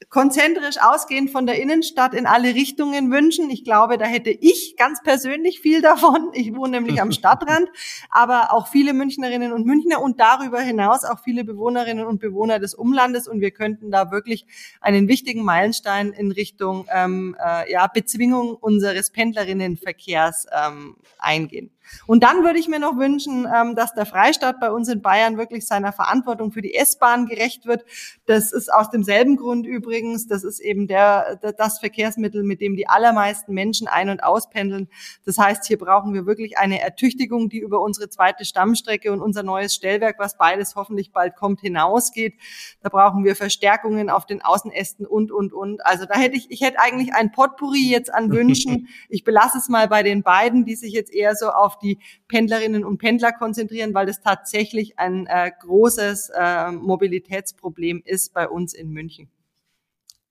konzentrisch 0.10 0.78
ausgehend 0.82 1.32
von 1.32 1.46
der 1.46 1.60
Innenstadt 1.62 2.14
in 2.14 2.26
alle 2.26 2.56
Richtungen 2.56 3.12
wünschen. 3.12 3.50
Ich 3.50 3.64
glaube, 3.64 3.98
da 3.98 4.06
hätte 4.06 4.30
ich 4.30 4.76
ganz 4.78 5.04
persönlich 5.04 5.60
viel 5.60 5.82
davon. 5.82 6.30
Ich 6.34 6.56
wohne 6.56 6.80
nämlich 6.80 7.02
am 7.02 7.12
Stadtrand, 7.18 7.68
aber 8.10 8.54
auch 8.54 8.68
viele 8.68 8.94
Münchnerinnen 8.94 9.52
und 9.52 9.66
Münchner 9.66 10.02
und 10.02 10.20
darüber 10.20 10.62
hinaus 10.62 11.04
auch 11.04 11.20
viele 11.24 11.44
Bewohnerinnen 11.44 12.06
und 12.06 12.20
Bewohner 12.20 12.60
des 12.60 12.74
Umlandes. 12.74 13.28
Und 13.28 13.42
wir 13.42 13.52
könnten 13.52 13.92
da 13.92 14.12
wirklich 14.12 14.46
einen 14.80 15.08
wichtigen 15.08 15.44
Meilenstein 15.44 16.14
in 16.14 16.32
Richtung 16.32 16.88
ähm, 16.90 17.36
äh, 17.44 17.72
ja, 17.72 17.88
Bezwingung 17.88 18.56
unseres 18.56 19.12
Pendlerinnenverkehrs 19.12 20.48
ähm, 20.52 20.96
eingehen. 21.20 21.72
Und 22.06 22.24
dann 22.24 22.44
würde 22.44 22.60
ich 22.60 22.68
mir 22.68 22.80
noch 22.80 22.98
wünschen, 22.98 23.48
ähm, 23.54 23.76
dass 23.76 23.94
der 23.94 24.06
Freistaat 24.06 24.60
bei 24.60 24.72
uns 24.72 24.90
in 24.90 25.02
Bayern 25.02 25.38
wirklich 25.38 25.66
seiner 25.66 25.92
Verantwortung 25.92 26.52
für 26.52 26.62
die 26.62 26.76
S-Bahn 26.76 27.26
gerecht 27.26 27.66
wird. 27.66 27.86
Das 28.26 28.52
ist 28.52 28.74
aus 28.74 28.90
demselben 28.90 29.38
Grund 29.38 29.66
übrigens. 29.66 30.28
Das 30.28 30.44
ist 30.44 30.60
eben 30.60 30.88
der, 30.88 31.38
das 31.58 31.80
Verkehrsmittel, 31.80 32.44
mit 32.44 32.62
dem 32.62 32.76
die 32.76 32.88
allermeisten 32.88 33.54
Menschen 33.54 33.88
ein- 33.88 34.10
und 34.10 34.24
auspendeln. 34.24 34.88
Das 35.26 35.38
heißt, 35.38 35.66
hier 35.66 35.78
brauchen 35.78 36.14
wir 36.14 36.26
wirklich 36.26 36.58
eine 36.58 36.82
Ertüchtigung, 36.82 37.50
die 37.50 37.60
über 37.60 37.82
unsere 37.82 38.10
zweite 38.10 38.46
Stammstrecke 38.46 39.12
und 39.12 39.22
unser 39.22 39.44
neues 39.44 39.74
Stellwerk, 39.74 40.18
was 40.20 40.38
beides 40.38 40.76
hoffentlich 40.76 41.12
bald 41.12 41.36
kommt, 41.36 41.62
hinausgeht. 41.62 42.36
Da 42.82 42.90
brauchen 42.90 43.24
wir 43.24 43.36
Verstärkungen 43.36 44.10
auf 44.10 44.26
den 44.26 44.42
Außenästen 44.42 45.06
und, 45.06 45.32
und, 45.32 45.54
und. 45.54 45.86
Also 45.86 46.06
da 46.06 46.16
hätte 46.16 46.36
ich, 46.36 46.52
ich 46.52 46.62
hätte 46.62 46.80
eigentlich 46.80 47.14
ein 47.14 47.32
Potpourri 47.32 47.90
jetzt 47.90 48.14
an 48.14 48.32
Wünschen. 48.32 48.88
Ich 49.10 49.24
belasse 49.24 49.58
es 49.58 49.70
mal 49.70 49.88
bei 49.88 50.04
den 50.04 50.22
beiden, 50.22 50.66
die 50.66 50.76
sich 50.76 50.92
jetzt 50.92 51.14
eher 51.14 51.36
so 51.36 51.50
auf 51.50 51.77
die 51.82 52.00
Pendlerinnen 52.28 52.84
und 52.84 52.98
Pendler 52.98 53.32
konzentrieren, 53.32 53.94
weil 53.94 54.06
das 54.06 54.22
tatsächlich 54.22 55.00
ein 55.00 55.28
äh, 55.28 55.52
großes 55.60 56.32
äh, 56.38 56.72
Mobilitätsproblem 56.72 58.02
ist 58.06 58.34
bei 58.34 58.48
uns 58.48 58.74
in 58.74 58.92
München. 58.92 59.30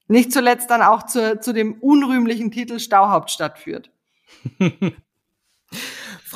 Nicht 0.08 0.32
zuletzt 0.32 0.70
dann 0.70 0.82
auch 0.82 1.04
zu, 1.04 1.40
zu 1.40 1.52
dem 1.52 1.74
unrühmlichen 1.74 2.50
Titel 2.50 2.78
Stauhauptstadt 2.78 3.58
führt. 3.58 3.90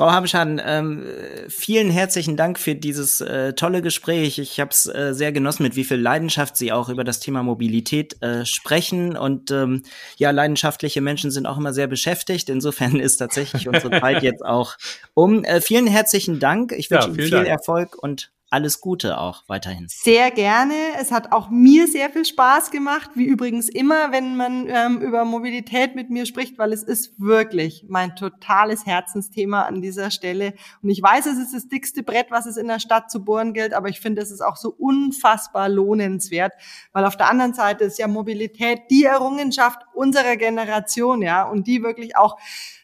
Frau 0.01 0.13
Habschaden, 0.13 0.63
ähm, 0.65 1.05
vielen 1.51 1.91
herzlichen 1.91 2.35
Dank 2.35 2.59
für 2.59 2.75
dieses 2.75 3.21
äh, 3.21 3.53
tolle 3.53 3.83
Gespräch. 3.83 4.39
Ich 4.39 4.59
habe 4.59 4.71
es 4.71 4.87
äh, 4.87 5.13
sehr 5.13 5.31
genossen, 5.31 5.63
mit 5.63 5.77
wie 5.77 5.85
viel 5.85 5.99
Leidenschaft 5.99 6.57
Sie 6.57 6.73
auch 6.73 6.89
über 6.89 7.05
das 7.05 7.21
Thema 7.21 7.43
Mobilität 7.43 8.17
äh, 8.23 8.47
sprechen. 8.47 9.15
Und 9.15 9.51
ähm, 9.51 9.83
ja, 10.17 10.31
leidenschaftliche 10.31 11.03
Menschen 11.03 11.31
sind 11.31 11.45
auch 11.45 11.59
immer 11.59 11.75
sehr 11.75 11.87
beschäftigt. 11.87 12.49
Insofern 12.49 12.99
ist 12.99 13.19
tatsächlich 13.19 13.69
unsere 13.69 14.01
Zeit 14.01 14.23
jetzt 14.23 14.43
auch 14.43 14.79
um. 15.13 15.45
Äh, 15.45 15.61
vielen 15.61 15.87
herzlichen 15.87 16.41
Dank. 16.41 16.73
Ich 16.73 16.91
wünsche 16.91 17.09
ja, 17.09 17.13
Ihnen 17.13 17.21
viel 17.21 17.31
Dank. 17.31 17.49
Erfolg 17.49 18.03
und 18.03 18.31
alles 18.51 18.81
Gute 18.81 19.19
auch 19.19 19.45
weiterhin. 19.47 19.87
Sehr 19.89 20.33
gerne. 20.33 20.75
Es 20.99 21.13
hat 21.13 21.31
auch 21.33 21.51
mir 21.51 21.87
sehr 21.87 22.11
viel 22.11 22.25
Spaß 22.25 22.73
gemacht, 22.73 23.11
wie 23.15 23.25
übrigens 23.25 23.69
immer, 23.69 24.11
wenn 24.11 24.37
man 24.37 24.67
ähm, 24.69 25.01
über 25.01 25.25
Mobilität 25.25 25.95
mit 25.95 26.11
mir 26.11 26.27
spricht, 26.27 26.59
weil 26.59 26.73
es 26.73 26.83
ist 26.83 27.21
wirklich 27.21 27.87
mein 27.89 28.17
totales 28.17 28.87
Herzensthema 28.87 29.63
an 29.63 29.81
dieser 29.81 30.11
Stelle. 30.11 30.55
Und 30.83 30.91
ich 30.91 31.01
weiß, 31.01 31.27
es 31.27 31.39
ist 31.39 31.55
das 31.55 31.69
dickste 31.69 32.03
Brett, 32.03 32.27
was 32.31 32.47
es 32.47 32.57
in 32.57 32.67
der 32.67 32.81
Stadt 32.81 33.09
zu 33.11 33.25
bohren 33.25 33.55
gilt, 33.55 33.73
aber 33.73 33.89
ich 33.89 34.01
finde, 34.01 34.21
es 34.21 34.33
ist 34.33 34.41
auch 34.41 34.57
so 34.57 34.75
unfassbar 34.77 35.69
lohnenswert, 35.69 36.53
weil 36.93 37.05
auf 37.05 37.17
der 37.17 37.31
anderen 37.31 37.55
Seite 37.55 37.85
ist 37.85 37.99
ja 37.99 38.09
Mobilität 38.09 38.83
die 38.91 39.05
Errungenschaft 39.05 39.83
unserer 39.95 40.37
Generation, 40.37 41.23
ja, 41.23 41.45
und 41.45 41.69
die 41.69 41.85
wirklich 41.85 42.17
auch 42.17 42.37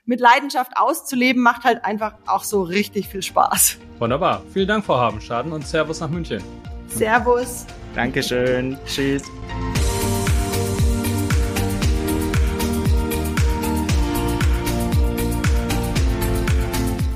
mit 0.06 0.20
Leidenschaft 0.20 0.76
auszuleben, 0.76 1.42
macht 1.42 1.64
halt 1.64 1.84
einfach 1.84 2.14
auch 2.26 2.44
so 2.44 2.62
richtig 2.62 3.08
viel 3.08 3.22
Spaß. 3.22 3.78
Wunderbar. 3.98 4.42
Vielen 4.52 4.68
Dank, 4.68 4.84
Frau 4.84 4.96
Habenschaden 4.96 5.52
und 5.52 5.66
Servus 5.66 6.00
nach 6.00 6.08
München. 6.08 6.42
Servus. 6.88 7.66
Dankeschön. 7.94 8.78
Tschüss. 8.86 9.22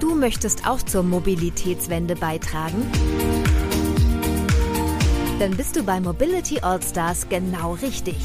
Du 0.01 0.14
möchtest 0.14 0.66
auch 0.66 0.82
zur 0.82 1.03
Mobilitätswende 1.03 2.16
beitragen? 2.16 2.91
Dann 5.38 5.57
bist 5.57 5.76
du 5.76 5.82
bei 5.82 6.01
Mobility 6.01 6.61
Allstars 6.61 7.28
genau 7.30 7.72
richtig. 7.74 8.16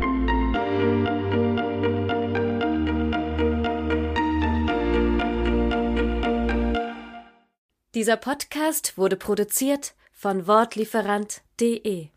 Dieser 7.94 8.16
Podcast 8.16 8.96
wurde 8.96 9.16
produziert 9.16 9.94
von 10.12 10.46
Wortlieferant.de 10.46 12.11